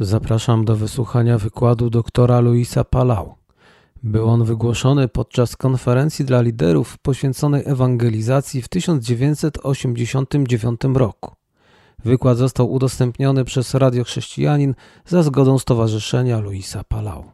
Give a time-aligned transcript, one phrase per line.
[0.00, 3.34] Zapraszam do wysłuchania wykładu doktora Luisa Palau.
[4.02, 11.34] Był on wygłoszony podczas konferencji dla liderów poświęconej ewangelizacji w 1989 roku.
[12.04, 14.74] Wykład został udostępniony przez Radio Chrześcijanin
[15.06, 17.33] za zgodą Stowarzyszenia Luisa Palau.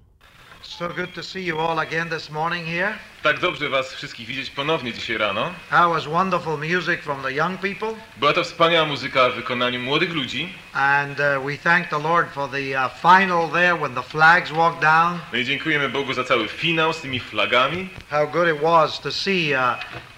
[0.81, 2.95] So good to see you all again this morning here.
[3.23, 5.55] Tak dobrze Was wszystkich widzieć ponownie dzisiaj rano.
[5.71, 10.13] That was wonderful music from the young people, Była to wspaniała muzyka w wykonaniu młodych
[10.13, 10.55] ludzi.
[10.73, 14.83] and uh, we thank the Lord for the uh, final there when the flags walked
[14.83, 15.19] down.
[15.33, 17.89] No i dziękujemy Bogu za cały finał z tymi flagami.
[18.11, 19.61] How good it was to see uh,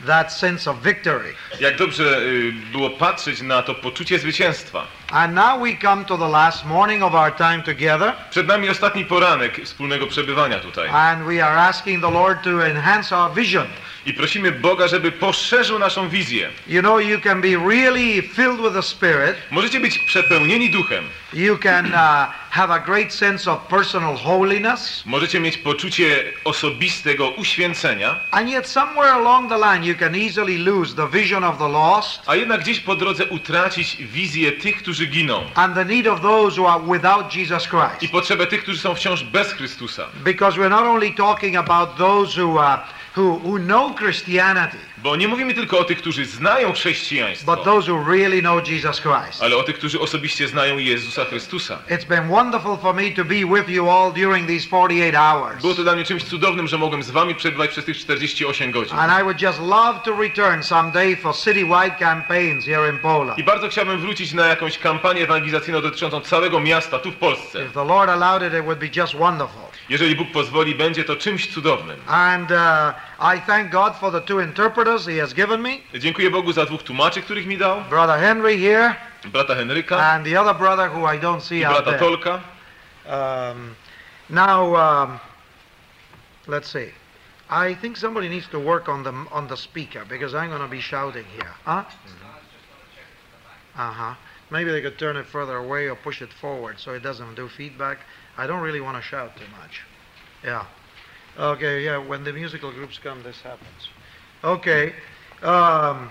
[0.07, 1.35] that sense of victory.
[1.61, 4.87] Jak dobrze y, było patrzeć na to poczucie zwycięstwa.
[5.13, 9.05] And now we come to the last morning of our time together, Przed nami ostatni
[9.05, 10.89] poranek wspólnego przebywania tutaj.
[10.93, 13.67] and we are asking the Lord to enhance our vision.
[14.07, 16.49] I prosimy Boga, żeby poszerzył naszą wizję.
[16.69, 19.37] You know, you can be really filled with the Spirit.
[19.51, 21.05] Możecie być przepełnieni duchem.
[21.35, 21.93] You can uh,
[22.51, 25.03] have a great sense of personal holiness.
[25.07, 28.21] Możecie mieć poczucie osobistego uświęcenia.
[28.31, 32.23] And yet, somewhere along the line, you can easily lose the vision of the lost
[32.27, 35.43] A jednak gdzieś po drodze utracić wizję tych, którzy giną.
[35.55, 38.13] and the need of those who are without Jesus I Christ.
[38.13, 40.07] potrzebę tych, którzy są wciąż bez Chrystusa.
[40.25, 42.79] Because we're not only talking about those who, uh,
[43.15, 47.93] who, who know Christianity, Bo nie mówimy tylko o tych, którzy znają chrześcijaństwo, but those
[47.93, 49.43] who really know Jesus Christ.
[49.43, 51.79] ale o tych, którzy osobiście znają Jezusa Chrystusa.
[51.91, 55.63] It's been wonderful for me to be with you all during these 48 hours.
[55.63, 58.99] Było to dla mnie czymś cudownym, że mogłem z wami przebywać przez tych 48 godzin.
[58.99, 63.39] And I would just love to return someday for citywide campaigns here in Poland.
[63.39, 67.65] I bardzo chciałbym wrócić na jakąś kampanię ewangelizacyjną dotyczącą całego miasta tu w Polsce.
[67.65, 69.63] If the Lord allowed it, it would be just wonderful.
[69.89, 71.97] Jeżeli Bóg pozwoli, będzie to czymś cudownym.
[72.07, 72.57] And uh,
[73.23, 76.83] I thank God for the two interpreters He has given me, Dziękuję Bogu za dwóch
[76.83, 77.81] tłumaczy, których mi dał.
[77.81, 81.85] Brother Henry here, Brata Henryka and the other brother who I don't see i out
[81.85, 81.99] there.
[81.99, 82.41] Tolka.
[83.07, 83.77] Um,
[84.29, 85.21] now, um,
[86.47, 86.91] let's see.
[87.51, 90.69] I think somebody needs to work on the on the speaker because I'm going to
[90.69, 91.55] be shouting here.
[91.65, 91.85] Huh?
[93.77, 94.15] Uh huh.
[94.51, 97.49] Maybe they could turn it further away or push it forward so it doesn't do
[97.49, 97.99] feedback.
[98.37, 99.83] I don't really want to shout too much.
[100.45, 100.65] Yeah.
[101.39, 101.85] Okay.
[101.85, 101.99] Yeah.
[101.99, 103.89] When the musical groups come, this happens.
[104.45, 104.93] Okay.
[105.43, 106.11] Um,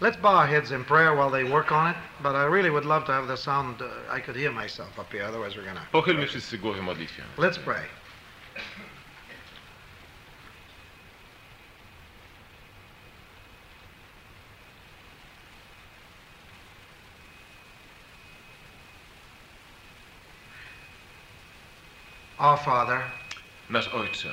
[0.00, 1.96] let's bow our heads in prayer while they work on it.
[2.22, 3.82] But I really would love to have the sound.
[3.82, 5.24] Uh, I could hear myself up here.
[5.24, 5.86] Otherwise, we're gonna.
[5.92, 7.22] Pochylmy wszyscy głowy w modlitwie.
[7.36, 7.82] Let's pray.
[22.38, 23.02] Our Father,
[23.70, 24.32] Nasz Ojcze,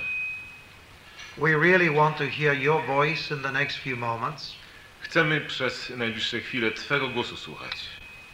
[1.37, 4.55] we really want to hear your voice in the next few moments.
[5.01, 7.71] chcemy przez najbliższe chwile Twego głosu słuchać.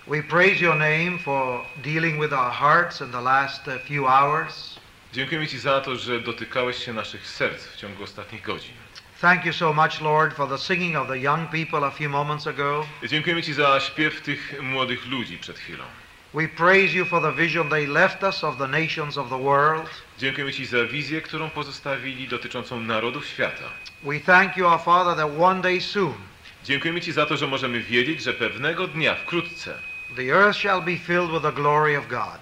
[0.07, 4.79] We praise your name for dealing with our hearts in the last uh, few hours.
[5.13, 8.73] Dziękujemy Ci za to, że dotykałeś się naszych serc w ciągu ostatnich godzin.
[9.21, 12.47] Thank you so much, Lord, for the singing of the young people a few moments
[12.47, 12.85] ago.
[13.03, 15.83] Dziękujemy Ci za śpiew tych młodych ludzi przed chwilą.
[16.33, 19.89] We praise you for the vision they left us of the nations of the world.
[20.17, 23.63] Dziękujemy Ci za wizję, którą pozostawili dotyczącą narodów świata.
[24.03, 26.13] We thank you, our Father, that one day soon
[26.63, 29.77] Dziękujemy Ci za to, że możemy wiedzieć, że pewnego dnia, wkrótce,
[30.15, 32.39] the earth shall be filled with the glory of God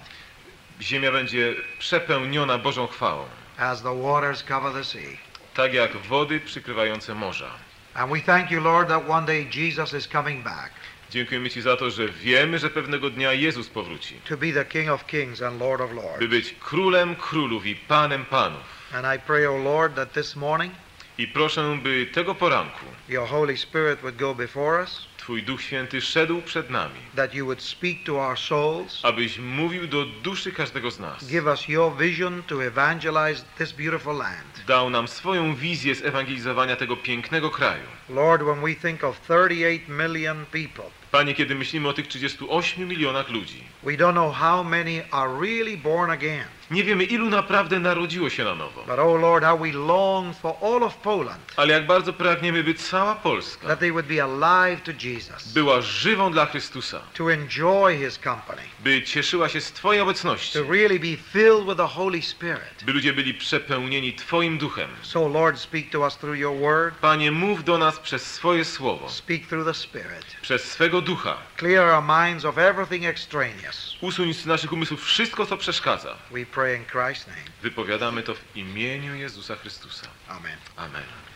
[0.80, 3.24] ziemia będzie przepełniona Bożą chwałą,
[3.58, 5.16] as the waters cover the sea.
[5.54, 7.50] tak jak wody przykrywające morza.
[7.94, 10.70] And we thank you, Lord, that one day Jesus is coming back
[11.10, 14.90] Dziękujemy Ci za to, że wiemy, że pewnego dnia Jezus powróci, to be the King
[14.90, 16.18] of kings and Lord of lords.
[16.18, 18.62] by być królem królów i panem panów.
[18.94, 20.74] And I pray, O Lord, that this morning
[21.18, 26.00] I proszę, by tego poranku your Holy Spirit would go before us, Twój Duch Święty
[26.00, 30.90] szedł przed nami, that you would speak to our souls, abyś mówił do duszy każdego
[30.90, 31.26] z nas.
[31.28, 34.64] give us your vision to evangelize this beautiful land.
[34.66, 37.84] Dał nam swoją wizję z ewangelizowania tego pięknego kraju.
[38.14, 43.28] Lord, when we think of 38 million people, Panie, kiedy myślimy o tych 38 milionach
[43.28, 46.44] ludzi, we don't know how many are really born again.
[46.70, 48.82] nie wiemy ilu naprawdę narodziło się na nowo.
[48.86, 52.74] But oh Lord, how we long for all of Poland, Ale jak bardzo pragniemy, by
[52.74, 57.96] cała Polska that they would be alive to Jesus, była żywą dla Chrystusa, to enjoy
[57.98, 62.22] his company, by cieszyła się z Twojej obecności, to really be filled with the Holy
[62.22, 62.84] Spirit.
[62.86, 64.90] by ludzie byli przepełnieni Twoim duchem.
[65.02, 69.08] So Lord, speak to us through your word, Panie, mów do nas przez swoje słowo,
[69.10, 70.24] speak through the Spirit.
[70.42, 71.36] przez swego ducha.
[71.56, 73.96] Clear our minds of everything extraneous.
[74.00, 76.16] Usuń z naszych umysłów wszystko, co przeszkadza.
[76.30, 77.42] We pray in Christ's name.
[77.62, 80.06] Wypowiadamy to w imieniu Jezusa Chrystusa.
[80.28, 80.56] Amen.
[80.76, 81.29] Amen.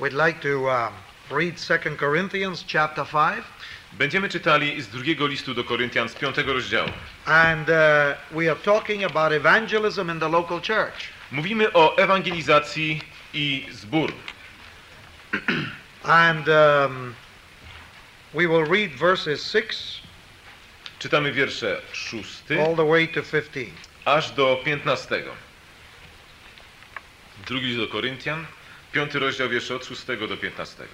[0.00, 0.94] We'd like to um,
[1.30, 3.44] read 2 Corinthians chapter 5.
[3.92, 6.90] Będziemy czytali z drugiego listu do Koryntian z piątego rozdziału.
[7.24, 7.74] And uh,
[8.30, 11.08] we are talking about evangelism in the local church.
[11.32, 13.00] Mówimy o ewangelizacji
[13.34, 14.12] i zbór.
[16.02, 17.14] And um,
[18.34, 20.02] we will read verses 6
[20.98, 23.66] Czytamy wiersze 6 all the way to 15.
[24.04, 25.22] aż do 15.
[27.46, 28.46] Drugi list do Koryntian,
[28.92, 30.84] piąty rozdział wiersze od 6 do 15.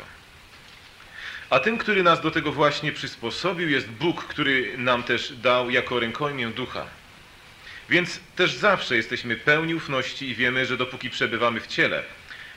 [1.50, 6.00] A tym, który nas do tego właśnie przysposobił, jest Bóg, który nam też dał jako
[6.00, 6.86] rękojmię ducha.
[7.88, 12.02] Więc też zawsze jesteśmy pełni ufności i wiemy, że dopóki przebywamy w ciele,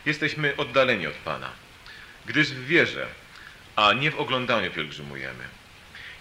[0.05, 1.49] jesteśmy oddaleni od Pana.
[2.25, 3.07] Gdyż w wierze,
[3.75, 5.43] a nie w oglądaniu pielgrzymujemy.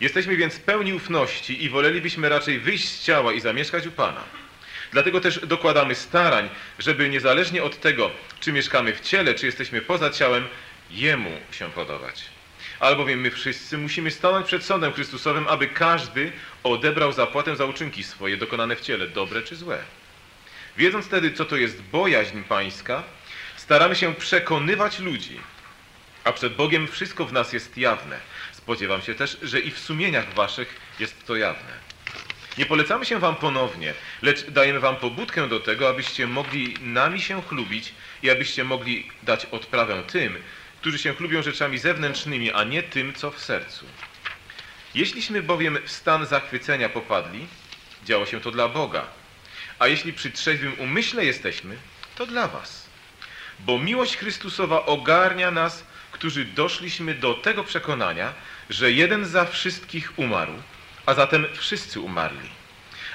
[0.00, 4.24] Jesteśmy więc pełni ufności i wolelibyśmy raczej wyjść z ciała i zamieszkać u Pana.
[4.93, 6.49] Dlatego też dokładamy starań,
[6.79, 10.49] żeby niezależnie od tego, czy mieszkamy w ciele, czy jesteśmy poza ciałem,
[10.90, 12.25] Jemu się podobać.
[12.81, 16.32] Albowiem my wszyscy musimy stanąć przed sądem Chrystusowym, aby każdy
[16.62, 19.79] odebrał zapłatę za uczynki swoje dokonane w ciele, dobre czy złe.
[20.76, 23.02] Wiedząc wtedy, co to jest bojaźń pańska,
[23.56, 25.40] staramy się przekonywać ludzi,
[26.25, 28.20] a przed Bogiem wszystko w nas jest jawne.
[28.52, 31.88] Spodziewam się też, że i w sumieniach waszych jest to jawne.
[32.58, 37.43] Nie polecamy się wam ponownie, lecz dajemy wam pobudkę do tego, abyście mogli nami się
[37.43, 40.37] chlubić i abyście mogli dać odprawę tym,
[40.81, 43.87] którzy się chlubią rzeczami zewnętrznymi, a nie tym, co w sercu.
[44.94, 47.46] Jeśliśmy bowiem w stan zachwycenia popadli,
[48.05, 49.06] działo się to dla Boga.
[49.78, 51.76] A jeśli przy trzeźwym umyśle jesteśmy,
[52.16, 52.88] to dla was.
[53.61, 58.32] Bo miłość Chrystusowa ogarnia nas, którzy doszliśmy do tego przekonania,
[58.70, 60.52] że jeden za wszystkich umarł,
[61.08, 62.49] a zatem wszyscy umarli.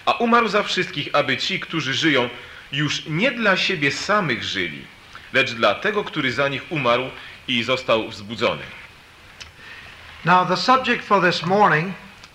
[0.06, 2.30] A umarł za wszystkich, aby ci, którzy żyją,
[2.72, 4.86] już nie dla siebie samych żyli,
[5.34, 7.10] lecz dla tego, który za nich umarł
[7.48, 8.63] i został wzbudzony.
[10.25, 11.94] Now, the subject for this morning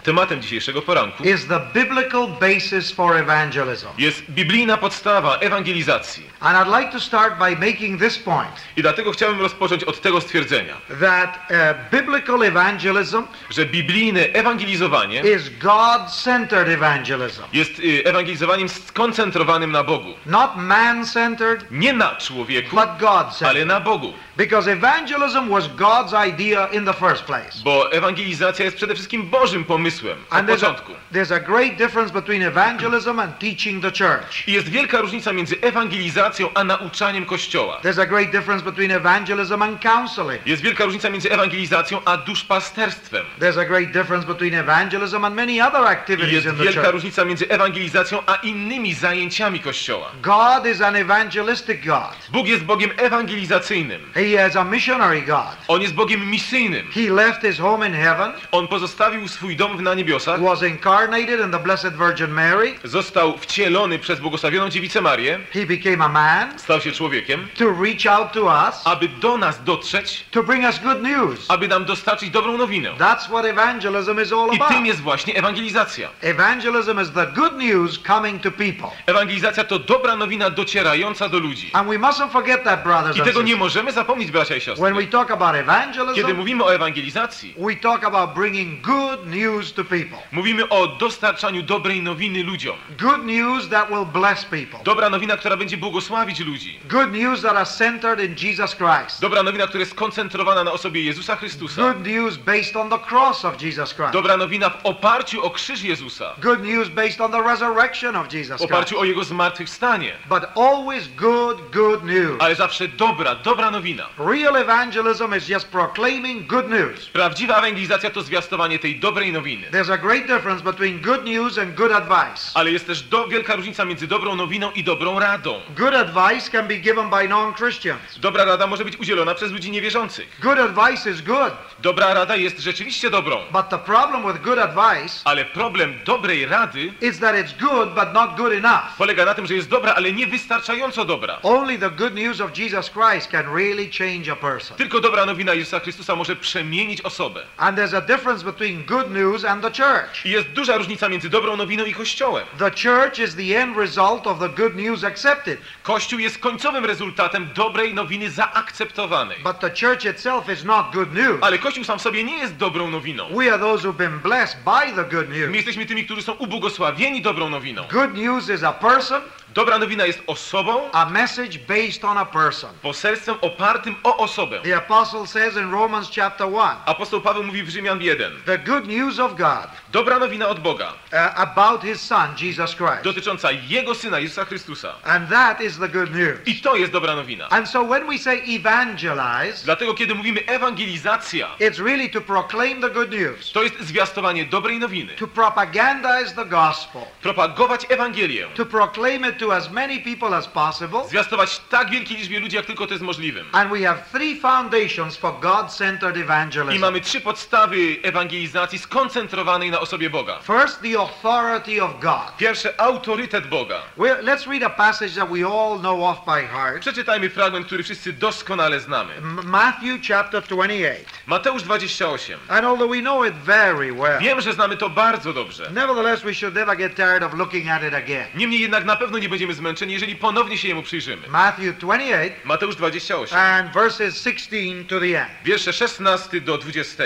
[0.08, 3.86] Tematem dzisiejszego poranku is the biblical basis for evangelism.
[3.98, 6.22] jest biblijna podstawa ewangelizacji.
[6.40, 10.20] And I'd like to start by making this point I dlatego chciałbym rozpocząć od tego
[10.20, 18.68] stwierdzenia, that uh, biblical evangelism że biblijne ewangelizowanie is God centered evangelism, jest y, ewangelizowaniem
[18.68, 20.14] skoncentrowanym na Bogu.
[20.26, 24.12] not man centered, Nie na człowieku, but God ale na Bogu.
[24.36, 27.50] Because evangelism was God's idea in the first place.
[27.64, 30.92] Bo ewangelizacja jest przede wszystkim Bożym pomysłem od And there's a, początku.
[31.12, 34.48] there's a great difference between evangelism and teaching the church.
[34.48, 37.80] I jest wielka różnica między ewangelizacją a nauczaniem Kościoła.
[37.82, 40.46] There's a great difference between evangelism and counseling.
[40.46, 43.24] Jest wielka różnica między ewangelizacją a duszpasterstwem.
[43.40, 46.80] There's a great difference between evangelism and many other I activities jest in the wielka
[46.80, 46.92] church.
[46.92, 50.10] różnica między ewangelizacją a innymi zajęciami Kościoła.
[50.22, 52.16] God is an evangelistic God.
[52.32, 54.00] Bóg jest Bogiem ewangelizacyjnym.
[54.14, 55.56] He is a missionary God.
[55.68, 56.86] On jest Bogiem misyjnym.
[56.94, 61.50] He left his home in heaven, On pozostawił swój dom na niebiosach, was incarnated in
[61.50, 62.74] the Blessed Virgin Mary.
[62.84, 68.06] został wcielony przez błogosławioną dziewicę Marię, He became a man stał się człowiekiem, to reach
[68.18, 71.44] out to us, aby do nas dotrzeć, to bring us good news.
[71.48, 72.90] aby nam dostarczyć dobrą nowinę.
[72.98, 74.86] That's what evangelism is all I tym about.
[74.86, 76.08] jest właśnie ewangelizacja.
[76.22, 78.88] Evangelism is the good news coming to people.
[79.06, 81.70] Ewangelizacja to dobra nowina docierająca do ludzi.
[81.72, 84.94] And we mustn't forget that, brothers I tego nie możemy zapomnieć, bracia i When siostry.
[84.94, 89.84] we talk about Kiedy evangelism, mówimy o ewangelizacji, we talk about bringing good news to
[89.84, 90.18] people.
[90.32, 92.76] mówimy o dostarczaniu dobrej nowiny ludziom.
[92.98, 94.78] Good news that will bless people.
[94.84, 96.78] Dobra nowina, która będzie błogosławić ludzi.
[96.84, 99.20] Good news that are centered in Jesus Christ.
[99.20, 101.82] Dobra nowina, która jest skoncentrowana na osobie Jezusa Chrystusa.
[101.82, 104.12] Good news based on the cross of Jesus Christ.
[104.12, 106.34] Dobra nowina w oparciu o krzyż Jezusa.
[106.42, 108.72] Good news based on the resurrection of Jesus W Christ.
[108.72, 110.12] oparciu o Jego zmartwychwstanie.
[110.28, 112.36] But always good, good news.
[112.38, 114.06] Ale zawsze dobra, dobra nowina.
[114.18, 117.06] Real evangelism is just proclaiming good news.
[117.06, 119.57] Prawdziwa ewangelizacja to zwiastowanie tej dobrej nowiny.
[119.70, 122.50] There's a great difference between good news and good advice.
[122.54, 125.60] Ale jest też do, wielka różnica między dobrą nowiną i dobrą radą.
[125.76, 128.18] Good advice can be given by non-Christians.
[128.18, 130.40] Dobra rada może być udzielona przez ludzi niewierzących.
[130.40, 133.36] Good advice is good, Dobra rada jest rzeczywiście dobrą.
[133.52, 138.12] but the problem with good advice Ale problem dobrej rady is that it's good but
[138.14, 138.96] not good enough.
[138.98, 141.38] polega na tym, że jest dobra, ale nie wystarczająco dobra.
[141.42, 144.76] Only the good news of Jesus Christ can really change a person.
[144.76, 147.46] Tylko dobra nowina Jezusa Chrystusa może przemienić osobę.
[147.56, 150.26] And there's a difference between good news and the church.
[150.26, 152.46] I jest duża różnica między dobrą nowiną i Kościołem.
[152.58, 157.48] The church is the end result of the good news accepted, Kościół jest końcowym rezultatem
[157.54, 159.38] dobrej nowiny zaakceptowanej.
[159.44, 161.38] but the church itself is not good news.
[161.40, 163.28] Ale Kościół sam w sobie nie jest dobrą nowiną.
[163.36, 165.54] We are those who've been blessed by the good My news.
[165.56, 167.84] jesteśmy tymi, którzy są ubłogosławieni dobrą nowiną.
[167.92, 169.22] Good news is a person
[169.54, 172.70] Dobra nowina jest osobą, a message based on a person.
[172.82, 174.60] poselstwem opartym o osobę.
[174.62, 178.32] The apostle says in Romans chapter 1, Apostoł Paweł mówi w Rzymian 1.
[178.46, 183.02] the good news of God Dobra nowina od Boga, uh, about his son, Jesus Christ.
[183.04, 184.94] dotycząca Jego Syna, Jezusa Chrystusa.
[185.04, 186.38] And that is the good news.
[186.46, 187.48] I to jest dobra nowina.
[187.48, 192.90] And so when we say evangelize, Dlatego kiedy mówimy ewangelizacja, it's really to proclaim the
[192.90, 195.14] good news, to jest zwiastowanie dobrej nowiny.
[195.16, 198.46] to propagandize the gospel, Propagować Ewangelię.
[198.54, 201.08] to proclaim it to as many people as possible.
[201.08, 203.46] Zwiastować tak wielkiej liczbie ludzi, jak tylko to jest możliwym.
[203.52, 206.80] And we have three foundations for God-centered I evangelism.
[206.80, 210.38] mamy trzy podstawy ewangelizacji skoncentrowanej na osobie Boga.
[210.42, 212.36] First, the authority of God.
[212.38, 213.82] Pierwsze, autorytet Boga.
[213.96, 216.80] Well, let's read a passage that we all know off by heart.
[216.80, 219.12] Przeczytajmy fragment, który wszyscy doskonale znamy.
[219.44, 221.04] Matthew chapter 28.
[221.26, 222.38] Mateusz 28.
[222.48, 225.70] And although we know it very well, Wiem, że znamy to bardzo dobrze.
[225.70, 228.26] nevertheless we should never get tired of looking at it again.
[228.34, 231.28] Niemniej jednak na pewno nie będziemy zmęczeni, jeżeli ponownie się jemu przyjrzymy.
[231.28, 233.38] Matthew 28 Mateusz 28.
[233.38, 235.30] and verses 16 to the end.
[235.44, 237.04] Wiersze 16 do 20.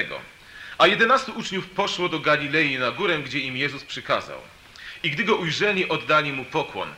[0.83, 4.39] A jedenastu uczniów poszło do Galilei na górę, gdzie im Jezus przykazał.
[5.03, 6.95] I gdy go ujrzeli, oddali mu pokłon.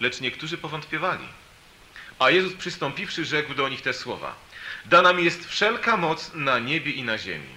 [0.00, 1.24] Lecz niektórzy powątpiewali.
[2.18, 4.34] A Jezus przystąpiwszy, rzekł do nich te słowa.
[4.84, 7.54] Dana mi jest wszelka moc na niebie i na ziemi.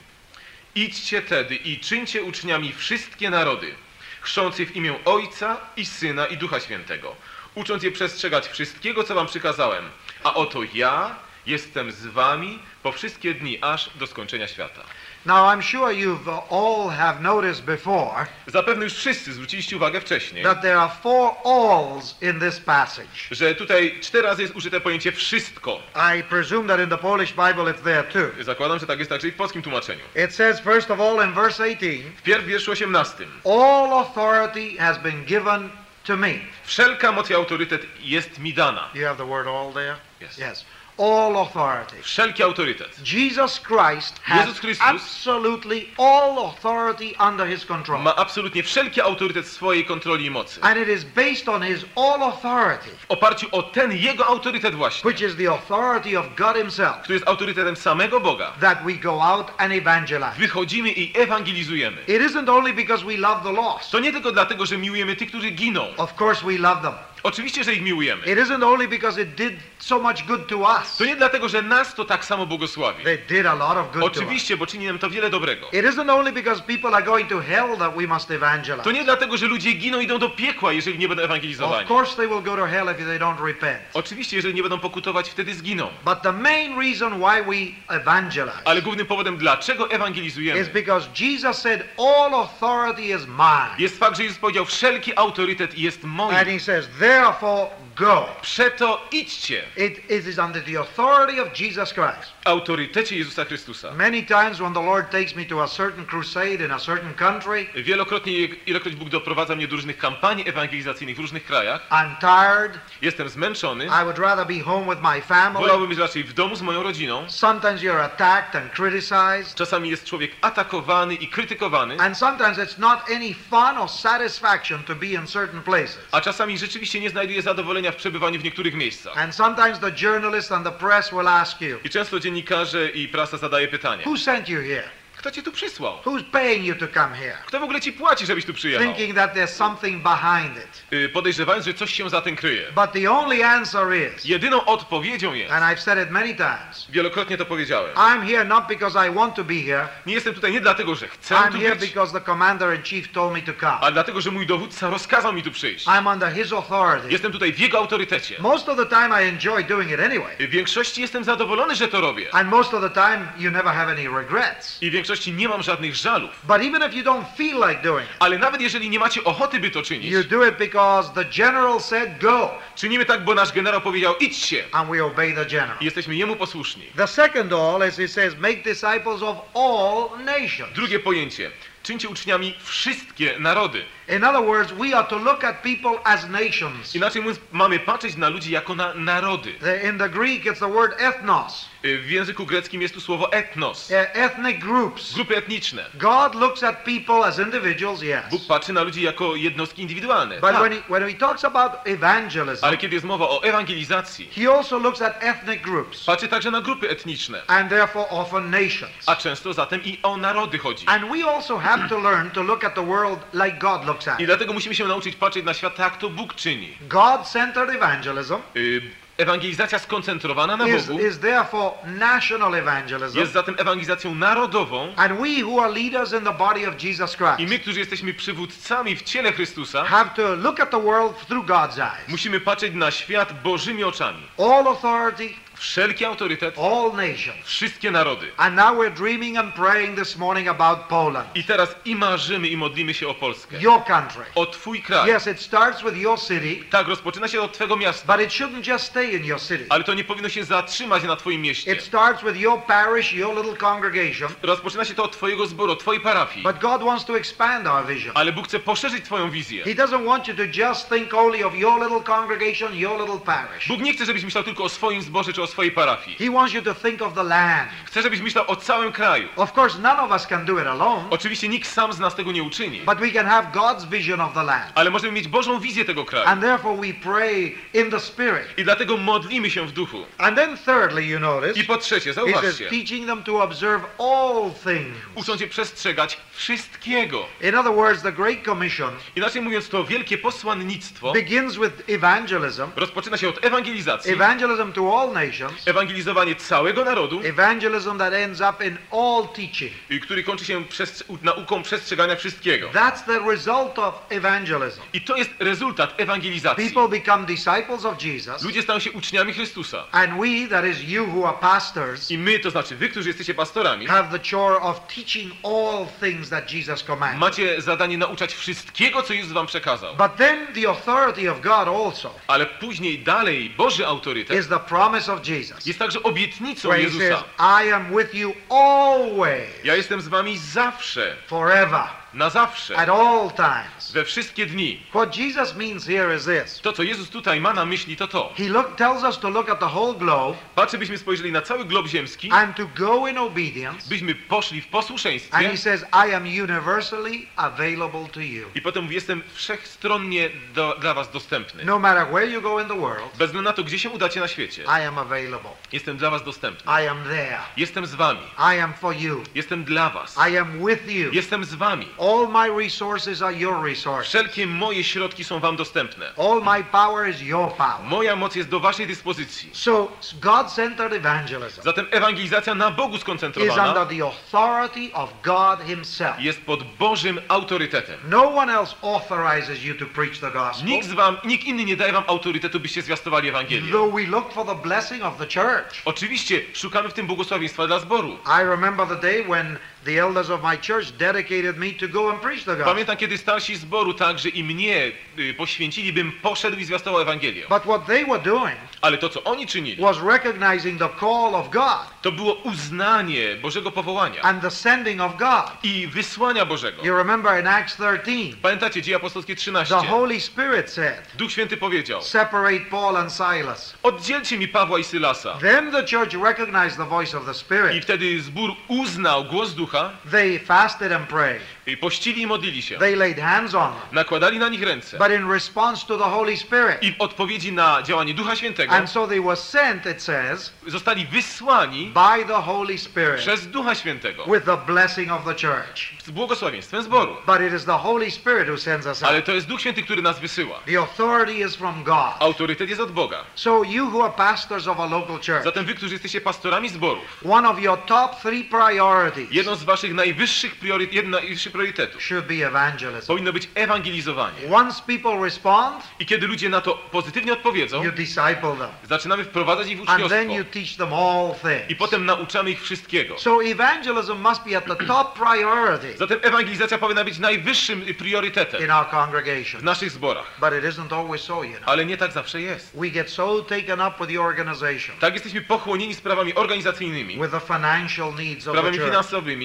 [0.75, 3.75] Idźcie tedy i czyńcie uczniami wszystkie narody,
[4.22, 7.15] chrząc je w imię Ojca i Syna i Ducha Świętego,
[7.56, 9.89] ucząc je przestrzegać wszystkiego, co wam przykazałem.
[10.24, 11.15] A oto ja
[11.46, 14.84] jestem z wami po wszystkie dni, aż do skończenia świata.
[15.25, 20.62] Now I'm sure you've all have noticed before Zapewne już wszyscy zwróciliście uwagę wcześniej, that
[20.62, 23.08] there are four alls in this passage.
[23.32, 25.80] że tutaj cztery razy jest użyte pojęcie wszystko.
[26.20, 28.44] I presume that in the Polish Bible it's there too.
[28.44, 30.01] Zakładam, że tak jest także i w polskim tłumaczeniu.
[30.25, 33.25] It says first of all in verse 18, Wpierw w wierszu 18.
[33.46, 35.70] all authority has been given
[36.04, 36.34] to me.
[36.66, 38.90] Wszelka moc i autorytet jest mi dana.
[38.94, 39.96] You have the word all there?
[40.22, 40.38] Yes.
[40.38, 40.66] Yes.
[41.01, 42.03] All authority.
[42.03, 43.00] Wszelki autorytet.
[43.13, 48.01] Jesus Christ has Jezus Chrystus absolutely all authority under his control.
[48.01, 50.62] ma absolutnie wszelki autorytet w swojej kontroli i mocy.
[50.62, 55.10] And it is based on his all authority, W oparciu o ten jego autorytet właśnie,
[55.12, 59.22] which is the authority of God himself, który jest autorytetem samego Boga, that we go
[59.22, 60.36] out and evangelize.
[60.38, 61.98] wychodzimy i ewangelizujemy.
[62.08, 63.91] It isn't only because we love the lost.
[63.91, 65.88] To nie tylko dlatego, że miłujemy tych, którzy giną.
[65.98, 66.93] Of course we love them.
[67.24, 68.25] Oczywiście, że ich miłujemy.
[68.25, 70.98] It isn't only because it did so much good to us.
[70.98, 73.04] To nie dlatego, że nas to tak samo błogosławi.
[73.04, 74.04] They did a lot of good.
[74.04, 75.68] Oczywiście, bo czyni nam to wiele dobrego.
[75.72, 78.84] It isn't only because people are going to hell that we must evangelize.
[78.84, 81.88] To nie dlatego, że ludzie giną i idą do piekła, jeżeli nie będą Of ewangelizowani.
[81.88, 83.80] course they will go to hell if they don't repent.
[83.94, 85.90] Oczywiście, jeżeli nie będą pokutować, wtedy zginą.
[86.06, 91.58] But the main reason why we evangelize Ale głównym powodem, dlaczego is ewangelizujemy, because Jesus
[91.58, 93.75] said, All authority is mine.
[93.78, 96.34] jest fakt, że Jezus powiedział, wszelki autorytet jest And mój.
[96.34, 98.25] he says, Therefore, go.
[98.41, 102.33] Przeto idźcie It, is under the authority of Jesus Christ.
[102.45, 103.91] autorytecie Jezusa Chrystusa.
[103.95, 107.67] Many times when the Lord takes me to a certain crusade in a certain country,
[107.75, 108.33] Wielokrotnie,
[108.65, 112.79] ilekroć Bóg doprowadza mnie do różnych kampanii ewangelizacyjnych w różnych krajach, I'm tired.
[113.01, 115.60] jestem zmęczony, I would rather be home with my family.
[115.62, 117.25] wolałbym być raczej w domu z moją rodziną.
[117.29, 119.55] Sometimes you're attacked and criticized.
[119.55, 124.95] Czasami jest człowiek atakowany i krytykowany, And sometimes it's not any fun or satisfaction to
[124.95, 126.00] be in certain places.
[126.12, 129.17] a czasami rzeczywiście nie znajduje zadowolenia w przebywaniu w niektórych miejscach.
[129.17, 133.38] And sometimes the journalist and the press will ask you, I często dziennikarze i prasa
[133.38, 134.83] zadaje pytanie, Who sent you here?
[135.22, 135.98] Kto cię tu przysłał?
[136.06, 137.38] Who's paying you to come here?
[137.46, 138.88] Kto w ogóle ci płaci, żebyś tu przyjechał?
[138.88, 140.84] Thinking that there's something behind it.
[140.94, 142.72] Y, Podejrzewając, że coś się za tym kryje.
[142.75, 147.38] But the only answer is, Jedyną odpowiedzią jest, and I've said it many times, wielokrotnie
[147.38, 149.88] to powiedziałem, I'm here not because I want to be here.
[150.06, 152.84] nie jestem tutaj nie dlatego, że chcę I'm tu here być, because the commander in
[152.84, 153.78] chief told me to come.
[153.82, 155.86] ale dlatego, że mój dowódca rozkazał mi tu przyjść.
[155.88, 157.12] I'm under his authority.
[157.12, 158.36] Jestem tutaj w jego autorytecie.
[158.40, 160.36] Most of the time I enjoy doing it anyway.
[160.40, 162.36] W większości jestem zadowolony, że to robię.
[162.36, 164.82] And most of the time you never have any regrets.
[164.82, 166.30] I w większości nie mam żadnych żalów.
[166.44, 169.60] But even if you don't feel like doing it, Ale nawet jeżeli nie macie ochoty,
[169.60, 173.51] by to czynić, you do it because the general said go, czynimy tak, bo nasz
[173.51, 174.63] generał powiedział idźcie.
[174.72, 175.77] and we obey the general.
[175.82, 176.84] I jesteśmy jemu posłuszni.
[176.98, 180.74] The second all, as it says, make disciples of all nations.
[180.75, 181.51] Drugie pojęcie.
[181.84, 183.86] Czyńcie uczniami wszystkie narody.
[184.12, 186.96] In other words, we are to look at people as nations.
[186.96, 189.53] Inaczej mówiąc, mamy patrzeć na ludzi jako na narody.
[189.89, 193.91] In the Greek, it's the word ethnos, Y, W języku greckim jest tu słowo etnos.
[194.13, 195.13] ethnic groups.
[195.13, 195.86] Grupy etniczne.
[195.94, 198.24] God looks at people as individuals, yes.
[198.32, 200.36] Bóg patrzy na ludzi jako jednostki indywidualne.
[200.36, 200.62] But Tak.
[200.62, 204.80] when he, when he talks about evangelism, Ale kiedy jest mowa o ewangelizacji, he also
[204.80, 207.41] looks at ethnic groups, patrzy także na grupy etniczne.
[207.48, 208.91] and therefore often nations.
[209.06, 210.86] A często zatem i o narody chodzi.
[210.88, 214.25] And we also have to learn to look at the world like God looks I
[214.25, 216.77] dlatego musimy się nauczyć patrzeć na świat tak, jak to Bóg czyni.
[216.81, 218.81] God-centered evangelism Y,
[219.17, 223.20] Ewangelizacja skoncentrowana na is, Bogu is therefore national evangelism.
[223.20, 227.17] jest zatem ewangelizacją narodową And we who are leaders in the body of Jesus i
[227.17, 231.46] Christ my, którzy jesteśmy przywódcami w ciele Chrystusa, have to look at the world through
[231.46, 232.08] God's eyes.
[232.08, 234.24] musimy patrzeć na świat Bożymi oczami.
[234.38, 235.34] All authority,
[235.65, 237.46] Wszelki autorytet, all nations.
[237.46, 238.32] wszystkie narody.
[238.38, 242.58] And now we're dreaming and praying this morning about Poland, I teraz i marzymy i
[242.58, 243.58] modlimy się o Polskę.
[243.62, 244.24] your country.
[244.36, 245.10] O Twój kraj.
[245.15, 248.18] Yes, it starts with your city, Tak, rozpoczyna się od Twego miasta.
[248.18, 249.65] but it shouldn't just stay in your city.
[249.70, 251.74] Ale to nie powinno się zatrzymać na Twoim mieście.
[251.74, 254.30] It starts with your parish, your little congregation.
[254.41, 256.44] Rozpoczyna się to od Twojego zboru, Twojej parafii.
[256.44, 258.12] But God wants to expand our vision.
[258.15, 259.63] Ale Bóg chce poszerzyć Twoją wizję.
[259.63, 263.68] He doesn't want you to just think only of your little congregation, your little parish.
[263.68, 266.17] Bóg nie chce, żebyś myślał tylko o swoim zborze czy o swojej parafii.
[266.17, 267.70] He wants you to think of the land.
[267.86, 269.29] Chce, żebyś myślał o całym kraju.
[269.36, 272.31] Of course, none of us can do it alone, Oczywiście nikt sam z nas tego
[272.31, 272.81] nie uczyni.
[272.81, 274.72] but we can have God's vision of the land.
[274.75, 276.27] Ale możemy mieć Bożą wizję tego kraju.
[276.27, 278.58] And therefore we pray in the Spirit.
[278.58, 280.05] I dlatego modlimy się w duchu.
[280.17, 284.98] And then thirdly, you notice, I po trzecie, zauważcie, teaching them to observe all things.
[285.15, 287.25] uczą cię przestrzegać wszystkiego.
[287.41, 293.17] In other words, the Great Commission Inaczej mówiąc, to wielkie posłannictwo begins with evangelism, rozpoczyna
[293.17, 298.77] się od ewangelizacji, evangelism to all nations, ewangelizowanie całego narodu, evangelism that ends up in
[298.91, 299.71] all teaching.
[299.89, 302.69] i który kończy się przez, nauką przestrzegania wszystkiego.
[302.69, 304.81] That's the result of evangelism.
[304.93, 306.69] I to jest rezultat ewangelizacji.
[306.69, 309.83] People become disciples of Jesus, Ludzie stają się uczniami Chrystusa.
[309.91, 313.33] and we, that is you who are pastors, I my, to znaczy wy, którzy jesteście
[313.33, 317.19] pastorami, have the chore of teaching all things that Jesus commanded.
[317.19, 319.95] macie zadanie nauczać wszystkiego, co Jezus wam przekazał.
[319.95, 325.13] But then the authority of God also Ale później dalej Boży autorytet is the promise
[325.13, 325.30] of Jesus.
[325.65, 327.23] Jest także obietnicą Jezusa.
[327.63, 331.83] I am with you always, Ja jestem z wami zawsze, forever,
[332.13, 333.91] na zawsze, at all times.
[333.94, 334.80] we wszystkie dni.
[334.89, 336.60] What Jesus means here is this.
[336.62, 338.34] To, co Jezus tutaj ma na myśli, to to.
[338.38, 341.65] He look, tells us to look at the whole globe Patrzę, byśmy spojrzeli na cały
[341.65, 343.89] glob ziemski, and to go in obedience.
[343.89, 348.46] byśmy poszli w And posłuszeństwie he says, I am universally available to you.
[348.55, 351.66] i potem mówi, jestem wszechstronnie do, dla was dostępny.
[351.66, 354.20] No matter where you go in the world, Bez względu na to, gdzie się udacie
[354.20, 355.51] na świecie, I am available.
[355.72, 356.72] jestem dla was dostępny.
[356.83, 357.38] I am there.
[357.57, 358.20] Jestem z wami.
[358.55, 359.24] I am for you.
[359.35, 360.18] Jestem dla was.
[360.31, 361.12] I am with you.
[361.14, 361.88] Jestem z wami.
[362.01, 364.07] All my resources are your resources.
[364.07, 366.11] Wszelkie moje środki są wam dostępne.
[366.18, 367.83] All my power is your power.
[367.83, 369.50] Moja moc jest do waszej dyspozycji.
[369.53, 376.20] So God-centered evangelism Zatem ewangelizacja na Bogu is skoncentrowana under the authority of God himself.
[376.20, 378.00] jest pod Bożym autorytetem.
[378.09, 380.66] No one else authorizes you to preach the gospel.
[380.66, 383.72] Nikt, z wam, nikt inny nie daje wam autorytetu, byście zwiastowali Ewangelię.
[383.72, 385.81] Though we look for the blessing of the church.
[385.85, 388.18] Oczywiście szukamy w tym błogosławieństwa dla zboru.
[388.42, 392.22] I remember the day when the elders of my church dedicated me to go and
[392.22, 392.65] preach the gospel.
[392.74, 397.44] Pamiętam, kiedy starsi zboru także i mnie y, poświęcili, bym poszedł i zwiastował Ewangelię.
[397.50, 401.50] But what they were doing Ale to, co oni czynili, was recognizing the call of
[401.50, 405.51] God to było uznanie Bożego powołania and the sending of God.
[405.63, 406.83] i wysłania Bożego.
[406.83, 409.75] You remember in Acts 13, Pamiętacie, Dzieje Apostolskie 13?
[409.75, 413.74] the Holy Spirit said, Duch Święty powiedział, Separate Paul and Silas.
[413.83, 415.37] oddzielcie mi Pawła i Sylasa.
[415.41, 417.83] Then the church recognized the voice of the I Spirit.
[417.83, 419.71] wtedy zbór uznał głos Ducha
[420.12, 421.42] They fasted and prayed.
[421.68, 422.77] i pościli i modlili się.
[422.77, 423.81] They laid hands on them.
[423.92, 424.98] Nakładali na nich ręce.
[424.98, 428.90] But in response to the Holy Spirit, I w odpowiedzi na działanie Ducha Świętego and
[428.90, 434.25] so they were sent, it says, zostali wysłani by the Holy Spirit przez Ducha Świętego
[434.25, 436.03] with the blessing of the church.
[436.03, 437.18] z błogosławieństwem zboru.
[437.25, 440.01] But it is the Holy Spirit who sends us Ale to jest Duch Święty, który
[440.01, 440.60] nas wysyła.
[440.66, 442.14] The authority is from God.
[442.20, 443.24] Autorytet jest od Boga.
[443.36, 447.03] So you who are pastors of a local church, Zatem wy, którzy jesteście pastorami zborów,
[447.29, 452.03] one of your top three priorities jedną z waszych najwyższych priory, jedno z najwyższych priorytetów
[452.03, 453.07] should be evangelism.
[453.07, 454.37] powinno być ewangelizowanie.
[454.55, 458.69] Once people respond, I kiedy ludzie na to pozytywnie odpowiedzą, you disciple them.
[458.89, 460.33] zaczynamy wprowadzać ich w And then uczniostwo.
[460.37, 461.79] you teach them all I things.
[461.79, 463.19] potem nauczamy ich wszystkiego.
[463.19, 468.71] So evangelism must be at the top priority Zatem ewangelizacja powinna być najwyższym priorytetem in
[468.71, 469.63] our w congregation.
[469.63, 470.25] naszych zborach.
[470.39, 471.63] But it isn't always so, you know.
[471.69, 472.71] Ale nie tak zawsze jest.
[472.77, 477.39] We get so taken up with the organization, Tak jesteśmy pochłonieni sprawami organizacyjnymi, with the
[477.39, 478.89] financial needs of sprawami church,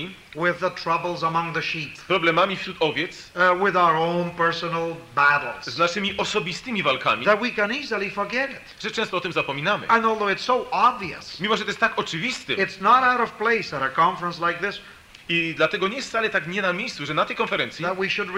[0.07, 4.90] finansowymi, with the troubles among the sheep, problemami wśród owiec, uh, with our own personal
[4.90, 8.83] z battles, naszymi osobistymi walkami, that we can easily forget it.
[8.83, 9.88] że często o tym zapominamy.
[9.88, 13.33] And although it's so obvious, Mimo, że to jest tak oczywiste, it's not out of
[13.33, 14.81] place at a conference like this
[15.29, 18.11] I dlatego nie jest wcale tak nie na miejscu, że na tej konferencji, that we
[18.11, 18.31] should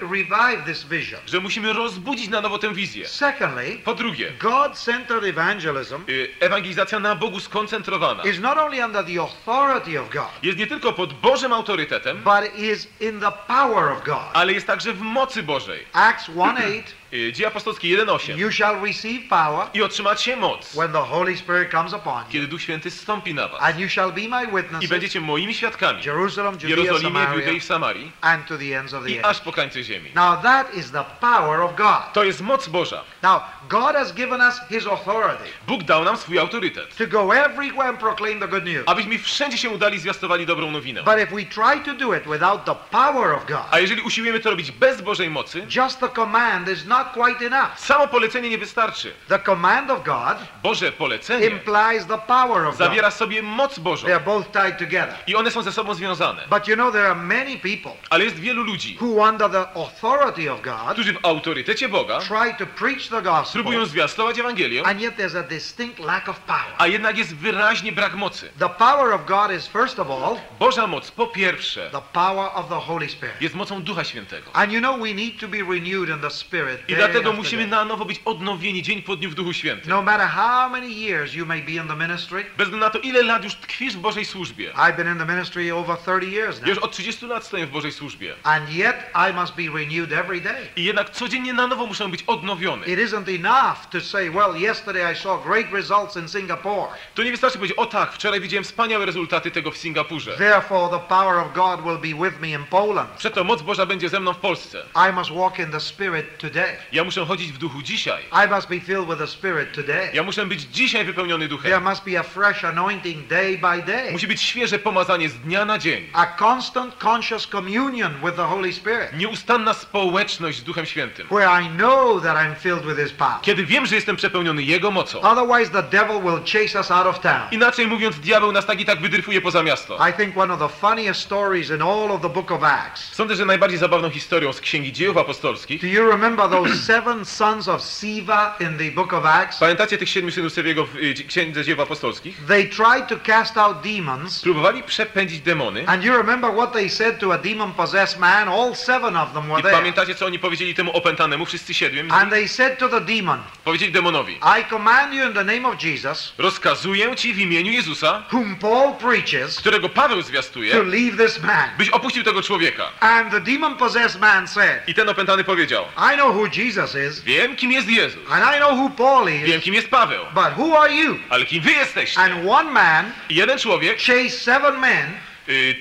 [0.00, 1.20] revive this vision.
[1.26, 3.08] że musimy rozbudzić na nowo tę wizję.
[3.08, 9.20] Secondly, Po drugie, God-centered evangelism y, ewangelizacja na Bogu skoncentrowana is not only under the
[9.20, 14.04] authority of God, jest nie tylko pod Bożym autorytetem, but is in the power of
[14.04, 14.18] God.
[14.32, 15.84] ale jest także w mocy Bożej.
[15.92, 21.02] Acts 1:8, Y, Dzieje apostolskie 1.8 you shall receive power i otrzymacie moc, when the
[21.02, 23.62] Holy Spirit comes upon you, kiedy Duch Święty stąpi na was.
[23.62, 27.60] and you shall be my I witnesses, będziecie moimi świadkami Jerusalem, Judea, Jerozolimie, Judei i
[27.60, 29.26] Samarii and to the ends of the i earth.
[29.28, 30.10] aż po krańce ziemi.
[30.14, 32.12] Now that is the power of God.
[32.12, 33.04] To jest moc Boża.
[33.22, 37.88] Now, God has given us His authority Bóg dał nam swój autorytet, to go everywhere
[37.88, 38.82] and proclaim the good news.
[38.86, 41.02] abyśmy wszędzie się udali i zwiastowali dobrą nowinę.
[41.02, 44.40] But if we try to do it without the power of God, A jeżeli usiłujemy
[44.40, 47.78] to robić bez Bożej mocy, just the command is not quite enough.
[47.78, 49.12] samo polecenie nie wystarczy.
[49.28, 52.88] The command of God Boże polecenie implies the power of God.
[52.88, 55.14] zawiera sobie moc Bożą They are both tied together.
[55.26, 56.42] i one są ze sobą związane.
[56.50, 60.52] But you know, there are many people Ale jest wielu ludzi, who, under the authority
[60.52, 65.00] of God, którzy w autorytecie Boga try to preach the gospel, próbują zwiastować Ewangelię, and
[65.00, 66.74] yet there's a distinct lack of power.
[66.78, 68.50] a jednak jest wyraźnie brak mocy.
[68.58, 72.68] The power of God is, first of all, Boża moc, po pierwsze, the power of
[72.68, 73.42] the Holy Spirit.
[73.42, 74.50] jest mocą Ducha Świętego.
[74.52, 76.87] And you know, we need to be renewed in the Spirit.
[76.88, 79.90] I dlatego musimy na nowo być odnowieni dzień po dniu w Duchu Świętym.
[79.90, 82.98] No matter how many years you may be in the ministry, Bez względu na to,
[82.98, 84.72] ile lat już tkwisz w Bożej służbie.
[84.72, 87.70] I've been in the ministry over 30 years now, Już od 30 lat stoję w
[87.70, 88.34] Bożej służbie.
[88.42, 88.96] and yet
[89.30, 90.68] I must be renewed every day.
[90.76, 92.86] I jednak codziennie na nowo muszę być odnowiony.
[92.86, 96.88] It isn't enough to say, well, yesterday I saw great results in Singapore.
[97.14, 100.36] To nie wystarczy powiedzieć, o tak, wczoraj widziałem wspaniałe rezultaty tego w Singapurze.
[100.36, 103.10] Therefore, the power of God will be with me in Poland.
[103.10, 104.84] Przeto moc Boża będzie ze mną w Polsce.
[105.10, 106.77] I must walk in the Spirit today.
[106.92, 108.22] Ja muszę chodzić w duchu dzisiaj.
[108.46, 110.10] I must be filled with the Spirit today.
[110.12, 111.84] Ja muszę być dzisiaj wypełniony There duchem.
[111.84, 114.12] must be a fresh anointing day by day.
[114.12, 116.06] Musi być świeże pomazanie z dnia na dzień.
[116.12, 119.12] A constant conscious communion with the Holy Spirit.
[119.18, 121.26] Nieustanna społeczność z Duchem Świętym.
[121.26, 123.40] Where I know that I'm filled with His power.
[123.42, 125.20] Kiedy wiem, że jestem przepełniony Jego mocą.
[125.20, 127.42] Otherwise, the devil will chase us out of town.
[127.50, 130.08] Inaczej mówiąc, diabeł nas tak i tak wydryfuje poza miasto.
[130.08, 133.14] I think one of the funniest stories in all of the book of Acts.
[133.14, 137.68] Sądzę, że najbardziej zabawną historią z Księgi Dziejów Apostolskich Do you remember those seven sons
[137.68, 139.58] of Siva in the book of Acts?
[139.58, 142.36] Pamiętacie tych siedmiu synów Sewiego w y, Księdze Dziejów Apostolskich?
[142.48, 144.40] They tried to cast out demons.
[144.42, 145.86] Próbowali przepędzić demony.
[145.88, 148.48] And you remember what they said to a demon possessed man?
[148.48, 149.76] All seven of them were I there.
[149.76, 151.46] pamiętacie, co oni powiedzieli temu opętanemu?
[151.46, 152.14] Wszyscy siedmiu.
[152.14, 154.32] And they said to the demon, Powiedzieli demonowi.
[154.60, 158.94] I command you in the name of Jesus, Rozkazuję ci w imieniu Jezusa, whom Paul
[158.94, 161.70] preaches, którego Paweł to zwiastuje, leave this man.
[161.78, 162.84] byś opuścił tego człowieka.
[163.00, 167.20] And the demon possessed man said, I ten opętany powiedział, I know who Jesus is,
[167.20, 170.52] wiem kim jest Jezus, and I know who Paul wiem is, kim jest Paweł, but
[170.56, 171.18] who are you?
[171.30, 172.20] ale kim wy jesteście?
[172.20, 175.06] And one man I jeden człowiek chased seven men,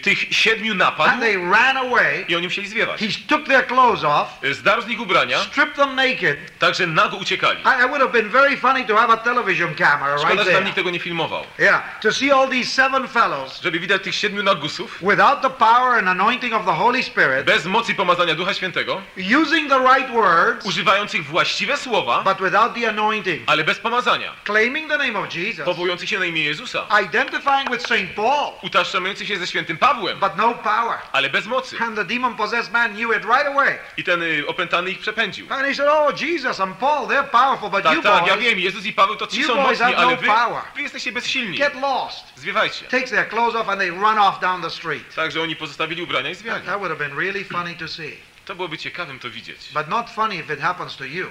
[0.02, 2.26] tych siedmiu and napadł they ran away.
[2.28, 3.00] i oni musieli zwiewać.
[3.00, 6.38] He took their clothes off, Y, Zdarł z nich ubrania, stripped them naked.
[6.60, 7.60] także nago uciekali.
[7.62, 10.64] I, would have been very funny to have a television camera Szkoda, right że tam
[10.64, 11.44] nikt tego nie filmował.
[11.60, 16.00] Yeah, to see all these seven fellows Żeby widać tych siedmiu nagusów, without the power
[16.00, 19.02] and anointing of the Holy Spirit, bez mocy pomazania Ducha Świętego,
[19.42, 24.90] using the right words, używających właściwe słowa, but without the anointing, ale bez pomazania, claiming
[24.92, 28.16] the name of Jesus, powołujących się na imię Jezusa, identifying with St.
[28.16, 31.00] Paul, utożsamiających się ze świętym Pawłem, but no power.
[31.12, 31.78] ale bez mocy.
[31.80, 33.80] And the demon possessed man knew it right away.
[33.98, 35.48] I ten y, opętany ich przepędził.
[35.54, 38.46] And he said, Oh, Jesus and Paul, they're powerful, but you Tak, tak, ja boys,
[38.46, 40.62] wiem, Jezus i Paweł to ci są boys mocni, ale no wy, power.
[40.76, 41.58] wy jesteście bezsilni.
[41.58, 42.26] get lost.
[42.36, 42.86] Zwiewajcie.
[42.86, 45.16] Takes their clothes off and they run off down the street.
[45.16, 46.66] Także oni pozostawili ubrania i zwiali.
[46.66, 48.18] That would have been really funny to see.
[48.46, 49.70] To byłoby ciekawym to widzieć.
[49.74, 51.28] But not funny if it happens to you.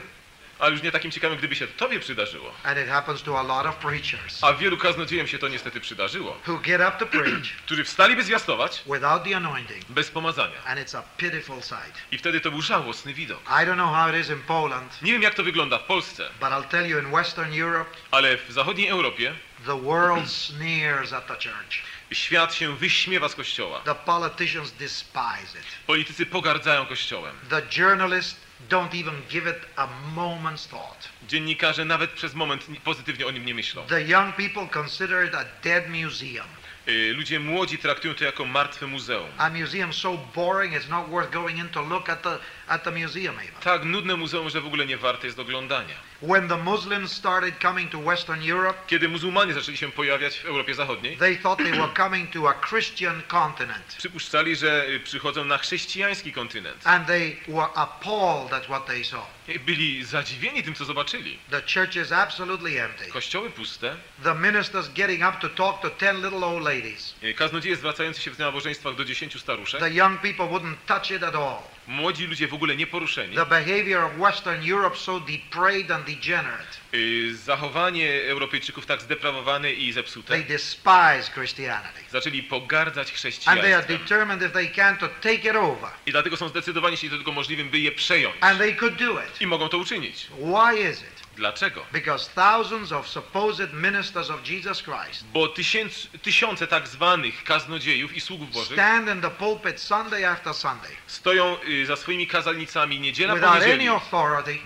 [0.58, 2.52] Ale już nie takim ciekawym, gdyby się to tobie przydarzyło.
[2.64, 6.36] And it happens to a lot of preachers A wielu kaznodziejom się to niestety przydarzyło.
[6.48, 9.84] who get up to preach Którzy wstali by zwiastować without the anointing.
[9.88, 10.64] bez pomazania.
[10.66, 11.92] And it's a pitiful sight.
[12.12, 13.40] I wtedy to był żałosny widok.
[13.48, 16.30] I don't know how it is in Poland, Nie wiem jak to wygląda w Polsce,
[16.40, 19.34] but I'll tell you in Western Europe, ale w zachodniej Europie
[19.66, 21.82] the world sneers at the church.
[22.12, 23.80] świat się wyśmiewa z Kościoła.
[23.80, 25.64] The politicians despise it.
[25.86, 27.36] Politycy pogardzają Kościołem.
[27.50, 31.08] The journalists don't even give it a moment's thought.
[31.28, 33.82] Dziennikarze nawet przez moment ni- pozytywnie o nim nie myślą.
[33.86, 36.46] The young people consider it a dead museum.
[36.88, 39.28] Y, Ludzie młodzi traktują to jako martwe muzeum.
[39.38, 42.90] A museum so boring it's not worth going in to look at the at the
[42.90, 43.54] museum even.
[43.60, 45.94] Tak nudne muzeum, że w ogóle nie warte jest oglądania.
[46.22, 50.74] When the Muslims started coming to Western Europe, Kiedy muzułmanie zaczęli się pojawiać w Europie
[50.74, 53.94] Zachodniej, they thought they were coming to a Christian continent.
[53.98, 56.86] przypuszczali, że y, przychodzą na chrześcijański kontynent.
[56.86, 59.20] And they were appalled at what they saw.
[59.66, 61.38] Byli zadziwieni tym, co zobaczyli.
[61.50, 63.06] The church is absolutely empty.
[63.10, 67.14] Kościoły puste, The ministers getting up to talk to ten little old ladies.
[67.22, 71.22] y, kaznodzieje zwracające się w nabożeństwach do dziesięciu staruszek, The young people wouldn't touch it
[71.22, 71.75] at all.
[71.86, 73.34] Młodzi ludzie w ogóle nieporuszeni.
[73.36, 76.76] The behavior of Western Europe so depraved and degenerate.
[76.94, 80.38] Y, Zachowanie Europejczyków tak zdeprawowane i They zepsute.
[80.42, 82.00] despise Christianity.
[82.10, 83.98] Zaczęli pogardzać And they are chrześcijaństwem.
[83.98, 85.90] determined if they can to take it over.
[86.06, 88.36] I dlatego są zdecydowani, jeśli to tylko możliwym, by je przejąć.
[88.40, 89.40] And they could do it.
[89.40, 90.26] I mogą to uczynić.
[90.38, 91.15] Why is it?
[91.36, 91.86] Dlaczego?
[91.92, 98.20] Because thousands of supposed ministers of Jesus Christ Bo tysięc, tysiące tak zwanych kaznodziejów i
[98.20, 103.36] sługów bożych stand in the pulpit Sunday after Sunday stoją y, za swoimi kazalnicami niedziela
[103.36, 103.88] po niedzieli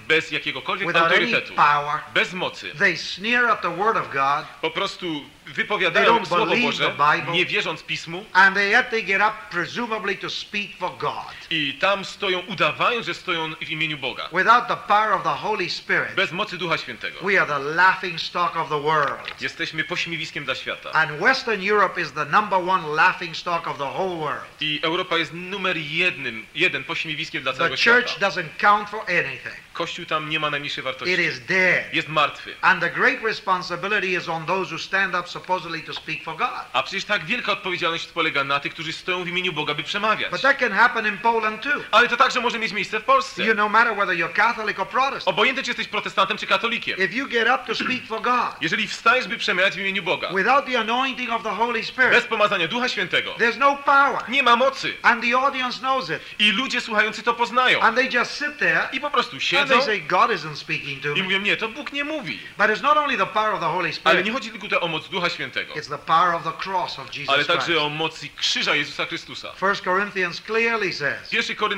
[0.08, 2.00] bez jakiegokolwiek without autorytetu, power.
[2.14, 2.72] bez mocy.
[2.78, 7.32] They sneer at the Word of God Po prostu wypowiadają Słowo Boże, Bible.
[7.32, 11.39] nie wierząc Pismu and they yet they get up presumably to speak for God.
[11.52, 14.28] I tam stoją, udawając, że stoją w imieniu Boga.
[14.32, 17.18] Without the power of the Holy Spirit, Bez mocy Ducha Świętego.
[17.22, 19.40] we are the laughing stock of the world.
[19.40, 20.92] Jesteśmy pośmiewiskiem dla świata.
[20.92, 24.44] And Western Europe is the number one laughing stock of the whole world.
[24.60, 28.28] I Europa jest numer jednym, jeden pośmiewiskiem dla The całego church świata.
[28.30, 29.54] doesn't count for anything.
[29.72, 31.20] Kościół tam nie ma najmniejszej It wartości.
[31.20, 31.94] is dead.
[31.94, 32.54] Jest martwy.
[32.60, 36.48] And the great responsibility is on those who stand up supposedly to speak for God.
[36.72, 40.30] A przecież tak wielka odpowiedzialność polega na tych, którzy stoją w imieniu Boga, by przemawiać.
[40.32, 41.82] But that can happen in Poland too.
[41.90, 43.44] Ale to także może mieć miejsce w Polsce.
[43.44, 45.28] You no matter whether you're Catholic or Protestant.
[45.28, 46.98] Obojętnie, czy jesteś protestantem, czy katolikiem.
[46.98, 50.28] If you get up to speak for God Jeżeli wstajesz, by przemawiać w imieniu Boga,
[50.34, 54.28] without the anointing of the Holy bez Spirit, pomazania Ducha Świętego, there's no power.
[54.28, 54.94] nie ma mocy.
[55.02, 56.20] And the audience knows it.
[56.38, 57.80] I ludzie słuchający to poznają.
[57.80, 61.02] And they just sit there I po prostu and siedzą they say, God isn't speaking
[61.02, 61.22] to i me.
[61.22, 62.38] mówią, nie, to Bóg nie mówi.
[62.58, 64.88] But it's not only the power of the Holy Ale Spirit, nie chodzi tylko o
[64.88, 67.48] moc Ducha Świętego, it's the power of the cross of ale Jesus Christ.
[67.48, 69.52] także o mocy krzyża Jezusa Chrystusa.
[69.62, 71.29] 1 Corinthians clearly says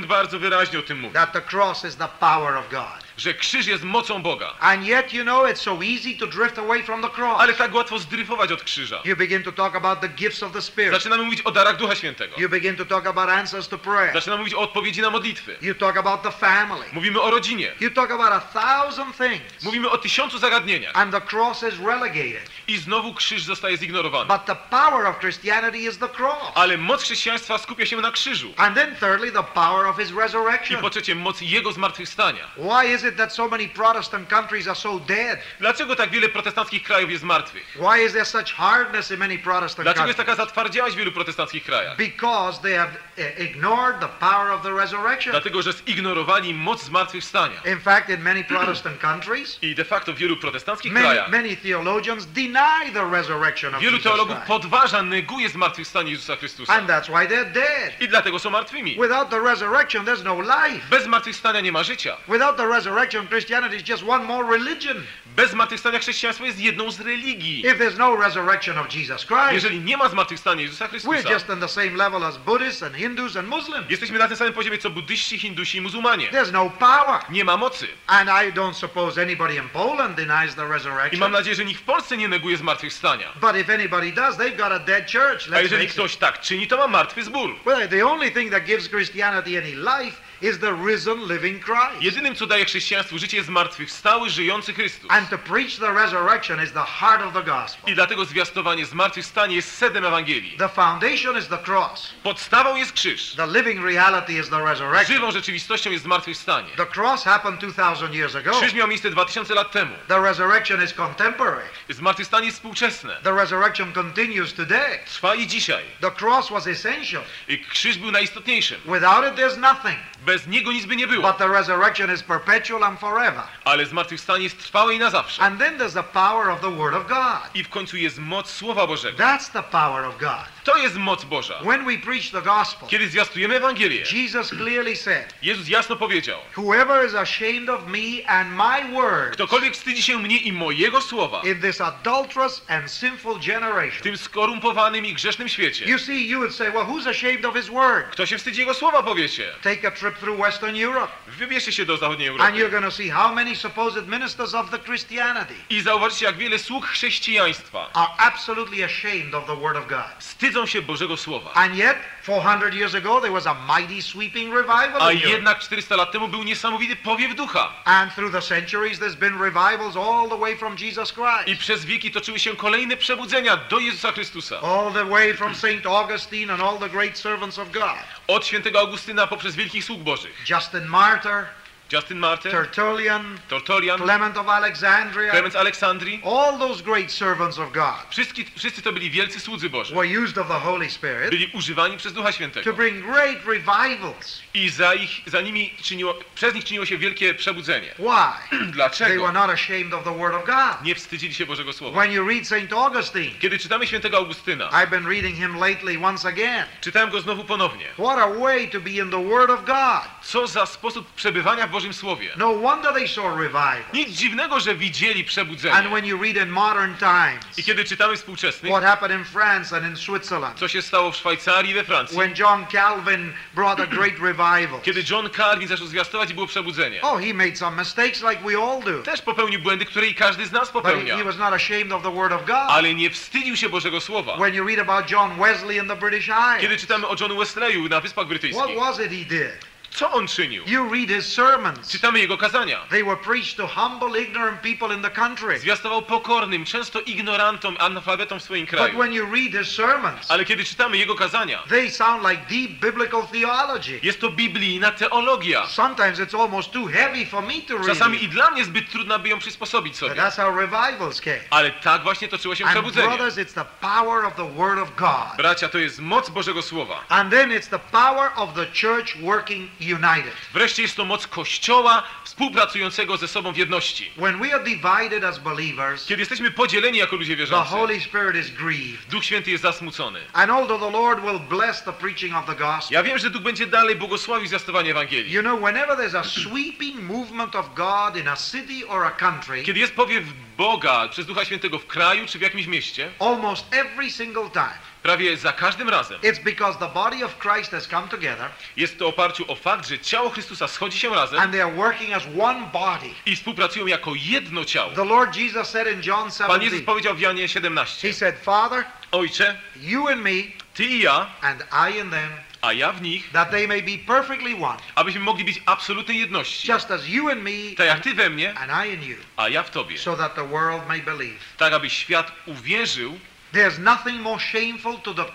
[0.09, 3.02] Bardzo wyraźnie o tym mówi, that the cross is the power of God.
[3.17, 4.55] Że krzyż jest mocą Boga.
[4.61, 7.41] And yet, you know, it's so easy to drift away from the cross.
[7.41, 9.01] Ale tak łatwo zdryfować od krzyża.
[9.05, 10.93] You begin to talk about the gifts of the Spirit.
[10.93, 12.41] Zaczynamy mówić o darach Ducha Świętego.
[12.41, 14.15] You begin to talk about answers to prayer.
[14.15, 15.57] Zaczynamy mówić o odpowiedzi na modlitwy.
[15.63, 16.87] You talk about the family.
[16.93, 17.73] Mówimy o rodzinie.
[17.81, 19.63] You talk about a thousand things.
[19.63, 20.97] Mówimy o tysiącu zagadnieniach.
[20.97, 22.51] And the cross is relegated.
[22.69, 24.27] I znowu krzyż zostaje zignorowany.
[24.27, 26.53] But the power of Christianity is the cross.
[26.55, 28.53] Ale moc chrześcijaństwa skupia się na krzyżu.
[28.57, 30.81] And then thirdly, the power of his I resurrection.
[30.81, 32.49] po trzecie, moc Jego zmartwychwstania.
[32.57, 35.39] Why is it that so many Protestant countries are so dead?
[35.61, 37.77] Dlaczego tak wiele protestanckich krajów jest martwych?
[37.77, 40.37] Why is there such hardness in many Protestant Dlaczego jest countries?
[40.37, 41.97] taka zatwardziałość w wielu protestanckich krajach?
[41.97, 45.31] Because they have uh, ignored the power of the resurrection.
[45.33, 47.61] Dlatego, że zignorowali moc zmartwychwstania.
[47.65, 51.57] In fact, in many Protestant countries, I de facto w wielu protestanckich many, krajach many
[51.57, 54.49] theologians deny the resurrection of wielu Jesus teologów Christ.
[54.49, 56.73] podważa, neguje zmartwychwstanie Jezusa Chrystusa.
[56.73, 58.01] And that's why they're dead.
[58.01, 58.97] I dlatego są martwymi.
[58.99, 60.87] Without the resurrection, there's no life.
[60.91, 62.17] Bez zmartwychwstania nie ma życia.
[62.29, 62.92] Without the resurrection,
[63.29, 65.03] Christianity is just one more religion.
[65.37, 67.61] Bez zmartwychwstania chrześcijaństwo jest jedną z religii.
[67.67, 71.51] If there's no resurrection of Jesus Christ, Jeżeli nie ma zmartwychwstania Jezusa we're Chrystusa, just
[71.51, 73.91] on the same level as Buddhists and Hindus and Muslims.
[73.91, 76.29] jesteśmy na tym samym poziomie co buddyści, hindusi i muzułmanie.
[76.31, 77.21] There's no power.
[77.31, 77.87] Nie ma mocy.
[78.07, 81.21] And I don't suppose anybody in Poland denies the I resurrection.
[81.21, 83.33] mam nadzieję, że nikt w Polsce nie neguje zmartwychwstania.
[83.41, 85.49] But if anybody does, they've got a dead church.
[85.49, 85.93] A Let's jeżeli face it.
[85.93, 87.55] ktoś tak czyni, to ma martwy zbór.
[87.67, 92.03] Well, the only thing that gives Christianity any life is the risen, living Christ.
[92.03, 95.11] Jedynym, co daje chrześcijaństwu życie, jest zmartwychwstały, żyjący Chrystus.
[95.11, 97.93] And to preach the resurrection is the heart of the gospel.
[97.93, 100.57] I dlatego zwiastowanie zmartwychwstania jest sedem Ewangelii.
[100.59, 102.13] The foundation is the cross.
[102.23, 103.35] Podstawą jest krzyż.
[103.37, 105.17] The living reality is the resurrection.
[105.17, 106.69] Żywą rzeczywistością jest zmartwychwstanie.
[106.77, 108.61] The cross happened 2,000 years ago.
[108.61, 109.95] Krzyż miał miejsce 2000 lat temu.
[110.09, 111.65] The resurrection is contemporary.
[111.89, 113.17] Zmartwychwstanie jest współczesne.
[113.23, 114.99] The resurrection continues today.
[115.07, 115.85] Trwa i dzisiaj.
[116.01, 117.23] The cross was essential.
[117.49, 118.81] I krzyż był najistotniejszym.
[118.85, 119.99] Without it, there's nothing.
[120.27, 121.29] Bez niego nic by nie było.
[121.29, 123.43] But the resurrection is perpetual and forever.
[123.65, 125.43] Ale zmartwychwstanie jest trwałe i na zawsze.
[125.43, 127.55] And then there's the power of the Word of God.
[127.55, 129.19] I w końcu jest moc Słowa Bożego.
[129.19, 130.47] That's the power of God.
[130.65, 131.55] To jest moc Boża.
[131.65, 137.07] When we preach the gospel, Kiedy zwiastujemy Ewangelię, Jesus clearly said, Jezus jasno powiedział, Whoever
[137.07, 141.61] is ashamed of me and my word ktokolwiek wstydzi się mnie i mojego słowa in
[141.61, 144.03] this adulterous and sinful w generation.
[144.03, 147.69] tym skorumpowanym i grzesznym świecie, You see, you would say, well, who's ashamed of his
[147.69, 148.11] word?
[148.11, 149.53] kto się wstydzi jego słowa, powiecie.
[149.63, 152.91] Take a trip through Western Europe, Wybierzcie się do zachodniej and you're Europy going to
[152.91, 158.09] see how many supposed ministers of the Christianity i zauważycie, jak wiele sług chrześcijaństwa are
[158.19, 160.25] absolutely ashamed of the word of God.
[160.53, 161.53] Wstydzą się Bożego Słowa.
[161.55, 165.33] And yet, 400 years ago, there was a mighty sweeping revival A in Europe.
[165.33, 167.73] jednak 400 lat temu był niesamowity powiew ducha.
[167.85, 171.15] And through the centuries, there's been revivals all the way from Jesus
[171.47, 174.61] I przez wieki toczyły się kolejne przebudzenia do Jezusa Chrystusa.
[174.61, 175.87] All the way from St.
[175.87, 177.99] Augustine and all the great servants of God.
[178.27, 180.45] Od świętego Augustyna poprzez wielkich sług bożych.
[180.51, 181.47] Justin Martyr,
[181.93, 186.21] Justin Martyr, Tertullian, Tortorian, Clement of Alexandria, Klement z Aleksandrii.
[186.25, 189.95] all those great servants of God Wszyscy, wszyscy to byli wielcy słudzy Boży.
[189.95, 192.73] were used of the Holy Spirit Byli używani przez Ducha to Świętego.
[192.73, 194.43] bring great revivals.
[194.55, 197.95] I za, ich, za nimi czyniło, przez nich czyniło się wielkie przebudzenie.
[197.99, 198.33] Why?
[198.59, 199.23] They Dlaczego?
[199.23, 200.85] were not ashamed of the Word of God.
[200.85, 202.01] Nie wstydzili się Bożego Słowa.
[202.01, 202.73] When you read St.
[202.73, 206.67] Augustine, Kiedy czytamy świętego Augustyna, I've been reading him lately once again.
[206.81, 207.87] czytałem go znowu ponownie.
[207.99, 210.03] What a way to be in the Word of God.
[210.23, 212.31] Co za sposób przebywania w Bożym Słowie.
[212.37, 213.83] No wonder they saw revival.
[213.95, 215.89] Nic dziwnego, że widzieli And przebudzenie.
[215.91, 219.87] when you read in modern times, I kiedy czytamy współczesnych, what happened in France and
[219.87, 223.87] in Switzerland, co się stało w Szwajcarii i we Francji, when John Calvin brought a
[223.87, 224.81] great revival.
[224.83, 227.03] kiedy John Calvin zaczął zwiastować było przebudzenie.
[227.03, 229.03] Oh, he made some mistakes like we all do.
[229.03, 231.25] Też popełnił błędy, które i każdy z nas But he, popełnia.
[231.25, 232.57] was not ashamed of the Word of God.
[232.69, 234.37] Ale nie wstydził się Bożego Słowa.
[234.37, 236.27] When you read about John Wesley in the British
[236.61, 239.72] Kiedy Isles, czytamy o Johnu Wesleyu na Wyspach what Brytyjskich, was it he did?
[239.95, 240.65] Co on czynił?
[240.67, 241.89] You read his sermons.
[241.91, 242.79] Czytamy jego kazania.
[242.91, 245.59] They were preached to humble, ignorant people in the country.
[245.59, 248.99] Zwiastował pokornym, często ignorantom, analfabetom w swoim But kraju.
[248.99, 253.23] when you read his sermons, Ale kiedy czytamy jego kazania, they sound like deep biblical
[253.33, 254.01] theology.
[254.03, 255.67] jest to biblijna teologia.
[255.67, 257.87] Sometimes it's almost too heavy for me to read.
[257.87, 260.15] Czasami i dla mnie zbyt trudna, by ją przysposobić But sobie.
[260.23, 261.39] that's how revivals came.
[261.51, 263.09] Ale tak właśnie toczyło się And przebudzenie.
[263.09, 265.37] brothers, it's the power of the Word of God.
[265.37, 267.05] Bracia, to jest moc Bożego Słowa.
[267.09, 270.33] And then it's the power of the church working united.
[270.53, 274.11] Wreszcie jest to moc Kościoła współpracującego ze sobą w jedności.
[274.17, 278.37] When we are divided as believers, Kiedy jesteśmy podzieleni jako ludzie the wierzący, Holy Spirit
[278.47, 279.07] is grieved.
[279.11, 280.21] Duch Święty jest zasmucony.
[280.33, 283.43] And although the Lord will bless the preaching of the gospel, Ja wiem, że Duch
[283.43, 285.33] będzie dalej błogosławił zwiastowanie Ewangelii.
[285.33, 289.63] you know, whenever there's a sweeping movement of God in a city or a country,
[289.63, 290.25] Kiedy jest powiew
[290.57, 295.37] Boga przez Ducha Świętego w kraju czy w jakimś mieście, almost every single time, prawie
[295.37, 299.45] za każdym razem it's because the body of Christ has come together jest to oparciu
[299.53, 303.11] o fakt, że ciało Chrystusa schodzi się razem and they are working as one body.
[303.27, 304.91] i współpracują jako jedno ciało.
[304.91, 308.39] The Lord Jesus said in John Pan Jezus 17, powiedział w Janie He 17, said,
[308.45, 310.31] Father, Ojcze, you and me,
[310.75, 312.31] Ty i ja, and I and them,
[312.63, 316.73] a ja w nich, that they may be perfectly one, abyśmy mogli być absolutnej jedności.
[316.73, 319.49] just as you and me, Tak jak Ty we mnie, and I and you, a
[319.49, 319.99] ja w Tobie.
[319.99, 321.39] so that the world may believe.
[321.57, 323.19] Tak, aby świat uwierzył,
[323.53, 325.31] There's nothing more shameful to the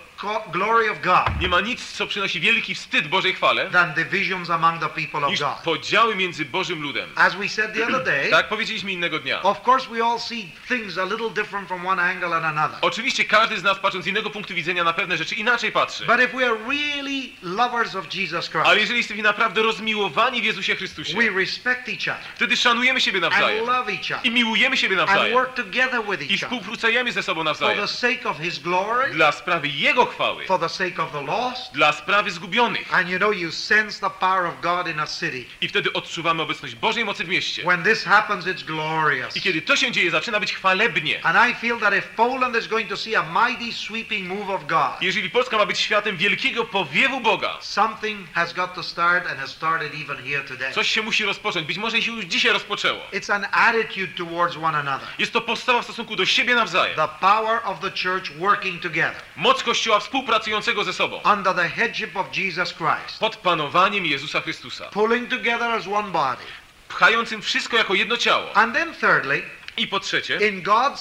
[0.52, 4.82] glory of God nie ma nic, co przynosi wielki wstyd Bożej chwale, than divisions among
[4.82, 5.64] the people of God.
[5.64, 7.10] podziały między Bożym ludem.
[7.16, 9.42] As we said the other day, Tak powiedzieliśmy innego dnia.
[9.42, 12.78] of course we all see things a little different from one angle and another.
[12.82, 16.06] Oczywiście każdy z nas patrząc z innego punktu widzenia na pewne rzeczy inaczej patrzy.
[16.06, 20.46] But if we are really lovers of Jesus Ale Christ, jeżeli jesteśmy naprawdę rozmiłowani w
[20.46, 24.32] Jezusie Chrystusie, we respect each other wtedy szanujemy siebie and nawzajem love each i other
[24.32, 27.80] miłujemy siebie and nawzajem work together with i each other współpracujemy ze sobą for nawzajem
[27.80, 31.74] the sake of His glory, dla sprawy Jego chwały, for the sake of the lost.
[31.74, 32.94] dla sprawy zgubionych.
[32.94, 35.46] And you know, you sense the power of God in a city.
[35.62, 37.64] I wtedy odczuwamy obecność Bożej mocy w mieście.
[37.64, 39.38] When this happens, it's glorious.
[39.38, 41.26] I kiedy to się dzieje, zaczyna być chwalebnie.
[41.26, 44.68] And I feel that if Poland is going to see a mighty sweeping move of
[44.68, 49.40] God, Jeżeli Polska ma być światem wielkiego powiewu Boga, something has got to start and
[49.40, 50.74] has started even here today.
[50.74, 51.68] coś się musi rozpocząć.
[51.68, 53.02] Być może się już dzisiaj rozpoczęło.
[53.14, 55.08] It's an attitude towards one another.
[55.20, 56.96] Jest to postawa w stosunku do siebie nawzajem.
[56.96, 61.22] The power of the church working together Moc Kościoła współpracującego ze sobą.
[61.34, 64.86] under the headship of Jesus Christ, Pod panowaniem Jezusa Chrystusa.
[64.90, 66.44] pulling together as one body.
[66.90, 68.58] Pchającym wszystko jako jedno ciało.
[68.58, 69.44] And then, thirdly,
[69.78, 70.94] I po trzecie, in God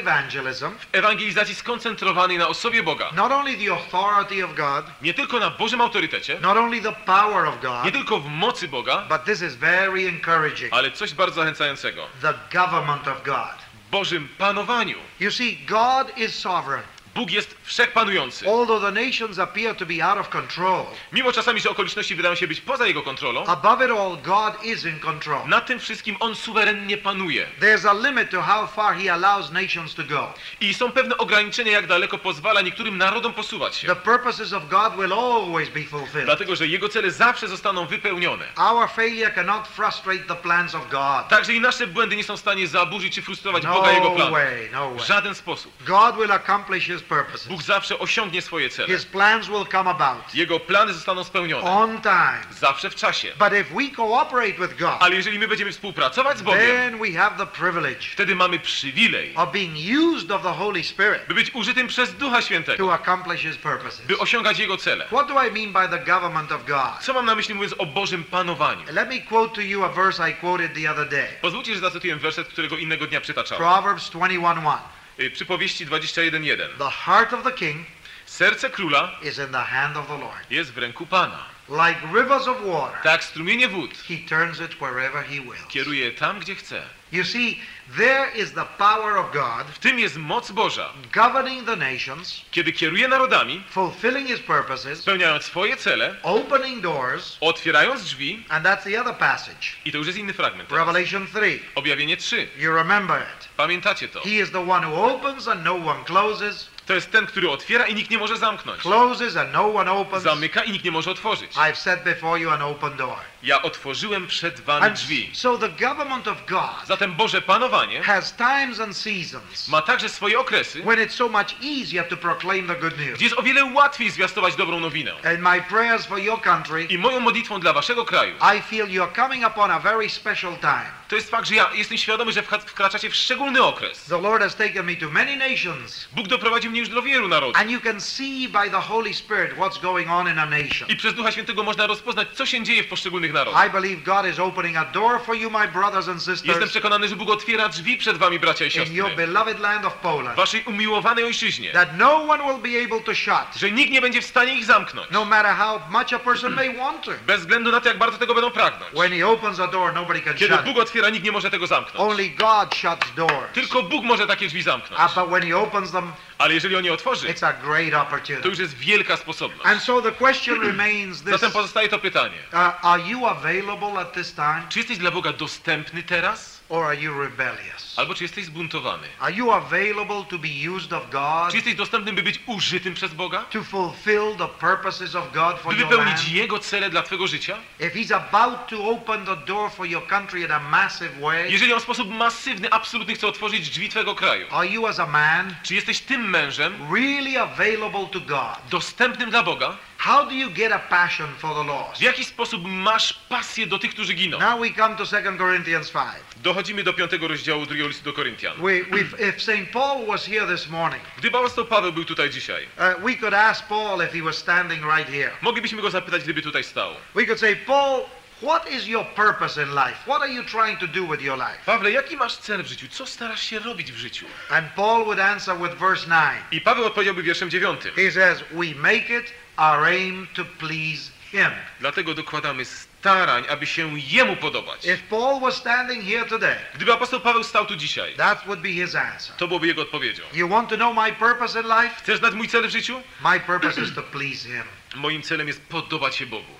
[0.00, 3.10] evangelism, w ewangelizacji skoncentrowanej na osobie Boga.
[3.14, 7.46] not only the authority of God, Nie tylko na Bożym autorytecie, not only the power
[7.46, 11.34] of nie God, tylko w mocy Boga, but this is very encouraging ale coś bardzo
[11.34, 12.06] zachęcającego.
[12.22, 13.68] the government of God.
[13.90, 14.98] Bożym panowaniu.
[15.20, 16.84] You see, God is sovereign.
[17.18, 18.46] Bóg jest wszechpanujący.
[18.48, 22.48] Although the nations appear to be out of control, Mimo czasami, że okoliczności wydają się
[22.48, 25.48] być poza Jego kontrolą, above it all, God is in control.
[25.48, 27.46] nad tym wszystkim On suwerennie panuje.
[27.60, 30.32] There's a limit to how far He allows nations to go.
[30.60, 33.86] I są pewne ograniczenia, jak daleko pozwala niektórym narodom posuwać się.
[33.88, 36.24] The purposes of God will always be fulfilled.
[36.24, 38.44] Dlatego, że Jego cele zawsze zostaną wypełnione.
[38.56, 41.28] Our failure cannot frustrate the plans of God.
[41.28, 44.30] Także i nasze błędy nie są w stanie zaburzyć czy frustrować No Boga Jego planu.
[44.32, 45.06] way, no W way.
[45.06, 45.72] żaden sposób.
[45.86, 47.02] God will accomplish His.
[47.48, 48.88] Bóg zawsze osiągnie swoje cele.
[48.88, 51.70] His plans will come about Jego plany zostaną spełnione.
[51.70, 52.40] on time.
[52.50, 53.32] Zawsze w czasie.
[53.38, 57.12] But if we cooperate with God, Ale jeżeli my będziemy współpracować z Bogiem, then we
[57.12, 59.74] have the privilege wtedy mamy przywilej, of being
[60.14, 64.00] used of the Holy Spirit by być użytym przez Ducha Świętego, to accomplish His purposes.
[64.00, 65.06] by osiągać Jego cele.
[65.06, 67.00] What do I mean by the government of God?
[67.00, 68.84] Co mam na myśli mówiąc o Bożym panowaniu?
[68.92, 71.28] Let me quote to you a verse I quoted the other day.
[71.40, 73.64] Pozwólcie, że zacytuję werset, którego innego dnia przytaczałem.
[73.64, 74.78] Proverbs 21:1.
[75.20, 76.56] Y, Przypowieści 21.1.
[76.78, 77.86] The heart of the king
[78.26, 80.50] Serce króla is in the hand of the Lord.
[80.50, 81.57] jest w ręku Pana.
[81.68, 85.66] Like rivers of water, Tak strumienie wód he turns it wherever he wills.
[85.68, 86.82] kieruje tam, gdzie chce.
[87.12, 87.60] You see,
[87.96, 90.92] there is the power of God W tym jest moc Boża.
[91.12, 98.02] governing the nations, Kiedy kieruje narodami, fulfilling his purposes, spełniając swoje cele, opening doors, otwierając
[98.02, 99.76] drzwi, and that's the other passage.
[99.84, 100.68] i to już jest inny fragment.
[100.68, 100.86] teraz.
[100.86, 101.60] Revelation 3.
[101.74, 102.48] Objawienie 3.
[102.58, 103.48] You remember it.
[103.56, 104.20] Pamiętacie to?
[104.20, 107.86] He is the one who opens and no one closes, To jest ten, który otwiera
[107.86, 108.82] i nikt nie może zamknąć.
[108.82, 110.22] closes and no one opens.
[110.22, 111.52] Zamyka i nikt nie może otworzyć.
[111.56, 113.16] I've set before you an open door.
[113.42, 115.30] Ja otworzyłem przed wami drzwi.
[115.32, 120.38] so the government of God Zatem Boże panowanie has times and seasons ma także swoje
[120.40, 123.14] okresy, when it's so much easier to proclaim the good news.
[123.14, 125.12] gdzie jest o wiele łatwiej zwiastować dobrą nowinę.
[125.12, 129.16] And my prayers for your country, I moją modlitwą dla waszego kraju I feel you're
[129.16, 130.98] coming upon a very special time.
[131.08, 134.04] to jest fakt, że ja jestem świadomy, że wkraczacie w szczególny okres.
[134.04, 137.56] The Lord has taken me to many nations, Bóg doprowadził mnie już do wielu narodów.
[137.56, 140.88] and you can see by the Holy Spirit what's going on in a nation.
[140.88, 143.66] I przez Ducha Świętego można rozpoznać, co się dzieje w poszczególnych narodach.
[143.66, 147.16] I believe God is opening a door for you, my brothers and Jestem przekonany, że
[147.16, 149.26] Bóg otwiera drzwi przed wami, bracia i in your siostry.
[149.26, 151.72] beloved land of W Poland, waszej umiłowanej ojczyźnie.
[151.72, 154.64] that no one will be able to shut, Że nikt nie będzie w stanie ich
[154.64, 155.08] zamknąć.
[155.10, 157.10] no matter how much a person may want to.
[157.26, 158.92] Bez względu na to, jak bardzo tego będą pragnąć.
[158.94, 161.66] When He opens a door, nobody can Kiedy shut Bóg otwiera, nikt nie może tego
[161.66, 162.10] zamknąć.
[162.10, 163.52] Only God shuts doors.
[163.52, 165.02] Tylko Bóg może takie drzwi zamknąć.
[165.02, 168.02] Uh, but when He opens them, Ale jeżeli on je otworzy, it's a great to
[168.02, 168.48] opportunity.
[168.48, 169.66] już jest wielka sposobność.
[169.66, 172.38] And so the question remains this Zatem pozostaje to pytanie.
[172.52, 176.57] uh, Are you available at this time, Czy jesteś dla Boga dostępny teraz?
[176.68, 177.98] Or are you rebellious?
[177.98, 179.08] Albo czy jesteś zbuntowany?
[179.20, 183.14] Are you available to be used of God Czy jesteś dostępny, by być użytym przez
[183.14, 183.44] Boga?
[183.44, 186.28] to fulfill the purposes of God for By wypełnić?
[186.28, 187.56] Jego cele dla Twojego życia?
[187.80, 191.72] If He's about to open the door for your country in a massive way, Jeżeli
[191.72, 195.54] On w sposób masywny, absolutny chce otworzyć drzwi Twojego kraju, are you as a man
[195.62, 198.58] czy jesteś tym mężem really available to God?
[198.70, 199.76] dostępnym dla Boga?
[199.98, 202.00] How do you get a passion for the lost?
[202.00, 204.38] W jaki sposób masz pasję do tych, którzy giną?
[204.38, 206.06] Now we come to 2 Corinthians 5.
[206.36, 208.56] Dochodzimy do piątego rozdziału drugiego listu do Koryntian.
[208.56, 209.70] We, we've, if St.
[209.72, 213.66] Paul was here this morning, Gdyby apostoł Paweł był tutaj dzisiaj, uh, we could ask
[213.68, 215.30] Paul if he was standing right here.
[215.42, 216.94] moglibyśmy go zapytać, gdyby tutaj stał.
[217.14, 218.00] We could say, Paul,
[218.42, 219.96] what is your purpose in life?
[220.06, 221.58] What are you trying to do with your life?
[221.66, 222.86] Pawle, jaki masz cel w życiu?
[222.90, 224.26] Co starasz się robić w życiu?
[224.50, 226.18] And Paul would answer with verse 9.
[226.50, 227.94] I Paweł odpowiedziałby wierszem dziewiątym.
[227.94, 231.50] He says, We make it our aim to please him.
[231.80, 234.84] Dlatego dokładamy starań, aby się Jemu podobać.
[234.84, 238.68] If Paul was standing here today, Gdyby apostoł Paweł stał tu dzisiaj, that would be
[238.68, 239.36] his answer.
[239.36, 240.22] to byłoby jego odpowiedzią.
[240.32, 241.94] You want to know my purpose in life?
[241.98, 243.02] Chcesz znać mój cel w życiu?
[243.24, 244.64] My purpose is to please him.
[244.94, 246.58] Moim celem jest podobać się Bogu.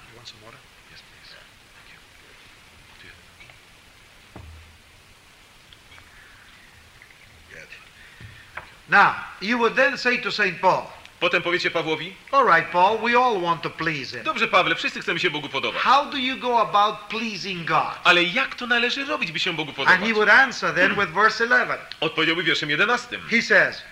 [8.89, 10.61] Now, you would then say to St.
[10.61, 10.91] Paul,
[11.21, 14.23] Potem powiecie Pawłowi, All right, Paul, we all want to please him.
[14.25, 15.83] dobrze Pawle, wszyscy chcemy się Bogu podobać.
[15.83, 17.95] How do you go about pleasing God?
[18.05, 20.01] Ale jak to należy robić, by się Bogu And podobać?
[20.01, 21.79] he would answer then with verse 11.
[22.01, 23.21] Odpowiedziałby wierszem jedenastym.
[23.31, 23.83] He says,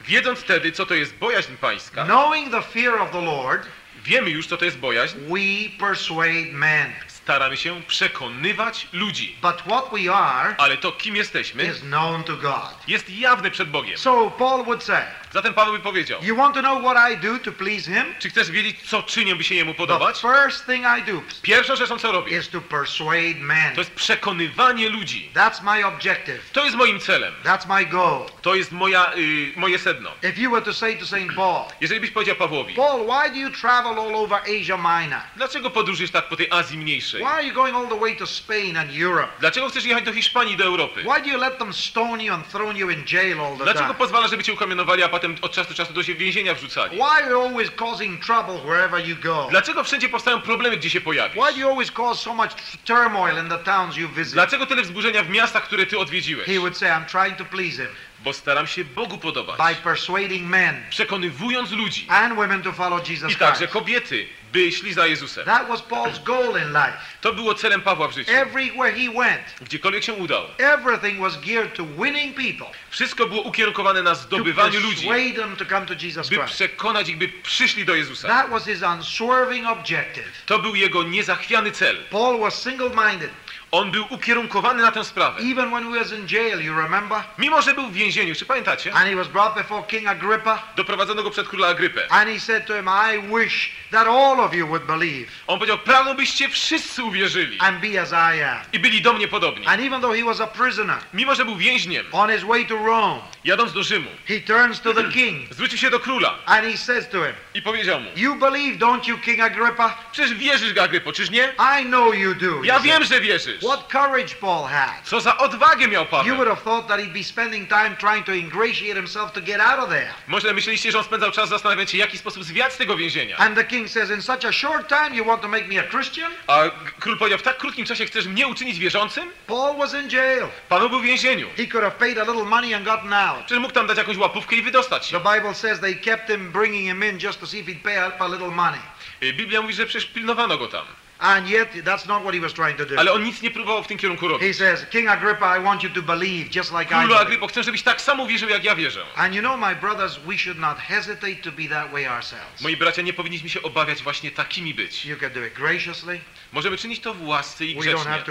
[0.00, 3.66] Wiedząc wtedy, co to jest bojaźń pańska, Knowing the fear of the Lord,
[4.04, 6.92] wiemy już, co to jest bojaźń, we persuade men.
[7.08, 9.36] staramy się przekonywać ludzi.
[9.42, 12.74] But what we are Ale to, kim jesteśmy, is known to God.
[12.88, 13.98] jest jawne przed Bogiem.
[13.98, 15.02] So Paul would say,
[15.32, 18.14] Zatem Paweł by powiedział, You want to know what I do to please him?
[18.18, 20.20] czy chcesz wiedzieć, co czynię, by się Jemu The podobać?
[20.20, 23.74] first thing I do Pierwszą rzeczą, co robię, is to persuade men.
[23.74, 25.30] to jest przekonywanie ludzi.
[25.34, 26.50] That's my objective.
[26.52, 27.34] To jest moim celem.
[27.44, 28.26] That's my goal.
[28.42, 30.10] To jest moja, y, moje sedno.
[30.22, 31.34] If you were to say to St.
[31.36, 35.20] Paul, Jeżeli byś powiedział Pawłowi, Paul, why do you travel all over Asia Minor?
[35.36, 37.20] dlaczego podróżujesz tak po tej Azji Mniejszej?
[37.20, 39.28] Why are you going all the way to Spain and Europe?
[39.40, 41.02] Dlaczego chcesz jechać do Hiszpanii, do Europy?
[41.02, 43.84] Why do you let them stone you and throw you in jail all the Dlaczego
[43.86, 43.94] time?
[43.98, 46.96] pozwalasz, żeby cię ukamienowali, a potem od czasu do czasu do się więzienia wrzucali?
[46.96, 49.46] Why are you always causing trouble wherever you go?
[49.50, 51.44] Dlaczego wszędzie powstają problemy, gdzie się pojawisz?
[51.44, 52.50] Why do you always cause so much
[52.84, 54.34] turmoil in the towns you visit?
[54.34, 56.46] Dlaczego tyle wzburzenia w miastach, które ty odwiedziłeś?
[56.46, 57.88] He would say, I'm trying to please him.
[58.24, 59.56] Bo staram się Bogu podobać.
[59.58, 63.72] by persuading men Przekonywując ludzi and women to follow Jesus i także Christ.
[63.72, 65.44] kobiety, by szli za Jezusem.
[65.44, 66.92] That was Paul's goal in life.
[67.20, 68.32] To było celem Pawła w życiu.
[68.32, 70.44] Everywhere he went, Gdziekolwiek się udał.
[70.58, 75.64] everything was geared to winning people, Wszystko było ukierunkowane na to zdobywaniu ludzi, them to
[75.64, 76.54] come to Jesus by Christ.
[76.54, 78.28] przekonać ich, by przyszli do Jezusa.
[78.28, 80.24] That was his unswerving objective.
[80.46, 81.96] To był jego niezachwiany cel.
[82.10, 83.30] Paul was single-minded.
[83.74, 85.40] On był ukierunkowany na tę sprawę.
[85.52, 87.22] Even when he was in jail, you remember?
[87.38, 88.94] Mimo, że był w więzieniu, czy pamiętacie?
[88.94, 90.62] And he was brought before King Agrippa.
[90.76, 92.12] Doprowadzono go przed króla Agrypę.
[92.12, 95.78] And he said to him, I wish that all of you would believe On powiedział,
[95.78, 98.58] pragnę byście wszyscy uwierzyli and be as I am.
[98.72, 99.66] i byli do mnie podobni.
[99.66, 102.76] And even though he was a prisoner Mimo, że był więźniem, on his way to
[102.86, 106.76] Rome, jadąc do Rzymu, he turns to the king zwrócił się do króla and he
[106.76, 109.98] says to him, i powiedział mu, You believe, don't you, King Agrippa?
[110.12, 111.52] przecież wierzysz, Agrypo, czyż nie?
[111.80, 112.64] I know you do.
[112.64, 113.58] Ja wiem, że wierzysz.
[113.64, 114.90] What courage Paul had.
[115.04, 116.36] Co za odwagę miał You Paweł.
[116.36, 119.78] would have thought that he'd be spending time trying to ingratiate himself to get out
[119.80, 120.08] of there.
[120.28, 123.36] Może myśleliście, że on spędzał czas zastanawiając się, jaki sposób zwiać z tego więzienia.
[123.36, 125.82] And the king says, In such a short time, you want to make me a
[125.82, 126.32] Christian?
[126.46, 126.60] A
[127.00, 129.30] król powiedział, w tak krótkim czasie chcesz mnie uczynić wierzącym?
[129.46, 130.44] Paul was in jail.
[130.68, 131.48] Paweł był w więzieniu.
[131.56, 133.31] He could have paid a little money and gotten out.
[133.38, 135.20] Przecież mógł tam dać jakąś łapówkę i wydostać się.
[135.20, 138.08] The Bible says they kept him bringing him in just to see if he'd pay
[138.08, 138.80] up a little money.
[139.22, 140.84] Y, Biblia mówi, że przecież pilnowano go tam.
[141.18, 142.98] And yet, that's not what he was trying to do.
[142.98, 144.56] Ale on nic nie próbował w tym kierunku He robić.
[144.56, 147.14] says, King Agrippa, I want you to believe just like I Królu.
[147.14, 149.04] Agrypo, chcę, żebyś tak samo wierzył, jak ja wierzę.
[149.16, 152.60] And you know, my brothers, we should not hesitate to be that way ourselves.
[152.60, 155.06] Moi bracia, nie powinniśmy się obawiać właśnie takimi być.
[155.06, 156.20] You can do it graciously.
[156.52, 158.24] Możemy czynić to w łasce i grzecznie.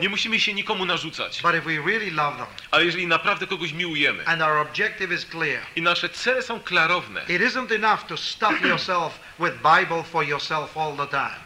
[0.00, 1.42] Nie musimy się nikomu narzucać.
[2.70, 4.24] Ale jeżeli naprawdę kogoś miłujemy
[5.76, 7.26] i nasze cele są klarowne,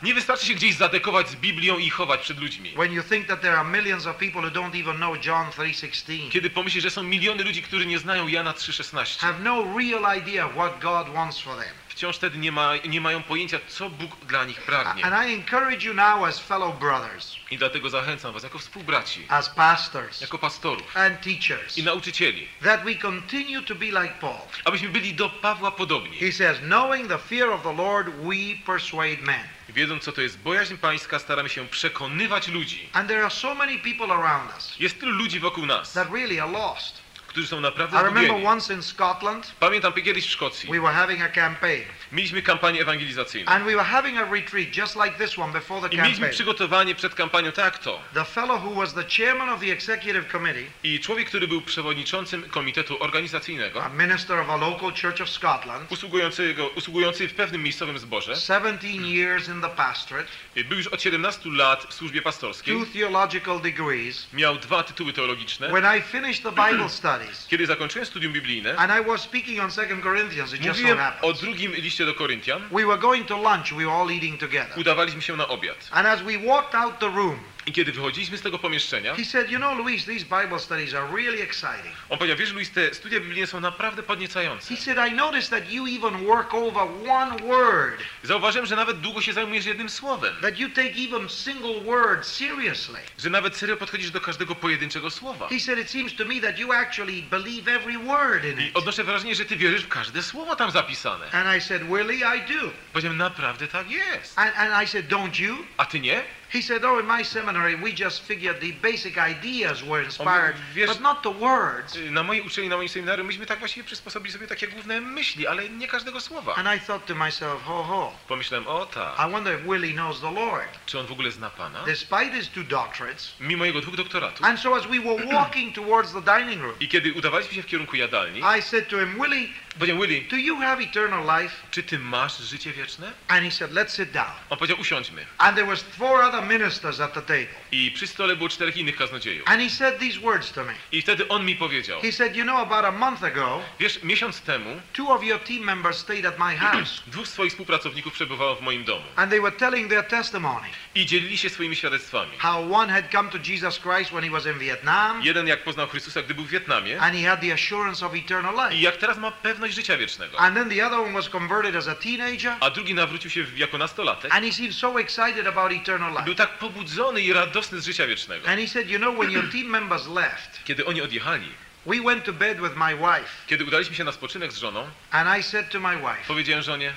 [0.03, 2.70] nie wystarczy się gdzieś zadekować z Biblią i chować przed ludźmi.
[2.70, 6.30] When you think that there are millions of people who don't even know John 3:16,
[6.30, 10.49] Kiedy pomyślisz, że są miliony ludzi, którzy nie znają Jana 3,16, have no real idea
[10.49, 11.80] what God wants for them.
[12.01, 15.05] Wciąż wtedy nie, ma, nie mają pojęcia, co Bóg dla nich pragnie.
[15.05, 19.48] And I encourage you now as fellow brothers, I dlatego zachęcam was jako współbraci, as
[19.48, 24.40] pastors jako pastorów and teachers, i nauczycieli, that we continue to be like Paul.
[24.64, 26.18] abyśmy byli do Pawła podobni.
[26.18, 29.48] He says, knowing the fear of the Lord, we persuade men.
[29.68, 32.88] Wiedząc, co to jest bojaźń pańska, staramy się przekonywać ludzi.
[32.92, 36.42] And there are so many people around us Jest tylu ludzi wokół nas, that really
[36.42, 36.99] are lost.
[37.31, 38.47] Którzy są I naprawdę remember zgubieni.
[38.47, 41.85] once in Scotland, Pamiętam kiedyś w Szkocji, we were having a campaign.
[42.12, 43.52] Mieliśmy kampanię ewangelizacyjną.
[43.52, 46.32] And we were having a retreat just like this one before the I mieliśmy campaign.
[46.34, 48.00] przygotowanie przed kampanią tak to.
[48.14, 52.42] The fellow who was the chairman of the executive committee, I człowiek, który był przewodniczącym
[52.50, 57.98] komitetu organizacyjnego, a minister of a local church of Scotland, usługującego, usługujący w pewnym miejscowym
[57.98, 60.28] zborze, 17 years in the pastorate,
[60.68, 64.26] był już od 17 lat w służbie pastorskiej, two theological degrees.
[64.32, 65.68] miał dwa tytuły teologiczne.
[65.68, 69.70] When I finished the Bible studies, Kiedy zakończyłem studium biblijne, and I was speaking on
[69.70, 71.40] 2 Corinthians, it just so mówiłem o happens.
[71.40, 74.76] drugim liście do Koryntian, We were going to lunch, we were all eating together.
[74.76, 75.76] udawaliśmy się na obiad.
[75.92, 77.38] And as we walked out the room,
[77.70, 81.06] I kiedy wychodziliśmy z tego pomieszczenia, he said, You know, Luis, these Bible studies are
[81.16, 81.94] really exciting.
[82.08, 84.74] on powiedział, wiesz Luis, te studia biblijne są naprawdę podniecające.
[84.76, 89.20] He said, I noticed that you even work over one word, Zauważyłem, że nawet długo
[89.22, 92.98] się zajmujesz jednym słowem, that you take even single word seriously.
[93.18, 95.48] że nawet serio podchodzisz do każdego pojedynczego słowa.
[95.48, 98.76] He said, It seems to me that you actually believe every word in I it.
[98.76, 101.30] odnoszę wrażenie, że ty wierzysz w każde słowo tam zapisane.
[101.32, 102.70] And I said, Willie, I do.
[102.92, 104.38] Powiedziałem, naprawdę tak jest.
[104.38, 105.56] And, and I said, Don't you?
[105.76, 106.22] A ty nie?
[106.53, 110.88] He said, Oh, in my seminary, we just figured the basic ideas were inspired, wiesz-
[110.88, 111.96] but not the words.
[111.96, 115.46] Y, Na mojej uczelni, na moim seminarium, myśmy tak właściwie przysposobili sobie takie główne myśli,
[115.46, 116.55] ale nie każdego słowa.
[116.55, 118.12] And I thought to myself, Ho, ho.
[118.28, 120.68] Pomyślałem, o tak, I wonder if Willie knows the Lord.
[120.86, 121.84] czy on w ogóle zna Pana?
[121.84, 123.32] Despite his two doctorates.
[123.40, 124.46] Mimo jego dwóch doktoratów.
[124.46, 127.66] And so as we were walking towards the dining room, I kiedy udawaliśmy się w
[127.66, 129.48] kierunku jadalni, I said to him, Willie,
[129.78, 131.54] powiedziałem, Willy, do you have eternal life?
[131.70, 133.12] czy ty masz życie wieczne?
[133.28, 134.30] And he said, let's sit down.
[134.50, 135.26] On powiedział, usiądźmy.
[135.38, 137.46] And there was four other ministers at the table.
[137.72, 139.48] I przy stole było czterech innych kaznodziejów.
[139.48, 140.74] And he said these words to me.
[140.92, 144.40] I wtedy on mi powiedział, He said, you know, about a month ago, wiesz, miesiąc
[144.40, 147.02] temu two of your team members stayed at my house.
[147.06, 150.66] dwóch swoich współpracowników przebywało w moim domu And they were telling their testimony.
[150.94, 152.30] i dzielili się swoimi świadectwami.
[152.38, 155.22] How one had come to Jesus Christ when he was in Vietnam.
[155.22, 158.54] Jeden jak poznał Chrystusa, gdy był w Wietnamie And he had the assurance of eternal
[158.54, 158.82] i life.
[158.82, 160.38] jak teraz ma pewność życia wiecznego.
[160.38, 162.56] And then the other one was converted as a teenager.
[162.61, 164.34] A drugi nawrócił się jako nastolatek.
[164.34, 166.34] And he seemed so excited about eternal Był life.
[166.34, 168.48] tak pobudzony i radosny z życia wiecznego.
[168.48, 171.48] And he said, you know, when your team members left, Kiedy oni odjechali,
[171.86, 173.30] we went to bed with my wife.
[173.46, 176.92] kiedy udaliśmy się na spoczynek z żoną, And I said to my wife, powiedziałem żonie,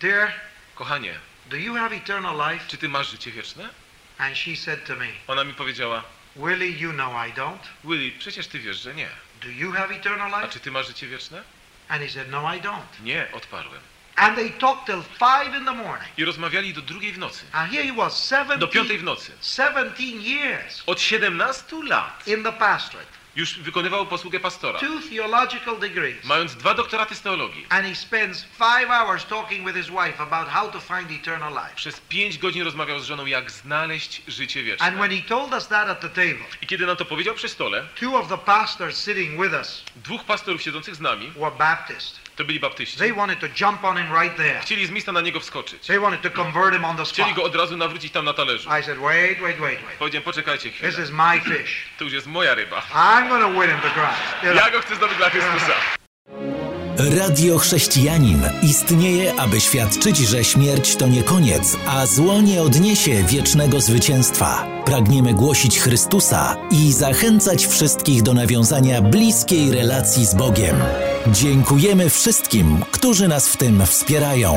[0.00, 0.32] Dear,
[0.74, 1.14] kochanie,
[1.50, 2.64] do you have eternal life?
[2.68, 3.68] czy ty masz życie wieczne?
[4.18, 6.02] And she said to me, Ona mi powiedziała,
[6.36, 7.58] Willie, you know I don't.
[7.84, 9.08] Willy, przecież ty wiesz, że nie.
[9.42, 10.52] Do you have eternal A life?
[10.52, 11.42] czy ty masz życie wieczne?
[11.88, 13.02] And he said, No, I don't.
[13.02, 13.80] Nie, odparłem.
[14.16, 16.08] And they talked till five in the morning.
[16.18, 17.44] I rozmawiali do drugiej w nocy.
[17.52, 19.32] And here he was, 17, Do piątej w nocy.
[19.40, 26.24] 17 years Od 17 lat in the pastorate, już wykonywał posługę pastora, two theological degrees.
[26.24, 27.66] mając dwa doktoraty z teologii.
[27.68, 31.74] And he spends five hours talking with his wife about how to find eternal life.
[31.76, 34.90] Przez pięć godzin rozmawiał z żoną, jak znaleźć życie And wieczne.
[34.92, 37.86] when he told us that at the table, I kiedy nam to powiedział przy stole,
[38.00, 42.27] two of the pastors sitting with us dwóch pastorów siedzących z nami, were Baptists.
[42.38, 44.60] To byli baptyści, They wanted to jump on him right there.
[44.60, 45.86] chcieli z miejsca na niego wskoczyć.
[45.86, 47.46] They wanted to convert him on the Chcieli go spot.
[47.54, 48.68] od razu nawrócić tam na talerzu.
[48.80, 49.98] I said, wait, wait, wait, wait.
[49.98, 51.84] Powiedziałem, poczekajcie This chwilę, is my fish.
[51.98, 52.82] to już jest moja ryba.
[52.94, 54.56] I'm to win him to Christ.
[54.56, 55.72] Ja go chcę zdobyć dla Chrystusa.
[57.18, 63.80] Radio Chrześcijanin istnieje, aby świadczyć, że śmierć to nie koniec, a zło nie odniesie wiecznego
[63.80, 64.66] zwycięstwa.
[64.84, 70.76] Pragniemy głosić Chrystusa i zachęcać wszystkich do nawiązania bliskiej relacji z Bogiem.
[71.32, 74.54] Dziękujemy wszystkim, którzy nas w tym wspierają.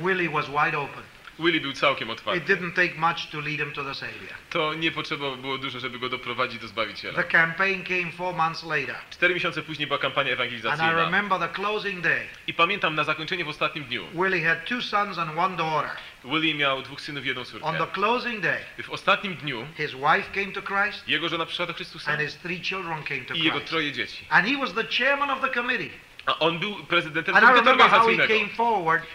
[0.00, 1.02] Willie was wide open.
[1.38, 2.40] Willy był całkiem It otwarty.
[2.54, 4.32] didn't take much to lead him to the Savior.
[4.50, 7.22] To nie potrzeba było dużo, żeby go doprowadzić do The Zbawiciela.
[7.22, 8.94] campaign came four months later.
[9.10, 10.92] Cztery miesiące później była kampania And I ewangelizacyjna.
[10.92, 12.20] remember the closing day.
[12.46, 14.04] I pamiętam na zakończenie w ostatnim dniu.
[14.14, 15.90] Willie had two sons and one daughter.
[16.26, 17.86] Willy miał dwóch synów i jedną On the córkę.
[17.94, 22.12] closing day, W ostatnim dniu his wife came to Christ jego żona przyszła do Chrystusa
[22.12, 23.68] and his three children came to i jego Christ.
[23.70, 24.24] troje dzieci.
[24.30, 25.90] And he was the chairman of the committee.
[26.26, 28.34] A on był prezydentem komitetu organizacyjnego.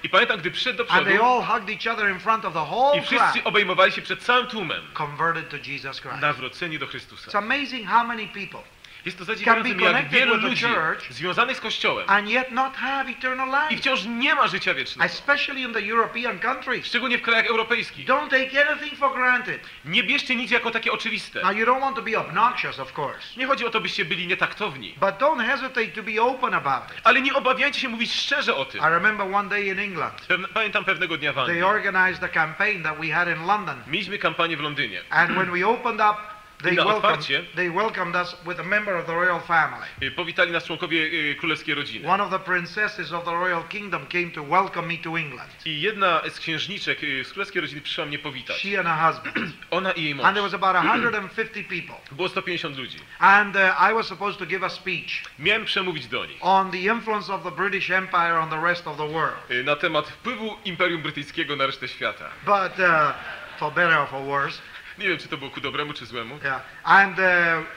[0.04, 2.54] I pamiętam, gdy przyszedł do and they przodu all hugged each other in front of
[2.54, 6.18] the whole i wszyscy obejmowali się przed całym tłumem, converted to Jesus Christ.
[6.22, 7.38] nawróceni do It's Chrystusa.
[7.40, 8.60] amazing how many people
[9.06, 10.66] Jest to zadziwiające, jak wielu ludzi
[11.10, 15.06] związanych z Kościołem and yet not have eternal i wciąż nie ma życia wiecznego.
[15.14, 16.86] especially in the European countries.
[16.86, 18.08] Szczególnie w krajach europejskich.
[18.08, 19.62] Don't take anything for granted.
[19.86, 21.42] Nie bierzcie nic jako takie oczywiste.
[21.42, 24.28] Now, you don't want to be obnoxious, of course, Nie chodzi o to, byście byli
[24.28, 24.96] nietaktowni.
[25.00, 27.02] but don't hesitate to be open about it.
[27.04, 28.82] Ale nie obawiajcie się mówić szczerze o tym.
[28.82, 31.60] I remember one day in England, Pamiętam pewnego dnia w Anglii.
[31.60, 33.84] they organized a campaign that we had in London.
[33.88, 35.02] Mieliśmy kampanię w Londynie.
[35.10, 36.16] And when we opened up,
[36.62, 37.44] they Na welcomed, otwarcie.
[37.56, 39.88] they welcomed us with a member of the royal family.
[40.02, 41.00] Y, Powitali nas członkowie
[41.32, 42.08] y, królewskiej rodziny.
[42.10, 45.52] One of the princesses of the royal kingdom came to welcome me to England.
[45.66, 48.58] I jedna z księżniczek y, z królewskiej rodziny przyszła mnie powitać.
[48.62, 49.54] She and her husband.
[49.72, 50.52] Ona i jej And there mąż.
[50.52, 51.96] was about 150 people.
[52.12, 52.98] Było 150 ludzi.
[53.20, 56.78] And uh, I was supposed to give a speech Miałem przemówić do nich on the
[56.78, 59.66] influence of the British Empire on the rest of the world.
[59.66, 62.26] na temat wpływu Imperium Brytyjskiego na resztę świata.
[62.46, 63.14] But uh,
[63.60, 64.62] for better or for worse,
[65.02, 66.40] Nie wiem, czy to było ku dobremu, czy złemu.
[66.44, 66.62] yeah.
[66.84, 67.26] And uh,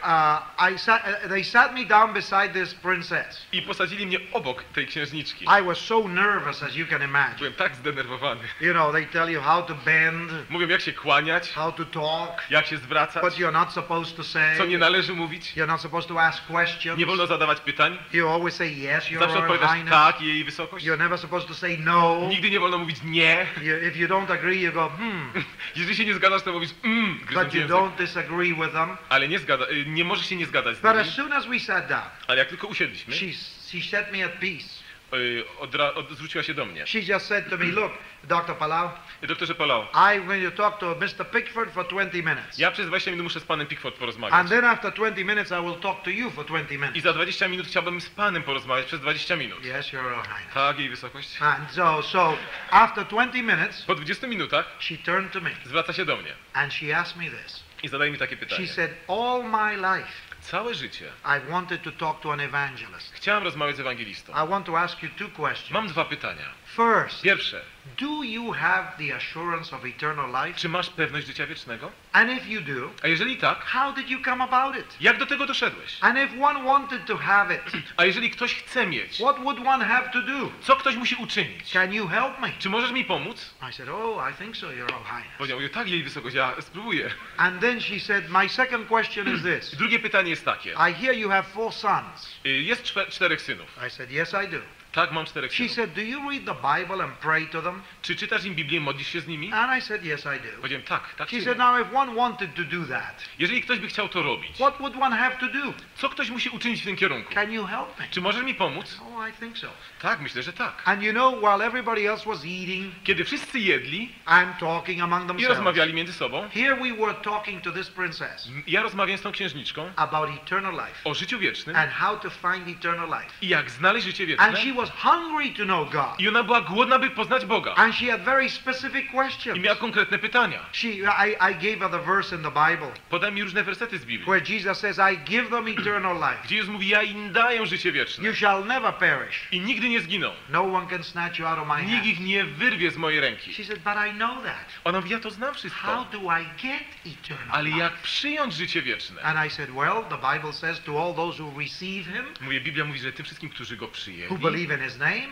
[0.03, 3.47] uh, I sat, uh, they sat me down beside this princess.
[3.53, 5.45] I posadzili mnie obok tej księżniczki.
[5.61, 7.39] I was so nervous, as you can imagine.
[7.39, 8.41] Byłem tak zdenerwowany.
[8.61, 12.51] You know, they tell you how to bend, Mówią, jak się kłaniać, how to talk,
[12.51, 14.57] jak się zwracać, what you're not supposed to say.
[14.59, 15.53] co nie należy mówić.
[15.57, 16.99] You're not supposed to ask questions.
[16.99, 17.99] Nie wolno zadawać pytań.
[18.13, 19.93] You always say yes, your Zawsze odpowiadasz Highness.
[19.95, 20.87] tak, jej wysokość.
[20.87, 22.27] You're never supposed to say no.
[22.29, 23.47] Nigdy nie wolno mówić nie.
[23.63, 25.33] You, if you don't agree, you go, hmm.
[25.77, 26.71] Jeżeli się nie zgadzasz, to mówisz
[27.15, 27.77] gryząc But you język.
[27.77, 28.97] don't disagree with them.
[29.09, 31.11] Ale nie zgada, y, nie możesz się nie zgadać z But as nimi.
[31.17, 33.27] soon as we sat down, Ale jak tylko usiedliśmy, she,
[33.71, 34.84] she set me at peace.
[35.17, 36.87] Y, odra, od, zwróciła się do mnie.
[36.87, 37.93] She just said to me, look,
[38.25, 38.55] Dr.
[38.57, 38.91] Palau,
[39.23, 41.31] Doktorze Palau, I'm going to talk to Mr.
[41.31, 42.59] Pickford for 20 minutes.
[42.59, 44.49] ja przez 20 minut muszę z panem Pickford And porozmawiać.
[44.49, 47.03] then after 20 minutes, I will talk to you for 20 I minutes.
[47.03, 49.59] za 20 minut chciałbym z panem porozmawiać przez 20 minut.
[49.65, 50.55] Yes, Your Royal Highness.
[50.55, 51.43] Tak, jej wysokość.
[51.43, 52.37] And so, so
[52.71, 56.73] after 20 minutes, Po 20 minutach she turned to me zwraca się do mnie and
[56.75, 57.65] she asked me this.
[57.83, 58.69] i zadaje mi takie She pytanie.
[58.69, 60.13] said, all my life,
[60.51, 63.13] Całe życie I wanted to talk to an evangelist.
[63.13, 64.33] chciałem rozmawiać z ewangelistą.
[64.45, 65.71] I want to ask you two questions.
[65.71, 66.49] Mam dwa pytania.
[66.77, 67.61] First, Pierwsze,
[68.01, 70.59] do you have the assurance of eternal life?
[70.59, 71.91] czy masz pewność życia wiecznego?
[72.13, 74.97] And if you do, A jeżeli tak, how did you come about it?
[75.01, 75.97] jak do tego doszedłeś?
[76.01, 77.63] And if one wanted to have it,
[77.97, 80.51] A jeżeli ktoś chce mieć, what would one have to do?
[80.61, 81.71] co ktoś musi uczynić?
[81.73, 82.51] Can you help me?
[82.59, 83.55] Czy możesz mi pomóc?
[83.71, 85.39] I said, Oh, I think so, Your Highness.
[85.39, 87.11] Powiedział, tak, jej wysokość, ja spróbuję.
[87.37, 90.71] And then she said, My second question is this Drugie pytanie jest takie.
[90.71, 92.35] I hear you have four sons.
[92.47, 93.79] Y, Jest czterech synów.
[93.87, 94.59] I said, Yes, I do.
[94.95, 97.83] Tak, mam czterech She said, Do you read the Bible and pray to them?
[98.03, 99.53] Czy czytasz im Biblię, modlisz się z nimi?
[99.53, 100.57] And I said, Yes, I do.
[100.57, 101.31] Powiedziałem, tak, tak.
[101.31, 104.53] She said, Now, if one wanted to do that, Jeżeli ktoś by chciał to robić,
[104.57, 105.75] what would one have to do?
[105.97, 107.35] co ktoś musi uczynić w tym kierunku?
[107.35, 108.07] Can you help me?
[108.11, 109.01] Czy możesz mi pomóc?
[109.03, 109.69] Oh, I think so.
[110.03, 110.83] Tak, myślę, że tak.
[110.85, 115.27] And you know, while everybody else was eating Kiedy wszyscy jedli and talking among i
[115.27, 119.33] themselves, rozmawiali między sobą, here we were talking to this princess ja rozmawiałem z tą
[119.33, 123.33] księżniczką about eternal life o życiu wiecznym and how to find eternal life.
[123.43, 124.71] i jak znaleźć życie And wieczne.
[124.71, 126.21] she was hungry to know God.
[126.21, 127.75] I ona była głodna, by poznać Boga.
[127.75, 129.57] And she had very specific questions.
[129.59, 130.61] I miała konkretne pytania.
[130.73, 134.05] She, I, I gave her the verse in the Bible Podaj mi różne wersety z
[134.05, 134.27] Biblii.
[134.31, 136.39] where Jesus says, I give them eternal life.
[136.45, 138.29] Gdzie Jezus mówi, ja im daję życie wieczne.
[138.29, 139.49] You shall never perish.
[139.53, 140.31] I nigdy nie zginą.
[140.49, 142.07] No one can snatch you out of my Nikt hand.
[142.07, 143.55] ich nie wyrwie z mojej ręki.
[143.55, 144.67] She said, but I know that.
[144.85, 146.07] Ona mówi, ja to znam How wszystko.
[146.13, 147.79] do I get eternal Ale life?
[147.79, 149.23] jak przyjąć życie wieczne?
[149.23, 152.85] And I said, well, the Bible says to all those who receive him, Mówię, Biblia
[152.85, 154.74] mówi, że tym wszystkim, którzy go przyjęli, who believe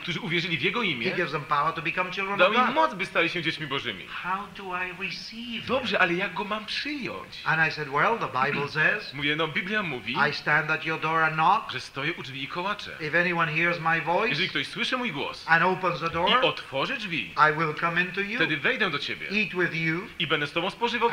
[0.03, 2.67] którzy uwierzyli w Jego he imię, gives them power to become children dał of im
[2.67, 2.75] God.
[2.75, 4.07] moc, by stali się dziećmi Bożymi.
[4.07, 5.67] How do I receive him?
[5.67, 7.43] Dobrze, ale jak go mam przyjąć?
[7.45, 11.01] And I said, well, the Bible says, Mówię, no Biblia mówi, I stand at your
[11.01, 11.73] door and knock.
[11.73, 12.91] że stoję u drzwi i kołaczę.
[13.01, 16.45] If anyone hears my voice Jeżeli ktoś słyszy mój głos and opens the i door,
[16.45, 20.01] otworzy drzwi, I will come into you, wtedy wejdę do ciebie eat with you.
[20.19, 21.11] i będę z tobą spożywał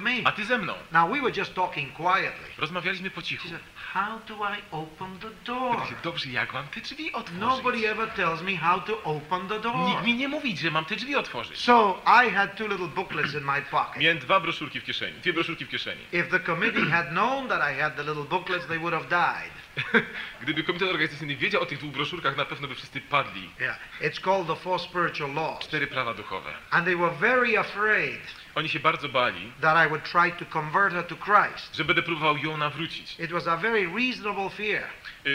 [0.00, 0.10] me.
[0.24, 0.74] a ty ze mną.
[0.92, 2.46] Now, we were just talking quietly.
[2.58, 3.48] Rozmawialiśmy po cichu.
[3.92, 5.76] How do I open the door?
[6.02, 7.40] Dobrze, jak mam te drzwi otworzyć?
[7.66, 9.88] Nobody ever tells me how to open the door.
[9.88, 11.58] Nikt mi nie mówi, że mam te drzwi otworzyć.
[11.58, 14.02] So I had two little booklets in my pocket.
[14.02, 16.00] Miałem dwa broszurki w kieszeni, dwie broszurki w kieszeni.
[16.12, 19.50] If the committee had known that I had the little booklets, they would have died.
[20.42, 23.50] Gdyby komitet organizacyjny wiedział o tych dwóch broszurkach, na pewno by wszyscy padli.
[23.60, 23.78] Yeah.
[24.00, 25.58] It's called the Four Spiritual Laws.
[25.58, 26.50] Cztery prawa duchowe.
[26.70, 28.20] And they were very afraid
[28.54, 31.76] Oni się bardzo bali, that I would try to convert her to Christ.
[31.76, 33.20] że będę próbował ją nawrócić.
[33.20, 34.84] It was a very reasonable fear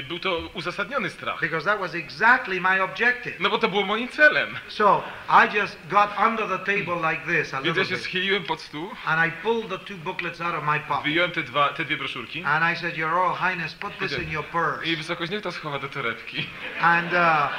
[0.07, 1.39] Był to uzasadniony strach.
[1.41, 3.39] because that was exactly my objective.
[3.39, 4.57] No bo to było moim celem.
[4.67, 8.61] So I just got under the table like this a Więc ja się schyliłem pod
[8.61, 11.03] stół, And I pulled the two booklets out of my pocket.
[11.03, 14.31] wyjąłem te, dwa, te dwie broszurki And I said, Your Royal Highness, put this in
[14.31, 14.85] your purse.
[14.85, 16.47] i wysokość niech to schowa do torebki.
[16.81, 17.49] And uh,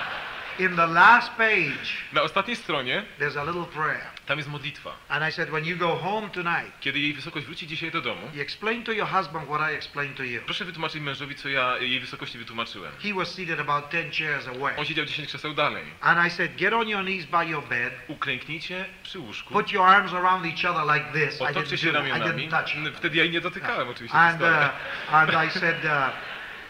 [0.59, 4.12] in the last page, Na ostatniej stronie there's a little prayer.
[4.27, 4.95] Tam jest modlitwa.
[5.09, 8.21] And I said, When you go home tonight, Kiedy jej wysokość wróci dzisiaj do domu,
[8.35, 10.41] you explain to your husband what I explained to you.
[10.45, 12.93] proszę wytłumaczyć mężowi, co ja jej wysokości wytłumaczyłem.
[13.03, 14.77] He was seated about 10 chairs away.
[14.77, 15.85] On siedział 10 krzeseł dalej.
[16.01, 17.93] And I said, Get on your knees by your bed.
[18.09, 19.55] Uklęknijcie przy łóżku.
[19.55, 21.41] Put your arms around each other like this.
[21.41, 22.07] I Otoczcie się that.
[22.07, 22.49] I ramionami.
[22.49, 22.93] didn't touch you.
[22.93, 24.19] Wtedy ja jej nie dotykałem oczywiście.
[24.19, 25.91] And, uh, and I said, uh,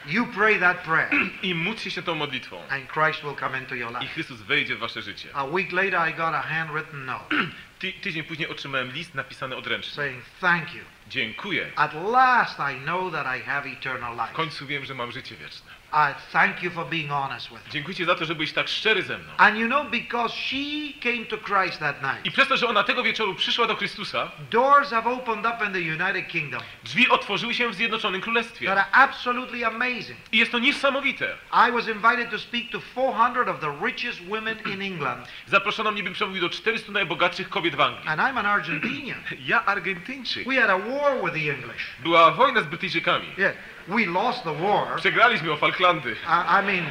[0.07, 1.11] You pray that prayer,
[1.43, 2.63] I módlcie się tą modlitwą.
[2.69, 4.07] and Christ will come into your I life.
[4.15, 5.29] Chrystus wejdzie w wasze życie.
[5.35, 7.37] A week later, I got a handwritten note
[7.79, 9.93] Ty, tydzień później otrzymałem list napisany odręcznie.
[9.93, 10.81] saying, Thank you.
[11.09, 11.71] Dziękuję.
[11.77, 14.33] At last, I know that I have eternal W life.
[14.35, 15.72] końcu wiem, że mam życie wieczne.
[15.95, 17.71] I thank you for being honest with me.
[17.71, 19.33] Dziękuję za to, że byłeś tak szczery ze mną.
[19.37, 22.83] And you know, because she came to Christ that night, I przez to, że ona
[22.85, 27.55] tego wieczoru przyszła do Chrystusa, doors have opened up in the United Kingdom drzwi otworzyły
[27.55, 28.67] się w Zjednoczonym Królestwie.
[28.67, 30.19] that are absolutely amazing.
[30.33, 31.37] I jest to niesamowite.
[31.69, 36.03] I was invited to speak to 400 of the richest women in England, Zaproszono mnie,
[36.03, 38.09] bym przemówił do 400 najbogatszych kobiet w Anglii.
[38.09, 39.19] and I'm an Argentinian.
[39.47, 40.49] Ja Argentyńczyk.
[40.49, 41.87] We had a war with the English.
[42.03, 43.27] Była wojna z Brytyjczykami.
[43.39, 43.55] Yeah,
[43.89, 44.97] we lost the war.
[44.97, 46.13] Przegraliśmy o Falklandy.
[46.13, 46.85] I, I mean,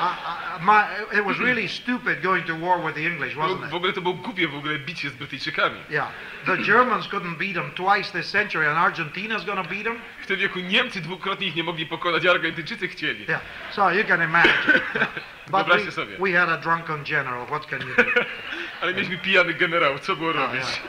[0.00, 0.84] I, I, my,
[1.18, 3.74] it was really stupid going to war with the English, wasn't w it?
[3.74, 5.80] ogóle to było głupie w ogóle bicie z Brytyjczykami.
[5.90, 6.08] Yeah,
[6.46, 10.00] the Germans couldn't beat them twice this century, and Argentina's to beat them.
[10.22, 13.24] W tym wieku Niemcy dwukrotnie ich nie mogli pokonać, a Argentyńczycy chcieli.
[13.28, 13.40] Yeah,
[13.70, 14.80] so you can imagine.
[14.94, 15.08] Yeah.
[15.50, 16.16] But Wyobraźcie we, sobie.
[16.18, 17.46] we had a drunken general.
[17.46, 18.04] What can you do?
[18.82, 20.82] Ale mieliśmy pijany generał, co było robić?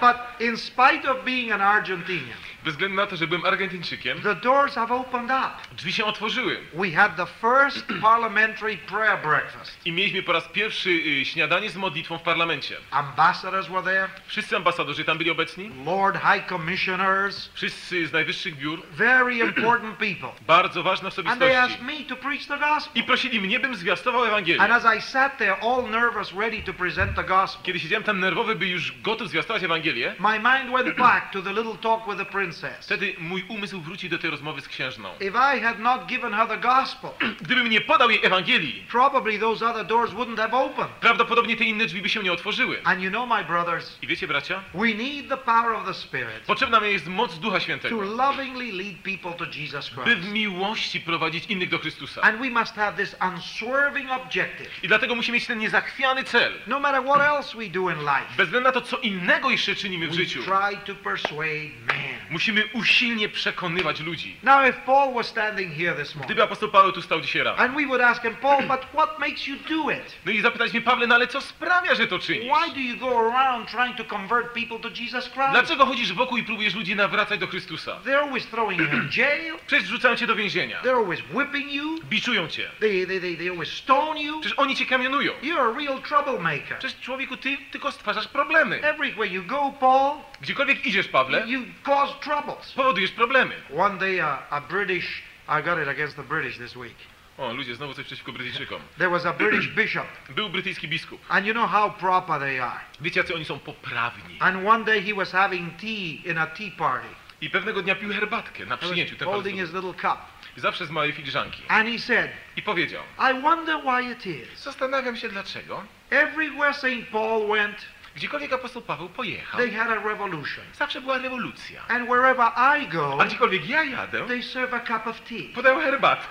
[0.00, 4.34] But in spite of being an Argentinian, Bez względu na to, że byłem Argentyńczykiem, the
[4.34, 5.50] doors have opened up.
[5.76, 6.56] drzwi się otworzyły.
[6.74, 9.86] We had the first parliamentary prayer breakfast.
[9.86, 12.76] I mieliśmy po raz pierwszy y, śniadanie z modlitwą w parlamencie.
[12.90, 18.82] Ambassadors were there, Wszyscy ambasadorzy tam byli obecni, Lord High Commissioners, wszyscy z najwyższych biur,
[18.92, 20.28] very important people.
[20.46, 21.56] bardzo ważne And they osobistości.
[21.56, 23.02] asked me to preach the gospel.
[23.02, 24.60] I prosili mnie, bym zwiastował Ewangelię.
[24.60, 28.20] And as I sat there all nervous, ready to present the gospel, Kiedy siedziałem tam
[28.20, 32.18] nerwowy, by już gotów zwiastować Ewangelię, my mind went back to the little talk with
[32.18, 32.24] the
[32.60, 32.86] princess.
[32.86, 35.08] wtedy mój umysł wrócił do tej rozmowy z księżną.
[35.20, 37.10] If I had not given her the gospel,
[37.44, 40.90] Gdybym nie podał jej Ewangelii, probably those other doors wouldn't have opened.
[41.00, 42.80] prawdopodobnie te inne drzwi by się nie otworzyły.
[42.84, 46.44] And you know, my brothers, I wiecie, bracia, we need the power of the Spirit
[46.46, 50.20] potrzebna nam jest moc Ducha to Świętego, lovingly lead people to Jesus by Christ.
[50.20, 52.20] w miłości prowadzić innych do Chrystusa.
[52.22, 54.68] And we must have this unswerving objective.
[54.82, 56.52] I dlatego musimy mieć ten niezachwiany cel.
[56.66, 59.74] No matter what else we do in life, Bez względu na to, co innego jeszcze
[59.76, 62.18] czynimy w we życiu, try to persuade men.
[62.44, 64.36] Musimy usilnie przekonywać ludzi.
[64.42, 67.58] Now, if Paul was standing here this morning, Gdyby apostoł Paweł tu stał dzisiaj rano,
[67.58, 70.18] and we would ask him, Paul, but what makes you do it?
[70.26, 72.52] no i zapytaliśmy Pawle, no ale co sprawia, że to czynisz?
[72.52, 75.50] Why do you go around trying to convert people to Jesus Christ?
[75.52, 77.98] Dlaczego chodzisz wokół i próbujesz ludzi nawracać do Chrystusa?
[78.04, 79.54] They're always throwing you in jail.
[79.66, 81.98] Przecież rzucają cię do więzienia, They're always whipping you.
[82.04, 84.40] biczują cię, They, they, they, they always stone you.
[84.40, 85.32] przecież oni cię kamionują.
[85.42, 86.78] You're a real troublemaker.
[86.78, 88.82] Przecież człowieku, ty tylko stwarzasz problemy.
[88.82, 92.72] Everywhere you go, Paul, Gdziekolwiek idziesz, Pawle, you cause troubles.
[92.72, 93.54] powodujesz problemy.
[93.76, 96.96] One day, uh, a British, I got it against the British this week.
[97.38, 98.80] O, ludzie, znowu coś przeciwko Brytyjczykom.
[98.98, 101.20] There was a British bishop, Był brytyjski biskup.
[101.28, 102.80] and you know how proper they are.
[103.00, 104.36] Wiecie, jacy oni są poprawni.
[104.40, 107.08] And one day he was having tea in a tea party.
[107.40, 109.16] I pewnego dnia pił herbatkę na przyjęciu.
[109.16, 110.18] Ten holding his little cup.
[110.56, 111.62] zawsze z małej filiżanki.
[111.68, 114.62] And he said, I powiedział, I wonder why it is.
[114.62, 115.84] zastanawiam się dlaczego.
[116.10, 117.10] Everywhere St.
[117.12, 117.76] Paul went,
[118.16, 120.64] Gdziekolwiek apostoł Paweł pojechał, they had a revolution.
[120.74, 121.82] zawsze była rewolucja.
[121.88, 122.46] And wherever
[122.82, 125.48] I go, A gdziekolwiek ja jadę, they serve a cup of tea.
[125.54, 126.26] podają herbatę.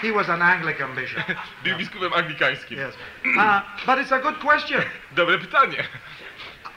[0.00, 1.22] He was an Anglican bishop.
[1.64, 2.78] Był biskupem anglikańskim.
[2.78, 2.94] Yes.
[3.36, 4.82] Uh, but it's a good question.
[5.12, 5.84] Dobre pytanie.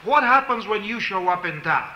[0.04, 1.88] What happens when you show up in town?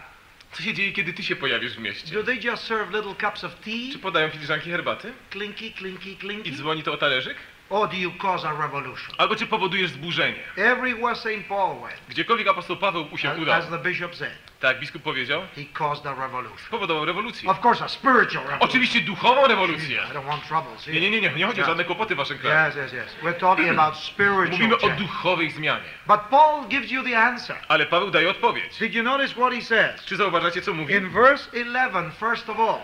[0.57, 2.13] Co się dzieje, kiedy ty się pojawisz w mieście?
[2.13, 3.99] Do they just serve little cups of Czy tea?
[4.01, 5.13] podają filiżanki herbaty?
[5.31, 6.51] Clinky, clinky, I clinky?
[6.51, 7.37] dzwoni to o talerzyk?
[7.69, 9.15] Or do you cause a revolution?
[9.17, 10.39] Albo czy powodujesz zburzenie?
[10.55, 11.47] Everywhere St.
[11.49, 15.41] Paul went, Gdziekolwiek apostoł Paweł mu się udał, as the bishop said, tak biskup powiedział,
[15.55, 16.57] he caused a revolution.
[16.71, 17.49] powodował rewolucję.
[17.49, 18.57] Of course, a spiritual revolution.
[18.69, 20.01] Oczywiście duchową rewolucję.
[20.11, 21.01] I don't want troubles Nie, here.
[21.01, 22.69] nie, nie, nie, nie chodzi o żadne kłopoty w waszym kraju.
[22.69, 23.15] Yes, yes, yes.
[23.23, 25.83] We're talking about spiritual Mówimy o duchowej zmianie.
[26.07, 27.57] But Paul gives you the answer.
[27.67, 28.77] Ale Paweł daje odpowiedź.
[28.79, 30.05] Did you notice what he says?
[30.05, 30.93] Czy zauważacie, co mówi?
[30.93, 32.79] In verse 11, first of all,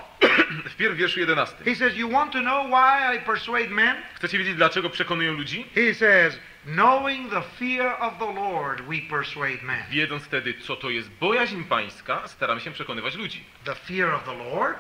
[0.69, 1.55] Wpierw w wierszu 11.
[1.65, 3.95] he says, You want to know why I persuade men?
[4.15, 5.65] Chcecie wiedzieć, dlaczego przekonują ludzi?
[5.76, 9.84] He says, Knowing the fear of the Lord, we persuade men.
[9.89, 13.43] Wiedząc wtedy, co to jest bojaźń pańska, staram się przekonywać ludzi.
[13.64, 14.78] The fear of the Lord?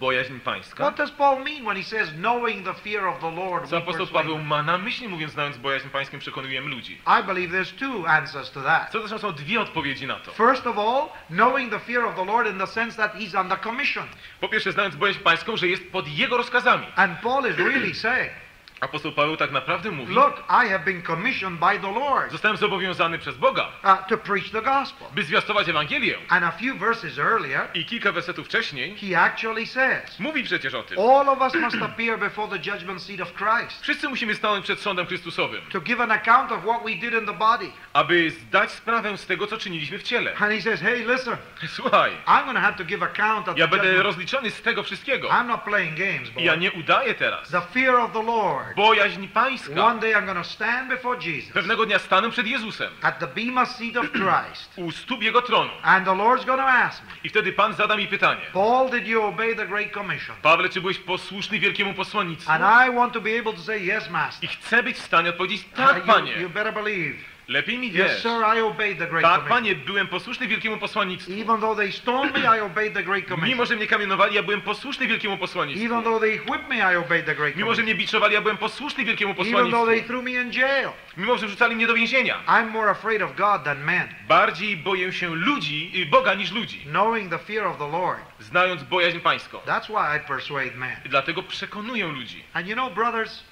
[0.00, 0.84] Bojaźń pańska?
[0.84, 3.76] What does Paul mean when he says, Knowing the fear of the Lord, Co we
[3.76, 7.00] apostoł Paweł ma na myśli, mówiąc, znając bojaźń pańską, przekonuję ludzi?
[7.20, 8.90] I believe there's two answers to that.
[8.92, 10.30] Co zresztą są dwie odpowiedzi na to.
[10.32, 13.60] First of all, knowing the fear of the Lord in the sense that he's under
[13.60, 14.04] commission.
[14.40, 16.86] Po pierwsze, znając bojaźń pańską, że jest pod jego rozkazami.
[16.96, 18.32] And Paul is really saying,
[18.80, 23.18] Apostoł Paweł tak naprawdę mówi, Look, I have been commissioned by the Lord zostałem zobowiązany
[23.18, 25.08] przez Boga, uh, to preach the gospel.
[25.14, 26.18] by zwiastować Ewangelię.
[26.28, 30.82] And a few verses earlier, I kilka wersetów wcześniej he actually says, mówi przecież o
[30.82, 30.98] tym.
[30.98, 34.80] All of us must appear before the judgment seat of Christ Wszyscy musimy stanąć przed
[34.80, 37.70] sądem Chrystusowym, to give an account of what we did in the body.
[37.92, 40.30] aby zdać sprawę z tego, co czyniliśmy w ciele.
[40.38, 41.36] And he says, Hey, listen,
[41.68, 44.04] Słuchaj, I'm going to have to give account of ja the będę judgment.
[44.06, 45.28] rozliczony z tego wszystkiego.
[45.28, 46.60] I'm not playing games, I ja boy.
[46.60, 47.48] nie udaję teraz.
[47.50, 48.65] The fear of the Lord.
[48.74, 49.84] Bojaźń pańska.
[49.84, 53.26] One day I'm going to stand before Jesus Pewnego dnia stanę przed Jezusem at the
[53.26, 54.72] bema seat of Christ.
[54.76, 55.70] u stóp Jego tronu.
[55.82, 58.40] And the Lord's going to ask me, I wtedy Pan zada mi pytanie.
[58.52, 60.36] Paul, did you obey the Great Commission?
[60.42, 62.52] Pawle, czy byłeś posłuszny wielkiemu posłannictwu?
[62.52, 64.44] And I want to be able to say, Yes, Master.
[64.44, 66.48] I chcę być w stanie odpowiedzieć, tak, you, you Panie.
[66.48, 67.35] better believe.
[67.48, 68.22] Lepiej mi Yes, wiesz.
[68.22, 69.48] sir, I obeyed the Great Tak, Commission.
[69.48, 71.32] Panie, byłem posłuszny wielkiemu posłannictwu.
[71.32, 73.48] Even though they stoned me, I obeyed the Great Commission.
[73.48, 75.86] Mimo, że mnie kamienowali, ja byłem posłuszny wielkiemu posłannictwu.
[75.86, 77.84] Even though they whipped me, I obeyed the Great Mimo, że Commission.
[77.84, 80.08] mnie biczowali, ja byłem posłuszny wielkiemu Even though they posłannictwu.
[80.12, 80.88] threw me in jail.
[81.16, 82.34] Mimo, że wrzucali mnie do więzienia.
[82.46, 84.08] I'm more afraid of God than men.
[84.28, 86.78] Bardziej boję się ludzi, y, Boga niż ludzi.
[86.80, 88.20] Knowing the fear of the Lord.
[88.40, 89.58] Znając bojaźń pańską.
[89.58, 90.70] That's why I persuade
[91.04, 92.44] dlatego przekonuję ludzi.
[92.52, 93.44] And you know, brothers,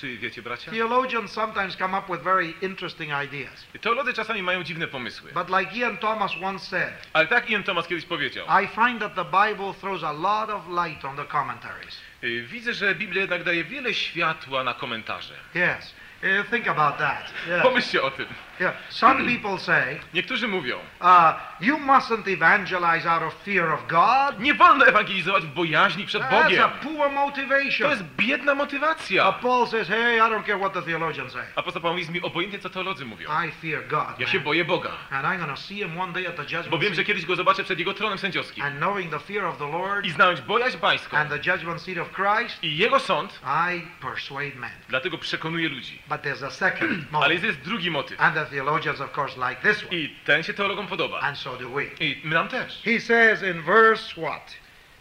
[0.00, 0.70] Czy wiecie, bracia?
[0.70, 3.66] theologians sometimes come up with very interesting ideas.
[3.80, 5.32] Teolodzy czasami mają dziwne pomysły.
[5.32, 8.46] But like Ian Thomas once said, Ale tak Ian Thomas kiedyś powiedział.
[8.62, 12.00] I find that the Bible throws a lot of light on the commentaries.
[12.24, 15.34] Y, Widzę, że Biblia jednak daje wiele światła na komentarze.
[15.54, 15.94] Yes.
[16.22, 17.32] Uh, think about that.
[17.48, 17.62] Yeah.
[17.62, 18.26] Pomyślcie o tym.
[18.60, 18.74] Yeah.
[18.88, 21.06] Some people say, Niektórzy mówią, uh,
[21.60, 24.40] you mustn't evangelize out of fear of God.
[24.40, 26.64] nie wolno ewangelizować w bojaźni przed That's Bogiem.
[26.64, 27.90] a poor To motivation.
[27.90, 29.32] jest biedna motywacja.
[29.32, 31.42] Paul says, hey, I don't care what the theologians say.
[31.56, 33.28] Apostoł Paweł mówi mi obojętnie, co teolodzy mówią.
[33.48, 34.18] I fear God.
[34.20, 36.82] Ja się boję Boga, And I'm to see him one day at the bo judgment
[36.82, 38.64] wiem, że kiedyś go zobaczę przed jego tronem sędziowskim.
[38.64, 41.98] And knowing the fear of the Lord I znając bojaźń pańską and the judgment seat
[41.98, 43.40] of Christ, i jego sąd,
[43.74, 44.70] I persuade men.
[44.88, 46.02] dlatego przekonuję ludzi.
[46.08, 47.44] But there's a second Ale motive.
[47.44, 48.20] jest drugi motyw.
[48.20, 49.96] And the theologians, of course, like this one.
[49.96, 51.20] I ten się teologom podoba.
[51.20, 51.84] And so do we.
[52.00, 52.82] I nam też.
[52.84, 54.56] He says in verse what?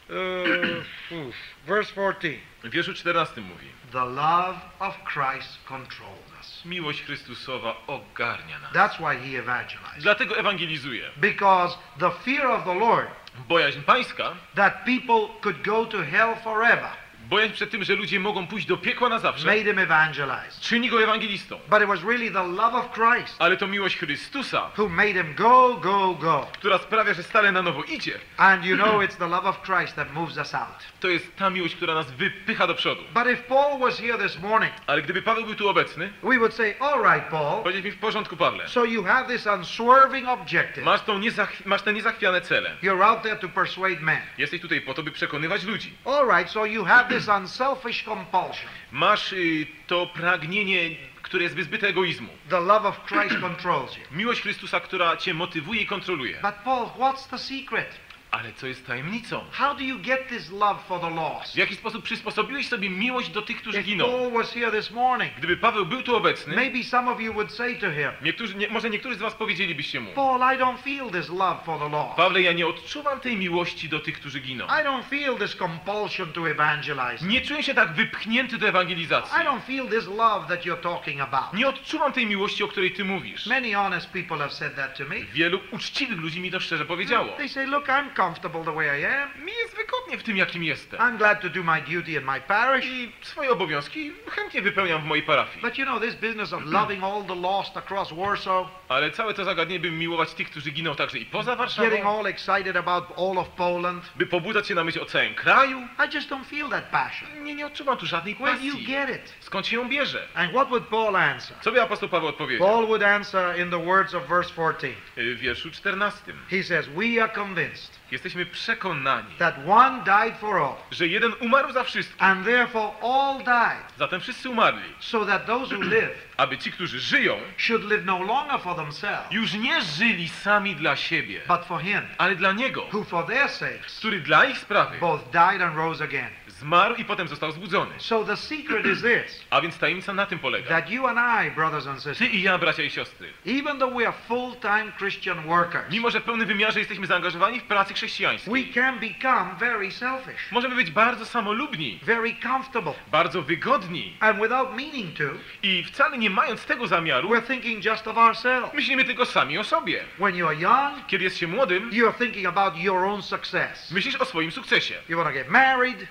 [0.10, 0.84] Uh,
[1.68, 2.40] verse 14.
[2.64, 3.68] W wierszu 14 mówi.
[3.92, 6.66] The love of Christ controls us.
[6.66, 8.74] Miłość Chrystusowa ogarnia nas.
[8.74, 10.02] That's why he evangelized.
[10.02, 11.04] Dlatego ewangelizuje.
[11.18, 13.08] Because the fear of the Lord,
[13.48, 16.90] Bojaźń pańska, that people could go to hell forever,
[17.30, 20.62] bojaźń przed tym, że ludzie mogą pójść do piekła na zawsze, made him evangelize.
[20.62, 21.60] czyni go ewangelistą.
[21.70, 25.34] But it was really the love of Christ Ale to miłość Chrystusa, who made him
[25.36, 26.48] go, go, go.
[26.54, 28.20] która sprawia, że stale na nowo idzie.
[28.38, 30.78] And you know it's the love of Christ that moves us out.
[31.00, 33.02] To jest ta miłość, która nas wypycha do przodu.
[33.14, 36.54] But if Paul was here this morning, Ale gdyby Paweł był tu obecny, we would
[36.54, 38.68] say, all right, Paul, powiedzieć mi w porządku, Pawle.
[38.70, 40.84] so you have this unswerving objective.
[40.84, 42.76] Masz, tą niezach- masz te niezachwiane cele.
[42.84, 44.18] You're out there to persuade men.
[44.38, 45.94] Jesteś tutaj po to, by przekonywać ludzi.
[46.06, 48.70] All right, so you have this unselfish compulsion.
[48.92, 52.30] Masz y, to pragnienie, które jest wyzbyte egoizmu.
[52.50, 54.04] The love of Christ controls you.
[54.12, 56.40] Miłość Chrystusa, która cię motywuje i kontroluje.
[56.42, 58.07] But Paul, what's the secret?
[58.32, 59.44] Ale co jest tajemnicą?
[59.52, 61.54] How do you get this love for the lost?
[61.54, 64.06] W jaki sposób przysposobiłeś sobie miłość do tych, którzy If giną?
[64.06, 67.52] Paul was here this morning, Gdyby Paweł był tu obecny, maybe some of you would
[67.52, 71.10] say to him, niektórzy, nie, może niektórzy z was powiedzielibyście mu, Paul, I don't feel
[71.10, 72.16] this love for the lost.
[72.16, 74.66] Pawle, ja nie odczuwam tej miłości do tych, którzy giną.
[74.66, 77.26] I don't feel this compulsion to evangelize.
[77.26, 79.42] Nie czuję się tak wypchnięty do ewangelizacji.
[79.42, 81.54] I don't feel this love that you're talking about.
[81.54, 83.46] Nie odczuwam tej miłości, o której ty mówisz.
[83.46, 85.16] Many honest people have said that to me.
[85.34, 87.34] Wielu uczciwych ludzi mi to szczerze powiedziało.
[87.38, 89.30] They say, look, I'm comfortable the way I am.
[89.46, 91.00] Mi jest wygodnie w tym, jakim jestem.
[91.00, 92.86] I'm glad to do my duty in my parish.
[92.86, 95.62] I swoje obowiązki chętnie wypełniam w mojej parafii.
[95.62, 99.44] But you know, this business of loving all the lost across Warsaw, Ale całe to
[99.46, 103.38] zagadnienie, by miłować tych, którzy giną także i poza getting Warszawą, all excited about all
[103.38, 106.84] of Poland, by pobudzać się na myśl o całym kraju, I just don't feel that
[106.92, 107.44] passion.
[107.44, 108.88] nie, nie odczuwam tu żadnej Where do you pasji.
[108.88, 109.34] get it?
[109.40, 110.28] Skąd się ją bierze?
[110.36, 111.58] And what would Paul answer?
[111.62, 112.68] Co by apostoł Paweł odpowiedział?
[112.68, 114.88] Paul would answer in the words of verse 14.
[115.18, 116.34] Y, W wierszu 14.
[116.52, 121.72] He says, We are convinced Jesteśmy przekonani, that one died for all, że jeden umarł
[121.72, 126.58] za wszystkich, and therefore all died, zatem wszyscy umarli, so that those who live aby
[126.58, 131.42] ci, którzy żyją, should live no longer for themselves, już nie żyli sami dla siebie,
[131.48, 135.24] but for him, ale dla Niego, who for their sakes który dla ich sprawy both
[135.32, 136.30] died and rose again.
[136.60, 137.92] Zmarł i potem został zbudzony.
[137.98, 140.70] So the secret is this A więc tajemnica na tym polega.
[140.70, 143.98] that you and I, brothers and Ty sisters, i ja, bracia i siostry, even though
[143.98, 147.94] we are full time Christian workers, mimo że w pełnym wymiarze jesteśmy zaangażowani w pracy
[147.94, 154.40] chrześcijańskiej, we can become very selfish, możemy być bardzo samolubni, very comfortable, bardzo wygodni and
[154.42, 155.24] without meaning to,
[155.64, 158.74] i wcale nie mając tego zamiaru, we're thinking just of ourselves.
[158.74, 160.04] myślimy tylko sami o sobie.
[160.20, 163.92] When you are young, Kiedy jest się młodym, you are thinking about your own success.
[163.92, 164.96] myślisz o swoim sukcesie.
[165.10, 166.08] You want to get married,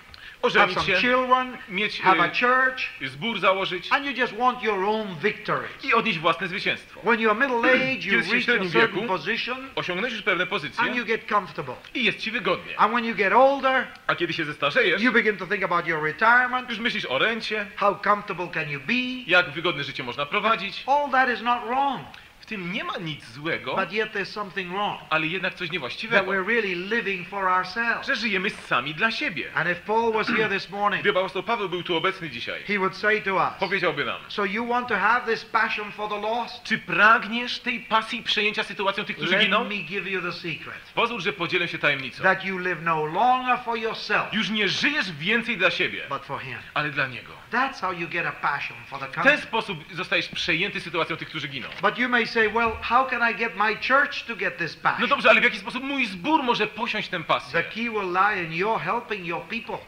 [0.47, 2.81] Ożenić some się, children, mieć have a y, church,
[3.11, 5.85] zbór założyć and you just want your own victories.
[5.85, 7.01] i odnieść własne zwycięstwo.
[7.01, 10.85] When you're middle age, you Kiedy reach a certain wieku, position, Osiągnąć już pewne pozycje
[10.85, 11.75] and you get comfortable.
[11.95, 12.79] i jest ci wygodnie.
[12.81, 16.03] And when you get older, A kiedy się zestarzejesz, you begin to think about your
[16.05, 18.93] retirement, już myślisz o rencie, how comfortable can you be.
[19.27, 20.85] jak wygodne życie można prowadzić.
[20.87, 22.01] All that is not wrong,
[22.47, 25.01] W tym nie ma nic złego, but yet there's something wrong.
[25.11, 28.07] ale jednak coś That niewłaściwego, we're really living for ourselves.
[28.07, 29.51] że żyjemy sami dla siebie.
[29.55, 32.79] And if Paul was here this morning, Gdyby apostoł Paweł był tu obecny dzisiaj, he
[32.79, 36.21] would say to us, powiedziałby nam, So you want to have this passion for the
[36.21, 36.63] lost?
[36.65, 39.65] czy pragniesz tej pasji przejęcia sytuacją tych, którzy Let giną?
[39.65, 40.81] me give you the secret.
[40.95, 42.23] Pozwól, że podzielę się tajemnicą.
[42.23, 46.41] That you live no longer for yourself, Już nie żyjesz więcej dla siebie, but for
[46.41, 46.57] Him.
[46.75, 47.33] ale dla Niego.
[47.51, 49.43] That's how you get a passion for the W ten country.
[49.43, 51.69] sposób zostajesz przejęty sytuacją tych, którzy giną.
[51.83, 54.83] But you may say, well, how can I get my church to get this No
[54.91, 55.09] passion?
[55.09, 57.63] dobrze, ale w jaki sposób mój zbór może posiąść tę The pasję?
[57.63, 59.79] key will lie in your helping your people,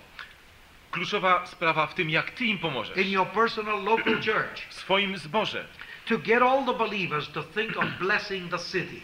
[0.90, 2.96] Kluczowa sprawa w tym, jak Ty im pomożesz.
[2.96, 5.64] in your personal local church, W swoim zborze.
[6.08, 9.00] to get all the believers to think of blessing the city.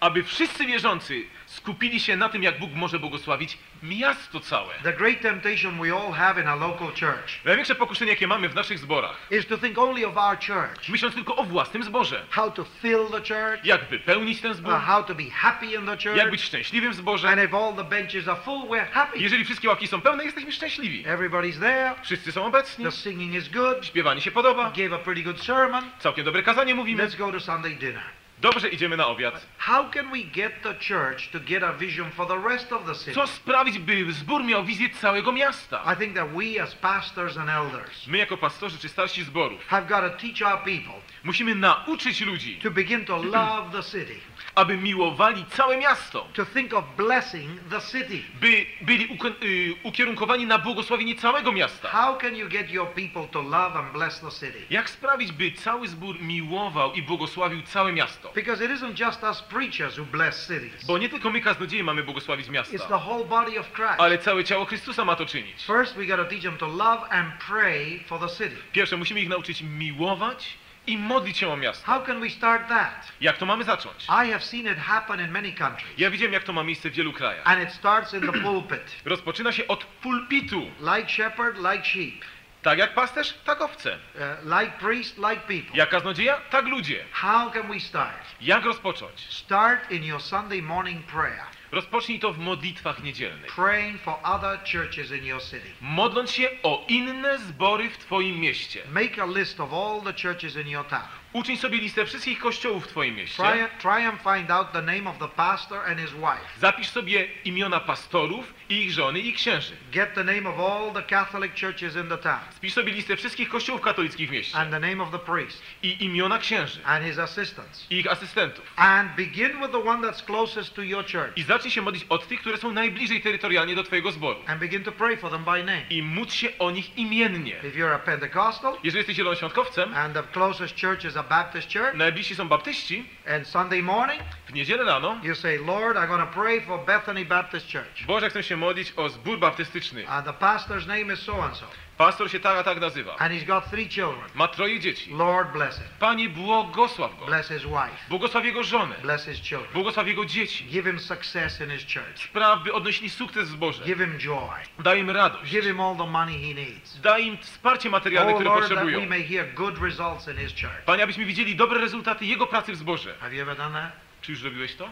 [0.00, 4.74] Aby wszyscy wierzący skupili się na tym, jak Bóg może błogosławić miasto całe.
[4.82, 8.54] The great temptation we all have in a local church Największe pokuszenie, jakie mamy w
[8.54, 12.24] naszych zborach, is to think only of our church, myśląc tylko o własnym zborze.
[12.30, 15.86] how to fill the church, Jak wypełnić ten zbór, uh, how to be happy in
[15.86, 16.30] the jak church.
[16.30, 17.28] być szczęśliwym w zborze.
[17.28, 19.18] And if all the benches are full, we're happy.
[19.18, 21.04] Jeżeli wszystkie ławki są pełne, jesteśmy szczęśliwi.
[21.04, 21.94] Everybody's there.
[22.02, 23.86] Wszyscy są obecni, The singing is good.
[23.86, 25.84] śpiewanie się podoba, Gave a pretty good sermon.
[25.98, 27.06] całkiem dobre kazanie mówimy.
[27.06, 28.02] Let's go to Sunday dinner.
[28.40, 29.46] Dobrze, idziemy na obiad.
[29.58, 32.94] How can we get the church to get a vision for the rest of the
[32.94, 33.14] city?
[33.14, 35.92] Co sprawić, by zbór miał wizję całego miasta?
[35.92, 39.86] I think that we as pastors and elders My jako pastorzy czy starsi zborów have
[39.86, 44.20] got to teach our people musimy nauczyć ludzi, to begin to love the city,
[44.58, 48.22] aby miłowali całe miasto, to think of blessing the city.
[48.40, 49.08] by byli
[49.42, 51.88] y, ukierunkowani na błogosławienie całego miasta.
[51.88, 54.58] How can you get your people to love and bless the city?
[54.70, 58.32] Jak sprawić, by cały zbór miłował i błogosławił całe miasto?
[58.34, 60.84] Because it isn't just us preachers who bless cities.
[60.86, 63.94] Bo nie tylko my kaznodzieje mamy błogosławić It's miasta, the whole body of Christ.
[64.00, 65.64] ale całe ciało Chrystusa ma to czynić.
[65.66, 68.56] First, we got to teach them to love and pray for the city.
[68.72, 71.86] Pierwsze, musimy ich nauczyć miłować i modlić się o miasto.
[71.86, 73.12] How can we start that?
[73.20, 74.04] Jak to mamy zacząć?
[74.04, 75.98] I have seen it happen in many countries.
[75.98, 77.42] Ja widziałem, jak to ma miejsce w wielu krajach.
[77.44, 78.96] And it starts in the pulpit.
[79.04, 80.70] Rozpoczyna się od pulpitu.
[80.80, 82.24] Like shepherd, like sheep.
[82.62, 83.98] Tak jak pasterz, tak owce.
[84.14, 85.76] Uh, like priest, like people.
[85.76, 87.04] Jak kaznodzieja, tak ludzie.
[87.12, 88.26] How can we start?
[88.40, 89.20] Jak rozpocząć?
[89.30, 93.54] Start in your Sunday morning prayer, Rozpocznij to w modlitwach niedzielnych.
[93.54, 95.70] praying for other churches in your city.
[95.80, 98.82] Modląc się o inne zbory w Twoim mieście.
[98.92, 101.02] Make a list of all the churches in your town.
[101.32, 103.42] Uczyń sobie listę wszystkich kościołów w twoim mieście.
[103.42, 106.58] Try, try and find out the name of the pastor and his wife.
[106.60, 109.72] Zapisz sobie imiona pastorów i ich żony i księży.
[109.92, 113.48] Get the name of all the Catholic churches in the town Spisz sobie listę wszystkich
[113.48, 117.18] kościołów katolickich w mieście and the name of the priest i imiona księży and his
[117.18, 117.86] assistants.
[117.90, 118.64] i ich asystentów.
[118.76, 122.28] And begin with the one that's closest to your church I zacznij się modlić od
[122.28, 124.40] tych, które są najbliżej terytorialnie do twojego zboru.
[124.46, 125.82] and begin to pray for them by name.
[125.90, 127.56] I módl się o nich imiennie.
[127.68, 131.94] If you're a Pentecostal Jeżeli jesteś zielonoświątkowcem, and the closest church is a Baptist church,
[131.94, 133.04] najbliżsi są baptyści,
[133.36, 137.24] and Sunday morning w niedzielę rano, you say, Lord, I'm going to pray for Bethany
[137.24, 138.06] Baptist Church.
[138.06, 140.04] Boże, chcę się modlić o zbór baptystyczny.
[140.04, 141.66] Uh, the pastor's name is so and so,
[141.98, 143.16] Pastor się tak, a tak nazywa.
[143.18, 144.24] and he's got three children.
[144.34, 145.14] Ma troje dzieci.
[145.14, 145.86] Lord bless him.
[146.00, 147.26] Panie, błogosław go.
[147.26, 148.08] Bless his wife.
[148.08, 148.94] Błogosław jego żonę.
[149.02, 149.72] Bless his children.
[149.72, 150.64] Błogosław jego dzieci.
[150.64, 152.18] Give him success in his church.
[152.30, 153.84] Spraw, by odnosili sukces w zborze.
[153.84, 154.48] Give him joy.
[154.78, 155.52] Daj im radość.
[155.52, 157.00] Give him all the money he needs.
[157.00, 159.00] Daj im wsparcie materialne, Oh które Lord, that potrzebują.
[159.00, 160.84] we may hear good results in his church.
[160.86, 163.14] Panie, abyśmy widzieli dobre rezultaty jego pracy w zborze.
[163.20, 164.07] Have you ever done that?
[164.22, 164.84] Czy już zrobiłeś to?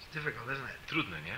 [0.00, 0.86] It's difficult, isn't it?
[0.86, 1.34] Trudne, nie?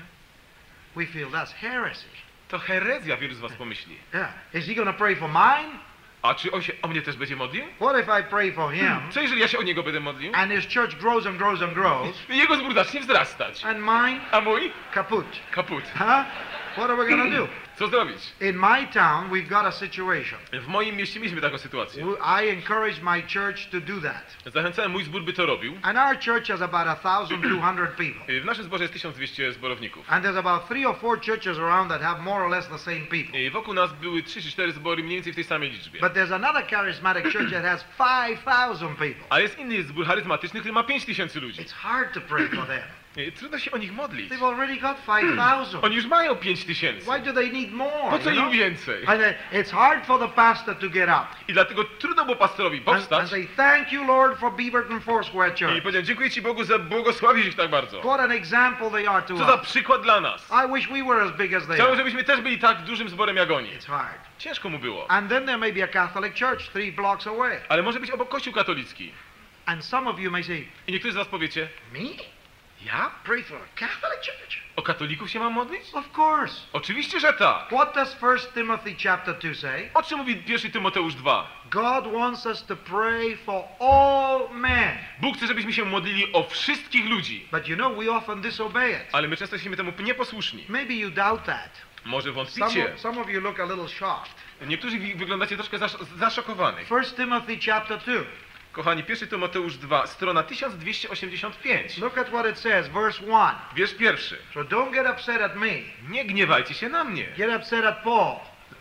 [0.96, 2.06] We feel that's heresy.
[2.48, 3.96] To herezja, wielu z was pomyśli.
[4.14, 4.32] Yeah.
[4.54, 5.78] Is he to pray for mine?
[6.22, 7.64] A czy on się o mnie też będzie modlił?
[7.80, 10.32] What if I pray for him Co jeżeli ja się o niego będę modlił?
[10.34, 13.64] and his church grows and grows and grows Jego zbór zacznie wzrastać.
[13.64, 14.72] and mine A mój?
[14.92, 15.26] kaput?
[15.50, 15.84] Kaput.
[15.84, 16.24] Huh?
[16.72, 17.48] What are we to do?
[17.78, 18.18] Co zrobić?
[18.40, 20.38] In my town, we've got a situation.
[20.52, 22.06] W moim mieście mieliśmy taką sytuację.
[22.42, 24.36] I encourage my church to do that.
[24.54, 25.78] Zachęcałem mój zbór, by to robił.
[25.82, 28.40] And our church has about 1,200 people.
[28.40, 30.12] W naszym zborze jest 1200 zborowników.
[30.12, 33.00] And there's about three or four churches around that have more or less the same
[33.00, 33.40] people.
[33.40, 36.00] I wokół nas były 3 czy 4 zbory mniej więcej w tej samej liczbie.
[36.00, 39.26] But there's another charismatic church that has 5,000 people.
[39.30, 41.62] A jest inny zbór charyzmatyczny, który ma 5000 ludzi.
[41.62, 42.82] It's hard to pray for them.
[43.26, 44.30] I Trudno się o nich modlić.
[44.30, 45.84] They've already got 5,000.
[45.84, 47.00] Oni już mają 5000.
[47.00, 48.10] Why do they need more?
[48.10, 49.06] Po co im więcej?
[49.06, 49.20] And
[49.52, 52.96] it's hard for the pastor to get up I dlatego trudno było pastorowi and, and
[52.96, 55.82] powstać say, Thank you, Lord, for Beaverton Foursquare i Church.
[55.82, 58.00] powiedzieć dziękuję Ci Bogu za błogosławić ich tak bardzo.
[58.00, 59.60] What an example they are to Co za us.
[59.60, 60.50] przykład dla nas.
[60.50, 63.36] I wish we were as big as they Chciałbym, żebyśmy też byli tak dużym zborem
[63.36, 63.68] jak oni.
[63.68, 64.18] It's hard.
[64.38, 65.10] Ciężko mu było.
[65.10, 67.60] And then there may be a Catholic church three blocks away.
[67.68, 69.12] Ale może być obok kościół katolicki.
[69.66, 72.37] And some of you may say, I niektórzy z was powiecie, Me?
[72.86, 73.10] Ja?
[73.24, 74.58] Pray for a Catholic church?
[74.76, 75.82] O katolików się mam modlić?
[75.92, 76.54] Of course.
[76.72, 77.66] Oczywiście, że tak.
[77.68, 79.90] What does 1 Timothy chapter 2 say?
[79.94, 81.46] O czym mówi 1 Tymoteusz 2?
[81.70, 84.98] God wants us to pray for all men.
[85.20, 87.48] Bóg chce, żebyśmy się modlili o wszystkich ludzi.
[87.52, 88.98] But you know, we often disobey it.
[89.12, 90.64] Ale my często jesteśmy temu nieposłuszni.
[90.68, 91.70] Maybe you doubt that.
[92.04, 92.94] Może Some wątpicie.
[92.94, 94.34] of, some of you look a little shocked.
[94.66, 96.90] Niektórzy wyglądacie troszkę zasz zaszokowanych.
[96.90, 98.12] 1 Timothy chapter 2.
[98.78, 101.98] Kochani, 1 Tymoteusz 2, strona 1285.
[101.98, 103.54] Look at what it says, verse 1.
[103.74, 104.36] Wiersz pierwszy.
[104.54, 105.70] So don't get upset at me.
[106.08, 107.26] Nie gniewajcie się na mnie.
[107.36, 108.36] Get upset at Paul.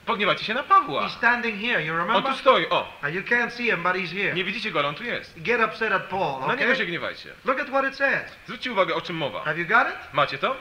[0.05, 1.07] Pogniewajcie się na Pawła.
[1.07, 2.31] He's standing here, you On remember?
[2.31, 2.93] tu stoi, o.
[3.01, 4.33] And you can't see him, but he's here.
[4.33, 5.41] Nie widzicie go, ale on tu jest.
[5.41, 6.85] Get upset at Paul, Na niego się okay?
[6.85, 7.29] gniewajcie.
[7.45, 8.37] Look at what it says.
[8.45, 9.43] Zwróćcie uwagę, o czym mowa.
[9.43, 10.13] Have you got it?
[10.13, 10.55] Macie to?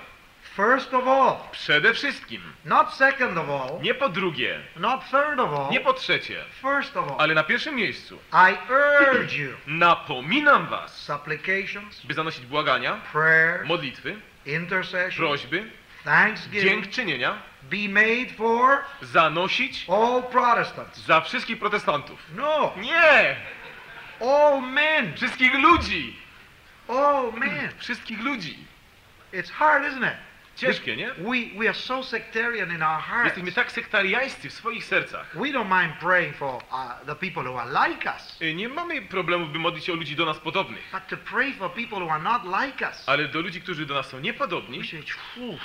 [0.57, 2.43] First of all, Przede wszystkim.
[2.65, 4.61] not second of all, Nie po drugie.
[4.77, 6.45] not third of all, Nie po trzecie.
[6.63, 7.17] first of all.
[7.21, 8.19] Ale na pierwszym miejscu.
[8.33, 8.73] I
[9.15, 15.71] urge you, Napominam was, supplications, by zanosić błagania, prayers, modlitwy, intercession, prośby,
[16.05, 20.99] thanksgiving, dziękczynienia, be made for zanosić all Protestants.
[21.07, 22.19] za wszystkich protestantów.
[22.37, 23.37] No, Nie!
[24.21, 26.17] all men, Wszystkich ludzi!
[26.89, 27.69] all men.
[27.79, 28.57] Wszystkich ludzi!
[29.33, 30.26] It's hard, isn't it?
[30.57, 31.15] Ciężkie, nie?
[31.15, 33.25] We, we are so sectarian in our hearts.
[33.25, 35.27] Jesteśmy tak sektariańscy w swoich sercach.
[35.35, 39.03] We don't mind praying for uh, the people who are like us, Y, Nie mamy
[39.03, 40.83] problemu, by modlić się o ludzi do nas podobnych.
[40.93, 43.09] but to pray for people who are not like us.
[43.09, 45.61] Ale do ludzi, którzy do nas są niepodobni, say, "Phew."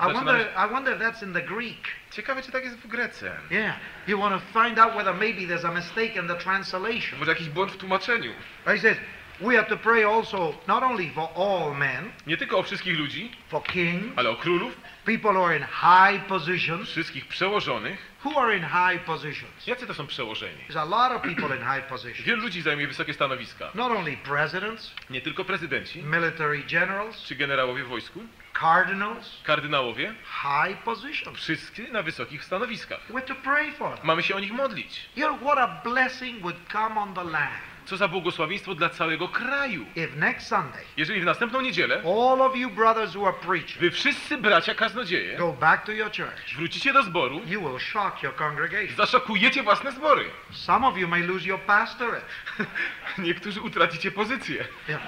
[0.00, 1.88] I wonder, I wonder if that's in the Greek.
[2.10, 3.32] ciekawe, czy tak jest w Grece.
[3.50, 3.76] Yeah,
[4.06, 7.18] you want to find out whether maybe there's a mistake in the translation.
[7.18, 8.32] Może jakiś błąd w tłumaczeniu.
[8.64, 8.98] He says,
[9.42, 13.30] we have to pray also not only for all men, Nie tylko o wszystkich ludzi,
[13.48, 16.90] for kings, ale o królów, people who are in high positions.
[16.90, 18.12] wszystkich przełożonych.
[18.24, 19.66] Who are in high positions?
[19.66, 20.58] Jacy to są przełożeni?
[20.68, 22.26] There's a lot of people in high positions.
[22.26, 23.70] Wielu ludzi zajmuje wysokie stanowiska.
[23.74, 28.20] Not only presidents, Nie tylko prezydenci, military generals, czy generałowie w wojsku,
[28.60, 31.38] cardinals, kardynałowie, high positions.
[31.38, 33.00] wszyscy na wysokich stanowiskach.
[33.10, 34.06] We're to pray for them.
[34.06, 35.00] Mamy się o nich modlić.
[35.16, 39.28] You know what a blessing would come on the land Co za błogosławieństwo dla całego
[39.28, 39.86] kraju.
[39.96, 43.90] if next Sunday Jeżeli w następną niedzielę all of you brothers who are preaching wy
[43.90, 46.54] wszyscy bracia kaznodzieje go back to your church.
[46.56, 48.96] wrócicie do zboru, You will shock your congregation.
[48.96, 50.24] zaszokujecie własne zbory.
[50.50, 52.26] Some of you may lose your pastorate.
[53.18, 54.64] Niektórzy utracicie pozycję.
[54.88, 55.00] Yeah.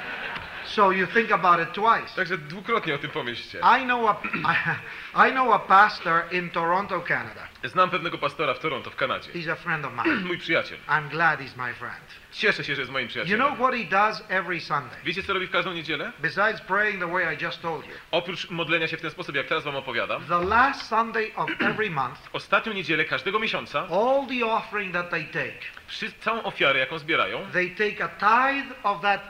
[0.66, 2.16] So you think about it twice.
[2.16, 3.58] Także dwukrotnie o tym pomyślcie.
[3.58, 4.16] I know a,
[5.28, 7.48] I, know a pastor in Toronto, Canada.
[7.64, 9.32] Znam pewnego pastora w Toronto, w Kanadzie.
[9.32, 10.20] He's a friend of mine.
[10.26, 10.78] Mój przyjaciel.
[10.88, 12.00] I'm glad he's my friend.
[12.32, 13.46] Cieszę się, że jest moim You przyjacielem.
[13.46, 14.98] know what he does every Sunday?
[15.04, 16.12] Wiecie, co robi w każdą niedzielę?
[16.18, 17.92] Besides praying the way I just told you.
[18.10, 21.90] Oprócz modlenia się w ten sposób, jak teraz wam opowiadam, The last Sunday of every
[21.90, 25.58] month, ostatnią niedzielę każdego miesiąca, all the offering that they take,
[26.20, 29.20] całą ofiarę, jaką zbierają, they take a tithe of that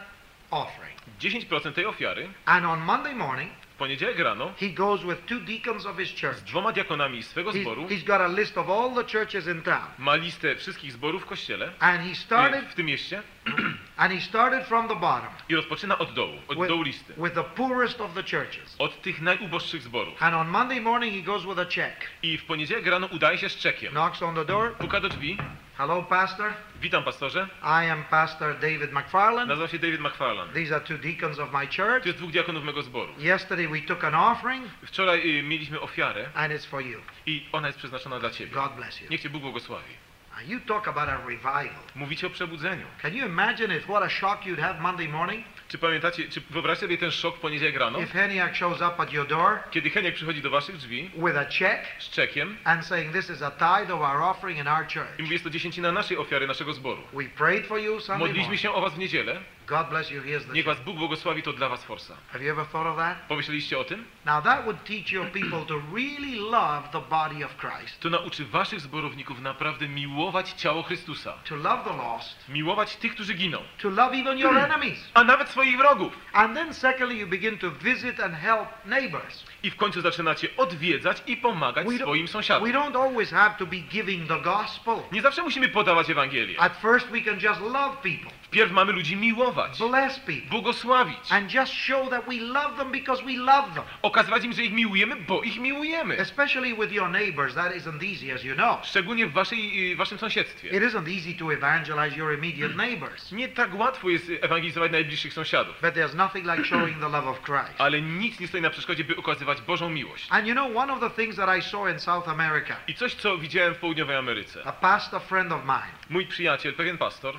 [0.51, 0.84] offering.
[1.21, 5.87] 10% tej ofiary, And on Monday morning, w poniedziałek rano, he goes with two deacons
[5.87, 6.37] of his z church.
[6.41, 9.87] dwoma diakonami swego He's, zboru, he's got a list of all the churches in town.
[9.99, 13.23] ma listę wszystkich zborów w kościele, And he y, started w tym mieście,
[13.97, 17.15] and he started from the bottom i rozpoczyna od dołu, od with, dołu listy.
[17.17, 18.77] with the poorest of the churches.
[18.79, 20.23] Od tych najuboższych zborów.
[20.23, 22.11] And on Monday morning he goes with a check.
[22.23, 23.91] I w poniedziałek rano udaje się z czekiem.
[23.91, 24.73] Knocks on the door.
[24.77, 25.39] Puka do drzwi.
[25.77, 26.55] Hello, Pastor.
[26.81, 27.49] Witam, pastorze.
[27.63, 29.49] I am Pastor David McFarland.
[29.49, 30.53] Nazywam się David McFarland.
[30.55, 32.07] These are two deacons of my church.
[32.07, 33.13] jest dwóch diakonów mego zboru.
[33.19, 37.01] Yesterday we took an offering Wczoraj y, mieliśmy ofiarę and it's for you.
[37.27, 38.53] i ona jest przeznaczona dla Ciebie.
[38.53, 39.07] God bless you.
[39.11, 40.05] Niech Cię Bóg błogosławi.
[40.47, 41.69] You talk about a revival.
[41.95, 42.87] Mówicie o przebudzeniu.
[43.03, 43.83] Can you imagine it?
[43.85, 45.45] What a shock you'd have Monday morning
[45.75, 48.01] Czy pamiętacie, czy wyobraźcie sobie ten szok w poniedziałek rano?
[48.01, 51.45] if Heniak shows up at your door Kiedy Heniek przychodzi do Waszych drzwi with a
[51.45, 55.19] check z czekiem and saying this is a tithe of our offering in our church.
[55.19, 57.03] i mówi, jest to dziesięcina naszej ofiary, naszego zboru.
[57.13, 59.41] We prayed for you Sunday Modliliśmy się o Was w niedzielę.
[59.67, 60.23] God bless you.
[60.23, 60.65] Here's the Niech.
[60.67, 62.15] Was Bóg błogosławi, to dla Was forsa.
[62.33, 63.19] Have you ever thought of that?
[63.29, 64.05] Pomyśleliście o tym?
[64.27, 68.45] Now that would teach your people to really love the body of Christ, To nauczy
[68.45, 71.33] Waszych zborowników naprawdę miłować ciało Chrystusa.
[71.49, 73.59] to love the lost, Miłować tych, którzy giną.
[73.83, 75.11] to love even your enemies.
[75.15, 76.13] A nawet swoich wrogów.
[76.33, 79.45] And then secondly, you begin to visit and help neighbors.
[79.63, 82.69] I w końcu zaczynacie odwiedzać i pomagać We swoim We sąsiadom.
[82.73, 84.95] don't always have to be giving the gospel.
[85.13, 86.61] Nie zawsze musimy podawać Ewangelię.
[86.61, 91.55] At first, we can just love people, Wpierw mamy ludzi miłować, bless people, błogosławić, and
[91.55, 93.83] just show that we love them because we love them.
[94.03, 96.19] okazywać im, że ich miłujemy, bo ich miłujemy.
[96.19, 98.87] Especially with your neighbors, that isn't easy, as you know.
[98.87, 100.69] Szczególnie w waszej, y, waszym sąsiedztwie.
[100.69, 105.75] It isn't easy to evangelize your immediate neighbors, Nie tak łatwo jest ewangelizować najbliższych sąsiadów,
[105.83, 107.75] but there's nothing like showing the love of Christ.
[107.81, 110.27] ale nic nie stoi na przeszkodzie, by okazywać Bożą miłość.
[110.31, 113.15] And you know, one of the things that I saw in South America, I coś,
[113.15, 114.63] co widziałem w południowej Ameryce.
[114.67, 117.35] a pastor friend of mine, Mój przyjaciel, pewien pastor,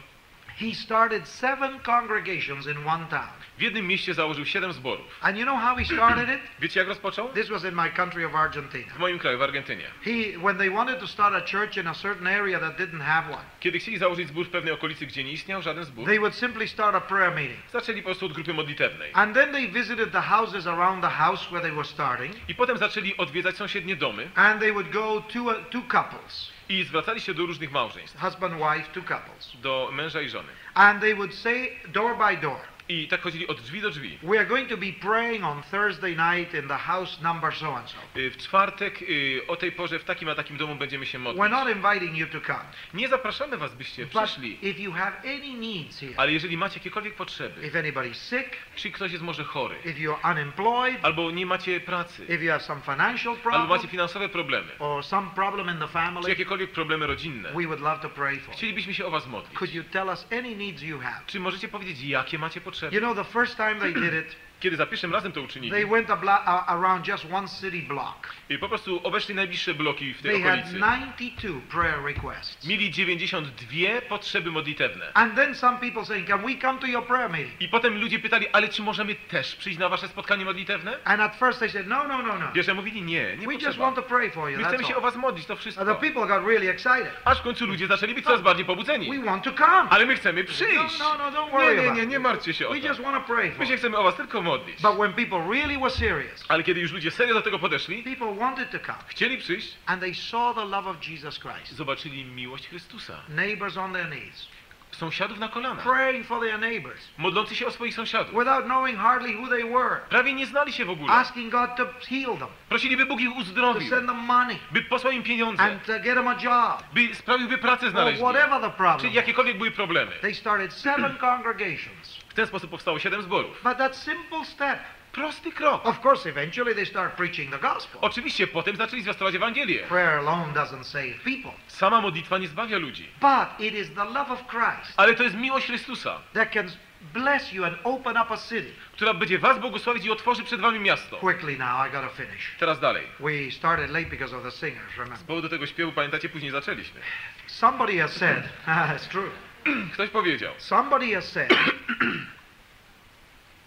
[0.60, 3.30] he started seven congregations in one town.
[3.58, 5.06] w jednym mieście założył siedem zborów.
[5.22, 6.40] And you know how he started it?
[6.60, 7.30] Wiecie, jak rozpoczął?
[7.30, 8.94] This was in my country of Argentina.
[8.96, 9.84] W moim kraju, w Argentynie.
[10.06, 13.34] He, when they wanted to start a church in a certain area that didn't have
[13.34, 16.36] one, Kiedy chcieli założyć zbór w pewnej okolicy, gdzie nie istniał żaden zbór, they would
[16.36, 17.60] simply start a prayer meeting.
[17.72, 19.12] zaczęli po prostu od grupy modlitewnej.
[19.14, 22.78] And then they visited the houses around the house where they were starting, I potem
[22.78, 27.46] zaczęli odwiedzać sąsiednie domy and they would go to two couples, i zwracali się do
[27.46, 30.50] różnych małżeństw, husband, wife, two couples, do męża i żony.
[30.74, 32.60] and they would say door by door,
[32.90, 34.18] I tak chodzili od drzwi do drzwi.
[34.24, 37.90] We are going to be praying on Thursday night in the house number so and
[37.90, 37.98] so.
[38.16, 41.52] W czwartek y, o tej porze w takim a takim domu będziemy się We're modlić.
[41.52, 42.66] not inviting you to come.
[42.94, 44.58] Nie zapraszamy was, byście But przyszli.
[44.70, 48.92] if you have any needs here, Ale jeżeli macie jakiekolwiek potrzeby, if anybody's sick, czy
[48.92, 52.82] ktoś jest może chory, if you're unemployed, albo nie macie pracy, if you have some
[52.82, 57.08] financial albo problem, macie finansowe problemy, or some problem in the czy family, jakiekolwiek problemy
[57.08, 58.54] rodzinne, we would love to pray for.
[58.56, 59.58] chcielibyśmy się o was modlić.
[59.58, 61.22] Could you tell us any needs you have?
[61.28, 64.86] Czy możecie powiedzieć, jakie macie You know, the first time they did it, Kiedy za
[64.86, 68.34] pierwszym razem to they uczynili, went a around just one city block.
[68.50, 70.74] i po prostu obeszli najbliższe bloki w tej They had okolicy.
[70.80, 72.68] 92 prayer requests.
[72.68, 75.12] Mieli 92 potrzeby modlitewne.
[75.14, 77.62] And then some people saying, Can we come to your prayer meeting?
[77.62, 80.98] I potem ludzie pytali, ale czy możemy też przyjść na wasze spotkanie modlitewne?
[81.04, 82.48] And at first they said, No, no, no, no.
[82.54, 84.58] Pierwsze mówili, nie, nie We just want to pray for you.
[84.58, 85.96] My chcemy się o was modlić, to And the wszystko.
[85.96, 87.12] people got really excited.
[87.26, 89.20] Aż w końcu ludzie zaczęli być coraz bardziej pobudzeni.
[89.20, 89.90] We want to come.
[89.90, 91.00] Ale my chcemy No, przyjść.
[91.00, 92.10] no, no, don't Nie, worry nie, nie, it.
[92.10, 93.04] nie martwcie się o We just to.
[93.12, 94.55] want to pray for My się chcemy o was tylko modlić.
[94.82, 98.36] But when people really were serious, Ale kiedy już ludzie serio do tego podeszli, people
[98.36, 98.98] wanted to come.
[99.08, 101.72] chcieli przyjść, And they saw the love of Jesus Christ.
[101.74, 103.14] zobaczyli miłość Chrystusa.
[103.30, 104.48] Neighbors on their knees,
[104.92, 108.34] Sąsiadów na kolanach, praying for their neighbors, modlący się o swoich sąsiadów.
[108.34, 111.14] without knowing hardly who they were, Prawie nie znali się w ogóle.
[111.14, 114.82] asking God to heal them, Prosili, by Bóg ich to uzdrowił, send them money, by
[114.82, 118.22] posłał im pieniądze, and to get them a job, by sprawił, by pracę or znaleźli.
[118.24, 119.14] whatever the problem.
[119.14, 120.12] jakiekolwiek były problemy.
[120.22, 122.15] They started seven congregations.
[122.36, 123.64] W ten sposób powstało siedem zborów.
[123.64, 124.80] But that simple step,
[125.12, 125.86] Prosty krok.
[125.86, 127.98] of course, eventually they start preaching the gospel.
[128.02, 129.80] Oczywiście potem zaczęli zwiastować Ewangelię.
[129.88, 131.52] Prayer alone doesn't save people.
[131.68, 133.10] Sama modlitwa nie zbawia ludzi.
[133.22, 136.72] But it is the love of Christ Ale to jest miłość Chrystusa, that can
[137.14, 138.72] bless you and open up a city.
[138.94, 141.18] która będzie was błogosławić i otworzy przed wami miasto.
[141.18, 142.52] Quickly now, I gotta finish.
[142.60, 143.04] Teraz dalej.
[143.20, 145.26] We started late because of the singers, Z remember?
[145.28, 147.00] powodu tego śpiewu, pamiętacie, później zaczęliśmy.
[147.48, 148.44] Somebody has said,
[148.96, 149.30] it's true.
[149.94, 151.52] Ktoś powiedział, Somebody has said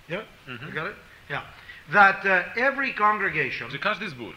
[0.09, 0.25] Yeah?
[0.47, 0.97] You got it?
[1.29, 1.43] Yeah.
[1.93, 4.35] That uh, every congregation, że każdy zbór,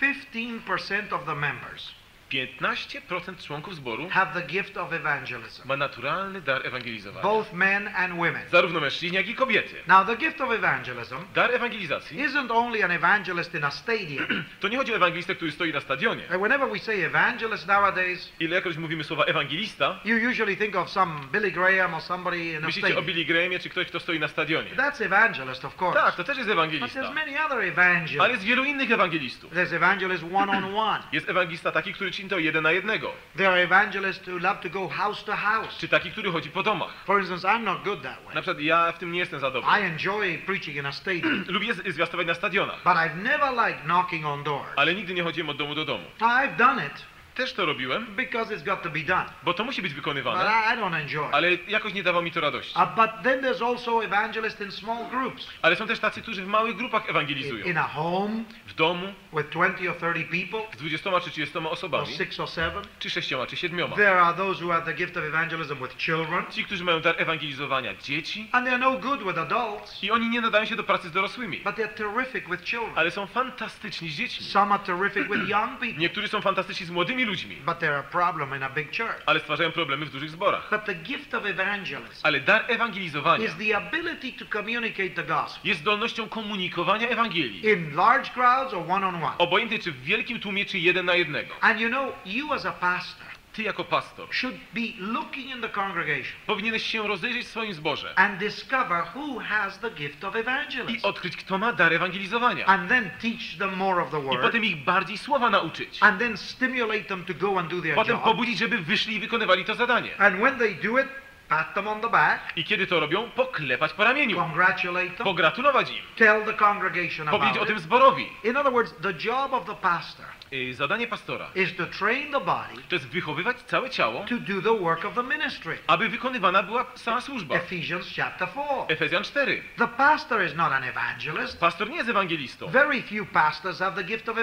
[0.00, 1.94] 15% of the members
[2.30, 7.22] 15% członków zboru have the gift of evangelism, ma naturalny dar ewangelizowania.
[7.22, 8.42] both men and women.
[8.50, 9.74] Zarówno mężczyźni, jak i kobiety.
[9.86, 14.26] Now, the gift of evangelism Dar ewangelizacji isn't only an evangelist in a stadium.
[14.60, 16.22] to nie chodzi o ewangelistę, który stoi na stadionie.
[16.28, 21.20] Whenever we say evangelist nowadays, Ile jakoś mówimy słowa ewangelista, you usually think of some
[21.32, 23.06] Billy Graham or somebody in a myślicie o stadium.
[23.06, 24.70] Billy Grahamie, czy ktoś, kto stoi na stadionie.
[24.76, 26.00] That's evangelist, of course.
[26.00, 27.10] Tak, to też jest But there's ewangelista.
[27.12, 28.30] many other Ale evangelists.
[28.30, 29.52] jest wielu innych ewangelistów.
[29.52, 31.02] There's evangelist one on one.
[31.12, 33.12] Jest ewangelista taki, który to jeden na jednego.
[33.36, 35.78] There are evangelists who love to go house to house.
[35.78, 36.90] Czy taki, który chodzi po domach.
[37.06, 38.34] For instance, I'm not good that way.
[38.34, 39.70] Na przykład ja w tym nie jestem za dobry.
[39.80, 44.26] I enjoy preaching in a stadium, Lubię zwiastować na stadionach, but I've never liked knocking
[44.26, 44.68] on doors.
[44.76, 46.04] ale nigdy nie chodziłem od domu do domu.
[46.20, 46.92] I've done it
[47.38, 50.44] Też to robiłem, because it's got to be done, bo to musi być but wykonywane,
[50.44, 51.34] I, I don't enjoy it.
[51.34, 52.74] ale jakoś nie dawało mi to radości.
[52.78, 55.48] Uh, but then there's also evangelists in small groups.
[55.62, 57.66] Ale są też tacy, którzy w małych grupach ewangelizują.
[57.66, 61.66] In a home W domu with 20 or 30 people, z 20 czy 30 or
[61.66, 62.82] osobami, 6 or 7.
[62.98, 63.92] czy 6 czy 7.
[63.92, 67.14] There are those who have the gift of evangelism with children, Ci, którzy mają dar
[67.18, 71.08] ewangelizowania dzieci and they're no good with adults, i oni nie nadają się do pracy
[71.08, 72.92] z dorosłymi, but they're terrific with children.
[72.98, 74.46] ale są fantastyczni z dziećmi.
[74.46, 78.02] Some are terrific with young people, Niektórzy są fantastyczni z młodymi ludźmi, but they're a
[78.02, 79.22] problem in a big church.
[79.26, 80.68] ale stwarzają problemy w dużych zborach.
[80.70, 85.60] But the gift of evangelism Ale dar ewangelizowania is the ability to communicate the gospel
[85.68, 87.66] jest zdolnością komunikowania Ewangelii.
[87.72, 89.38] in large crowds or one on one.
[89.38, 91.54] Obojętnie czy w wielkim tłumie, czy jeden na jednego.
[91.60, 93.27] And you know, you as a pastor
[93.58, 98.18] Ty jako pastor should be looking in the congregation powinieneś się rozejrzeć w swoim zborze
[98.18, 101.06] and discover who has the gift of i evangelism.
[101.06, 102.66] odkryć, kto ma dar ewangelizowania.
[102.66, 104.40] And then teach them more of the I word.
[104.42, 105.98] potem ich bardziej słowa nauczyć.
[106.02, 108.24] And then stimulate them to go and do their Potem job.
[108.24, 110.16] pobudzić, żeby wyszli i wykonywali to zadanie.
[110.20, 111.06] And when they do it,
[111.48, 114.36] pat them on the back, I kiedy to robią, poklepać po ramieniu.
[114.36, 116.02] congratulate them, Pogratulować im.
[116.16, 117.82] tell the congregation Powiedzieć o about tym it.
[117.82, 118.28] zborowi.
[118.44, 122.40] In other words, the job of the pastor Y, Zadanie pastora is to train the
[122.40, 125.78] body to jest wychowywać całe ciało, to do the work of the ministry.
[125.86, 127.54] aby wykonywana była sama służba.
[127.54, 128.64] Ephesians chapter 4.
[128.88, 129.62] Efezjan 4.
[129.76, 131.60] The pastor is not an evangelist.
[131.60, 132.68] Pastor nie jest ewangelistą.
[132.68, 134.36] Very few pastors have the gift of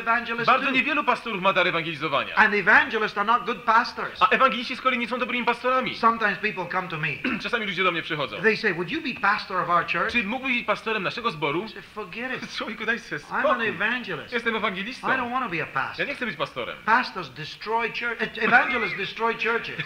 [0.45, 2.35] Bardzo niewielu pastorów ma dar ewangelizowania.
[2.35, 4.21] And evangelists are not good pastors.
[4.21, 5.95] A ewangeliści z kolei nie są dobrymi pastorami.
[5.95, 7.07] Sometimes people come to me.
[7.43, 8.41] Czasami ludzie do mnie przychodzą.
[8.41, 10.11] They say, Would you be pastor of our church?
[10.11, 11.65] Czy mógłbyś być pastorem naszego zboru?
[11.65, 12.51] I say, Forget it.
[12.57, 13.67] Człowieku, daj sobie I'm an spokój.
[13.67, 14.33] evangelist.
[14.33, 15.07] Jestem I ewangelistą.
[15.07, 15.65] don't want to be a
[15.97, 16.77] Ja nie chcę być pastorem.
[16.85, 18.37] Pastors destroy church.
[18.37, 19.85] Evangelists destroy churches.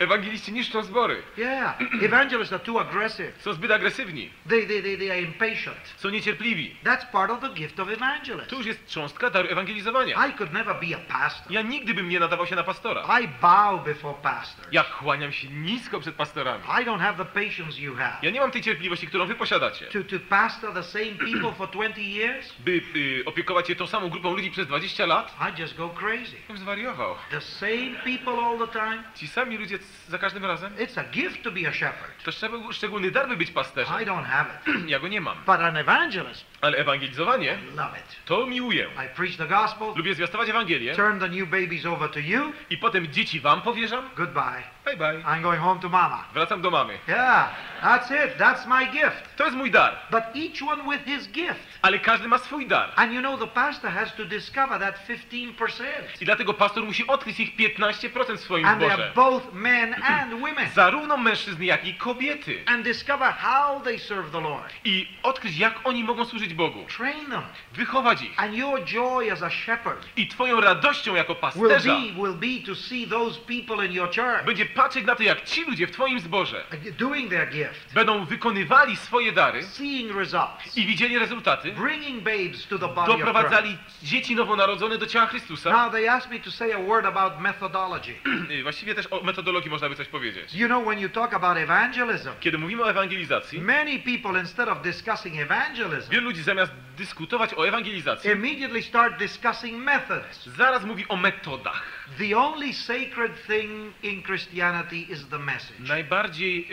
[0.00, 1.22] Ewangeliści niszczą zbory.
[1.36, 1.78] Yeah.
[2.02, 3.32] Evangelists are too aggressive.
[3.42, 4.30] Są zbyt agresywni.
[4.48, 5.94] They, they, they, they are impatient.
[5.96, 6.76] Są niecierpliwi.
[6.84, 8.50] That's part of the gift of evangelist.
[8.50, 10.26] To już jest cząstka daru ewangelizowania.
[10.28, 11.52] I could never be a pastor.
[11.52, 13.20] Ja nigdy bym nie nadawał się na pastora.
[13.20, 14.68] I bow before pastors.
[14.72, 16.64] Ja kłaniam się nisko przed pastorami.
[16.64, 18.16] I don't have the patience you have.
[18.22, 19.86] Ja nie mam tej cierpliwości, którą wy posiadacie.
[19.86, 24.08] To, to pastor the same people for 20 years, By y, opiekować się tą samą
[24.08, 25.36] grupą ludzi przez 20 lat?
[25.58, 26.36] I just go crazy.
[26.36, 27.14] Ja bym zwariował.
[27.30, 29.02] The same people all the time.
[29.14, 30.74] Ci sami ludzie za każdym razem?
[30.76, 32.24] It's a gift to be a shepherd.
[32.24, 32.32] To
[32.72, 34.02] szczególny dar, by być pasterzem.
[34.02, 34.74] I don't have it.
[34.90, 35.38] Ja go nie mam.
[35.46, 38.24] But an evangelist, Ale ewangelizowanie, love it.
[38.24, 38.86] to miłuję.
[39.04, 42.52] I preach the gospel, Lubię zwiastować Ewangelię turn the new babies over to you.
[42.70, 44.10] i potem dzieci wam powierzam.
[44.16, 44.62] Goodbye.
[44.84, 45.22] Bye bye.
[45.24, 46.24] I'm going home to mama.
[46.34, 46.98] Wracam do mamy.
[47.08, 47.48] Yeah,
[47.82, 48.38] that's it.
[48.38, 49.36] That's my gift.
[49.36, 49.96] To jest mój dar.
[50.10, 51.60] But each one with his gift.
[51.82, 52.92] Ale każdy ma swój dar.
[52.96, 55.84] And you know, the pastor has to discover that 15%.
[56.20, 59.12] I dlatego pastor musi odkryć ich 15% w swoim And zborze.
[59.14, 60.68] both men and women.
[60.74, 62.62] Zarówno mężczyzn, jak i kobiety.
[62.66, 64.72] And discover how they serve the Lord.
[64.84, 66.86] I odkryć, jak oni mogą służyć Bogu.
[66.96, 67.42] Train them.
[67.72, 68.40] Wychować ich.
[68.40, 72.66] And your joy as a shepherd I twoją radością jako will pasterza be, will be
[72.66, 75.90] to see those people in your church będzie patrzeć na to, jak ci ludzie w
[75.90, 76.64] twoim zborze
[76.98, 82.78] doing their gift, będą wykonywali swoje dary seeing results, i widzieli rezultaty, bringing babes to
[82.78, 83.18] the body of Christ.
[83.18, 85.70] doprowadzali dzieci nowonarodzone do ciała Chrystusa.
[85.70, 88.14] Now they asked me to say a word about methodology.
[88.50, 90.54] Y, Właściwie też o metodologii można by coś powiedzieć.
[90.54, 94.82] You know, when you talk about evangelism, Kiedy mówimy o ewangelizacji, many people, instead of
[94.82, 100.46] discussing evangelism, wielu ludzi zamiast dyskutować o ewangelizacji, immediately start discussing methods.
[100.46, 102.08] zaraz mówi o metodach.
[102.18, 105.88] The only sacred thing in Christianity is the message.
[105.88, 106.66] Najbardziej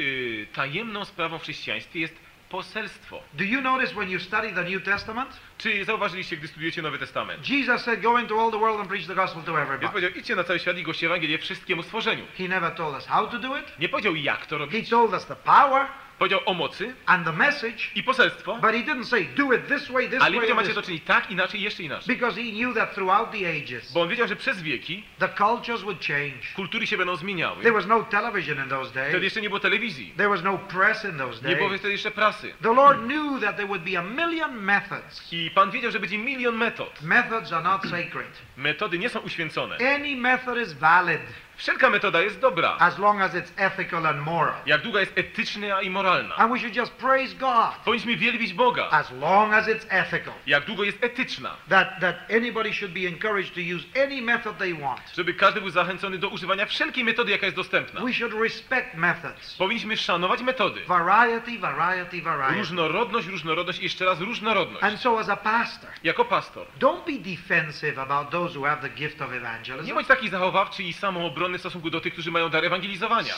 [0.43, 2.15] y, tajemną sprawą w chrześcijaństwie jest
[2.49, 3.21] poselstwo.
[3.33, 5.39] Do you notice when you study the New Testament?
[5.57, 7.49] Czy zauważyliście, gdy studujecie Nowy Testament?
[7.49, 9.89] Jesus said, Go into all the world and preach the gospel to everybody.
[9.89, 12.25] powiedział, idźcie na cały świat i głoście Ewangelię wszystkiemu stworzeniu.
[12.37, 13.79] He never told us how to do it.
[13.79, 14.85] Nie powiedział, jak to robić.
[14.85, 15.87] He told us the power,
[16.19, 19.87] Powiedział o mocy and the message, i poselstwo, but he didn't say, do it this
[19.91, 22.15] way, this ale nie way, powiedział, macie to czynić tak, inaczej, jeszcze inaczej.
[22.15, 25.81] Because he knew that throughout the ages, Bo on wiedział, że przez wieki the cultures
[25.81, 26.47] would change.
[26.55, 27.61] kultury się będą zmieniały.
[27.61, 29.23] There was no television in those Wtedy days.
[29.23, 31.79] jeszcze nie było telewizji, There was no press in those nie było days.
[31.81, 32.53] wtedy jeszcze prasy.
[32.61, 35.33] The Lord knew that there would be a million methods.
[35.33, 37.01] I Pan wiedział, że będzie milion metod.
[37.01, 38.41] Methods are not sacred.
[38.57, 39.77] Metody nie są uświęcone.
[39.95, 41.21] Any method is valid
[41.57, 44.53] Wszelka metoda jest dobra, as long as it's ethical and moral.
[44.65, 46.35] jak długa jest etyczna i moralna.
[46.35, 50.33] And we should just praise God Powinniśmy wielbić Boga, as long as it's ethical.
[50.47, 51.55] jak długo jest etyczna.
[51.69, 55.01] That, that anybody should be encouraged to use any method they want.
[55.15, 58.01] Żeby każdy był zachęcony do używania wszelkiej metody, jaka jest dostępna.
[58.01, 59.55] We should respect methods.
[59.57, 60.81] Powinniśmy szanować metody.
[60.87, 62.57] Variety, variety, variety.
[62.57, 64.83] Różnorodność, różnorodność i jeszcze raz różnorodność.
[64.83, 66.65] And so as a pastor, Jako pastor.
[66.79, 69.93] don't be defensive about those who have the gift of Nie evangelism.
[69.93, 73.33] bądź taki zachowawczy i samoobronny w stosunku do tych, którzy mają dar ewangelizowania.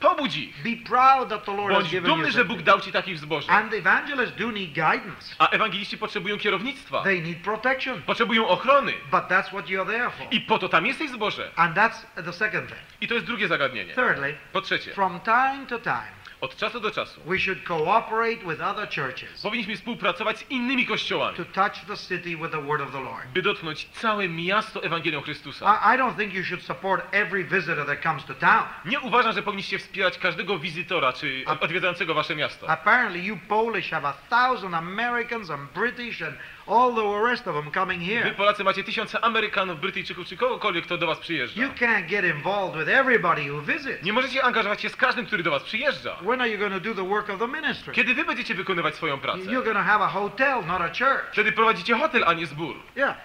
[0.00, 0.62] Pobudź ich.
[0.62, 2.44] Be proud that the Lord has Bądź you dumny, że.
[2.44, 3.52] Bóg dał ci takich w zboże.
[3.52, 5.34] And evangelists do need guidance.
[5.38, 7.02] A ewangeliści potrzebują kierownictwa.
[7.02, 8.02] They need protection.
[8.02, 8.92] Potrzebują ochrony.
[9.10, 10.26] But that's what you're there for.
[10.30, 11.50] I po to tam jesteś w zboże.
[11.56, 12.80] And that's the second thing.
[13.00, 13.94] I to jest drugie zagadnienie.
[13.94, 18.60] Thirdly, Po trzecie, from time to time, od czasu do czasu we should cooperate with
[18.60, 22.92] other churches powinniśmy współpracować z innymi kościołami, to touch the city with the word of
[22.92, 23.26] the Lord.
[23.34, 25.66] by dotknąć całe miasto Ewangelią Chrystusa.
[25.66, 28.62] I, I don't think you should support every visitor that comes to town.
[28.84, 32.70] Nie uważam, że powinniście wspierać każdego wizytora czy odwiedzającego wasze miasto.
[32.70, 37.70] Apparently, you Polish have a thousand Americans and British and all the rest of them
[37.70, 38.34] coming Wy here.
[38.34, 41.62] Polacy macie tysiące Amerykanów, Brytyjczyków czy kogokolwiek, kto do was przyjeżdża.
[41.62, 44.02] You can't get involved with everybody who visits.
[44.02, 46.16] Nie możecie angażować się z każdym, który do was przyjeżdża.
[46.16, 47.92] When are you going to do the work of the ministry?
[47.94, 49.40] Kiedy wy będziecie wykonywać swoją pracę?
[49.40, 51.32] You're going to have a hotel, not a church.
[51.32, 52.76] Wtedy prowadzicie hotel, a nie zbór.
[52.96, 53.16] Yeah,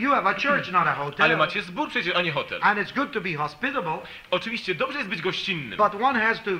[0.00, 1.36] you have a church, not a Ale hotel.
[1.36, 2.58] macie zbór przecież, a nie hotel.
[2.62, 3.98] And it's good to be hospitable,
[4.30, 6.50] Oczywiście dobrze jest być gościnnym, but one has to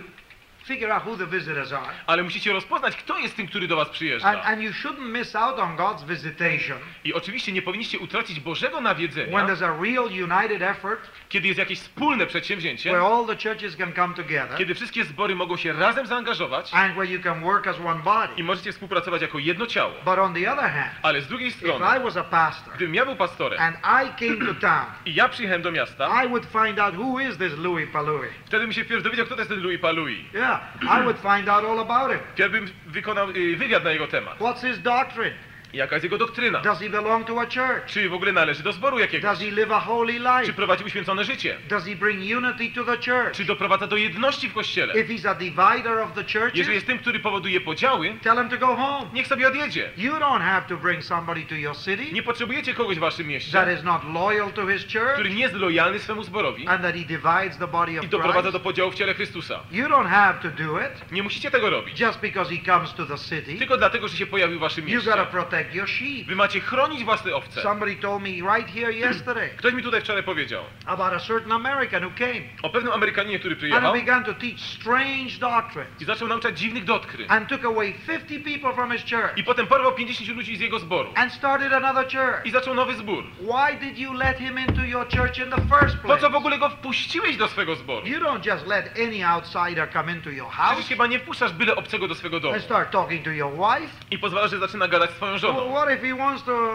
[0.65, 1.93] figure out who the visitors are.
[2.07, 4.43] ale musicie rozpoznać, kto jest tym, który do was And, przyjeżdża.
[4.43, 8.85] and you shouldn't miss out on God's visitation I oczywiście nie powinniście utracić Bożego when
[8.85, 13.77] nawiedzenia, there's a real united effort kiedy jest jakieś wspólne przedsięwzięcie, where all the churches
[13.77, 17.67] can come together kiedy wszystkie zbory mogą się razem zaangażować and where you can work
[17.67, 18.33] as one body.
[18.37, 19.93] i możecie współpracować jako jedno ciało.
[20.05, 22.95] But on the other hand, Ale z drugiej if strony, I was a pastor gdybym
[22.95, 26.47] ja był pastorem and I came to town, i ja przyjechałem do miasta, I would
[26.47, 28.29] find out who is this Louis Palui.
[28.47, 30.25] wtedy bym się wpierw dowiedział, kto to jest ten Louis Palui.
[30.35, 30.54] Yeah,
[30.91, 32.11] I would find out all about.
[32.35, 34.39] Wpierw wykonał y, wywiad na jego temat.
[34.39, 35.35] What's his doctrine?
[35.75, 36.61] Jaka jest jego doktryna?
[36.61, 37.85] Does he belong to a church?
[37.87, 39.23] Czy w ogóle należy do zboru jakiegoś?
[39.23, 40.53] Does he live a holy Czy life?
[40.53, 41.57] prowadzi uświęcone życie?
[41.69, 43.33] Does he bring unity to the church?
[43.37, 44.95] Czy doprowadza do jedności w kościele?
[45.01, 46.25] If he's a divider of the
[46.55, 49.11] Jeżeli jest tym, który powoduje podziały, tell him to go home.
[49.13, 49.91] niech sobie odjedzie.
[49.97, 53.27] You don't have to bring somebody to your city Nie potrzebujecie kogoś w waszym that
[53.29, 56.95] mieście, is not loyal to his church który nie jest lojalny swemu zborowi and that
[56.95, 58.53] he divides the body i of doprowadza Christ.
[58.53, 59.61] do podziału w ciele Chrystusa.
[59.73, 62.01] You don't have to do it Nie musicie tego robić.
[62.01, 63.59] just because he comes to the city.
[63.59, 65.31] Tylko dlatego, że się pojawił w waszym You gotta mieście.
[65.65, 66.27] Protect your sheep.
[66.27, 67.63] Wy macie chronić własne owce.
[67.63, 72.05] Somebody told me right here yesterday Ktoś mi tutaj wczoraj powiedział about a certain American
[72.05, 76.05] who came o pewnym Amerykaninie, który and przyjechał he began to teach strange doctrines i
[76.05, 77.31] zaczął nauczać dziwnych doktrin.
[77.31, 80.79] and took away 50 people from his church I potem porwał 50 ludzi z jego
[80.79, 81.13] zboru.
[81.17, 82.53] and started another I church.
[82.53, 83.25] zaczął nowy zbór.
[83.41, 86.21] Why did you let him into your church in the first Po place?
[86.21, 88.07] co w ogóle go wpuściłeś do swego zboru?
[88.07, 91.77] You don't just let any outsider come into your Przecież house chyba nie wpuszczasz byle
[91.77, 93.93] obcego do swego domu and start talking to your wife.
[94.11, 95.73] i pozwalasz, że zaczyna gadać z twoją Well, żoną.
[95.75, 96.75] what if he wants to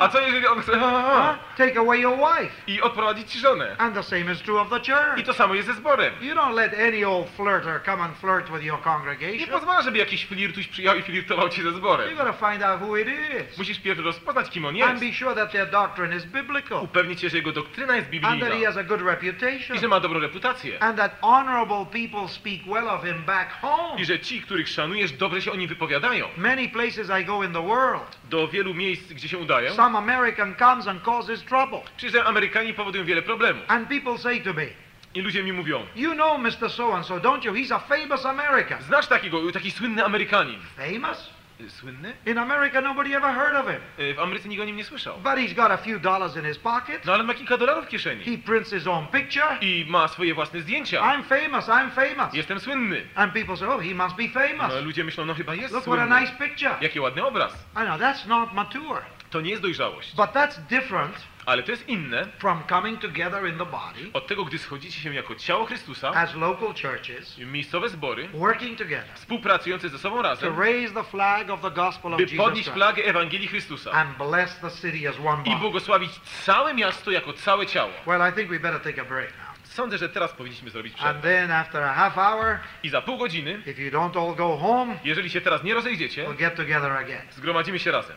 [0.00, 0.72] A co jeżeli on chce
[1.58, 2.52] take away your wife?
[2.66, 3.76] i odprowadzić ci żonę?
[3.78, 5.26] And the same is true of the I church.
[5.26, 6.14] to samo jest ze zborem.
[6.20, 9.48] You don't let any old flirter come and flirt with your Nie congregation.
[9.50, 12.16] pozwala, żeby jakiś flirtuś przyjechał i flirtował ci ze You zborem.
[12.16, 15.00] gotta find out who it is Musisz pierw rozpoznać, kim on and jest.
[15.04, 18.30] be sure that their doctrine is biblical Upewnić się, że jego doktryna jest and that
[18.30, 20.82] he biblijna has a good i reputation że ma dobrą reputację.
[20.82, 24.00] and that honorable people speak well of him back home.
[24.00, 26.28] I że ci, których szanujesz, dobrze się o nim wypowiadają.
[26.36, 27.91] Many places I go in the world,
[28.30, 31.80] Do wielu miejsc, gdzie się udają, some American comes and causes trouble.
[31.96, 33.62] przyjeżdżają Amerykanie powodują wiele problemów.
[33.68, 34.66] And people say to me,
[35.14, 36.70] I ludzie mi mówią, You know Mr.
[36.70, 37.52] So and so, don't you?
[37.52, 38.82] He's a famous American.
[38.82, 40.60] znasz takiego, taki słynny Amerykanin.
[40.76, 41.30] Famous?
[41.70, 42.12] Słynny?
[42.26, 43.80] In America, nobody ever heard of him.
[43.98, 45.14] Y, W Ameryce nikt o nim nie słyszał.
[45.18, 47.04] But he's got a few dollars in his pocket.
[47.04, 48.24] No ale ma kilka dolarów w kieszeni.
[48.24, 49.58] He prints his own picture.
[49.60, 51.00] I ma swoje własne zdjęcia.
[51.00, 52.34] I'm famous, I'm famous.
[52.34, 53.02] Jestem słynny.
[53.14, 54.84] And people say, oh, he must be No, famous.
[54.84, 56.20] ludzie myślą, no chyba jest Look what a słynny.
[56.20, 56.74] nice picture.
[56.80, 57.52] Jaki ładny obraz.
[57.76, 59.02] I know, that's not mature.
[59.30, 60.16] To nie jest dojrzałość.
[60.16, 61.14] But that's different
[61.46, 65.14] Ale to jest inne from coming together in the body od tego, gdy schodzicie się
[65.14, 70.60] jako ciało Chrystusa, as local churches, miejscowe zbory, working together współpracujące ze sobą to razem,
[70.60, 74.70] raise the flag of the gospel of by podnieść flagę Ewangelii Chrystusa and bless the
[74.70, 75.60] city as one i body.
[75.60, 77.92] błogosławić całe miasto jako całe ciało.
[78.06, 79.52] Well, I think we better take a break now.
[79.64, 81.10] Sądzę, że teraz powinniśmy zrobić przerwę.
[81.10, 84.56] And then after a half hour, I za pół godziny, if you don't all go
[84.56, 87.22] home, jeżeli się teraz nie rozejdziecie, we'll get together again.
[87.30, 88.16] zgromadzimy się razem.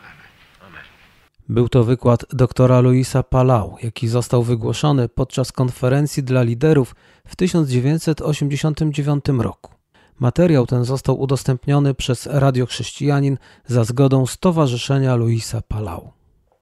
[1.48, 6.94] Był to wykład doktora Luisa Palau, jaki został wygłoszony podczas konferencji dla liderów
[7.26, 9.72] w 1989 roku.
[10.18, 16.15] Materiał ten został udostępniony przez Radio Chrześcijanin za zgodą Stowarzyszenia Luisa Palau.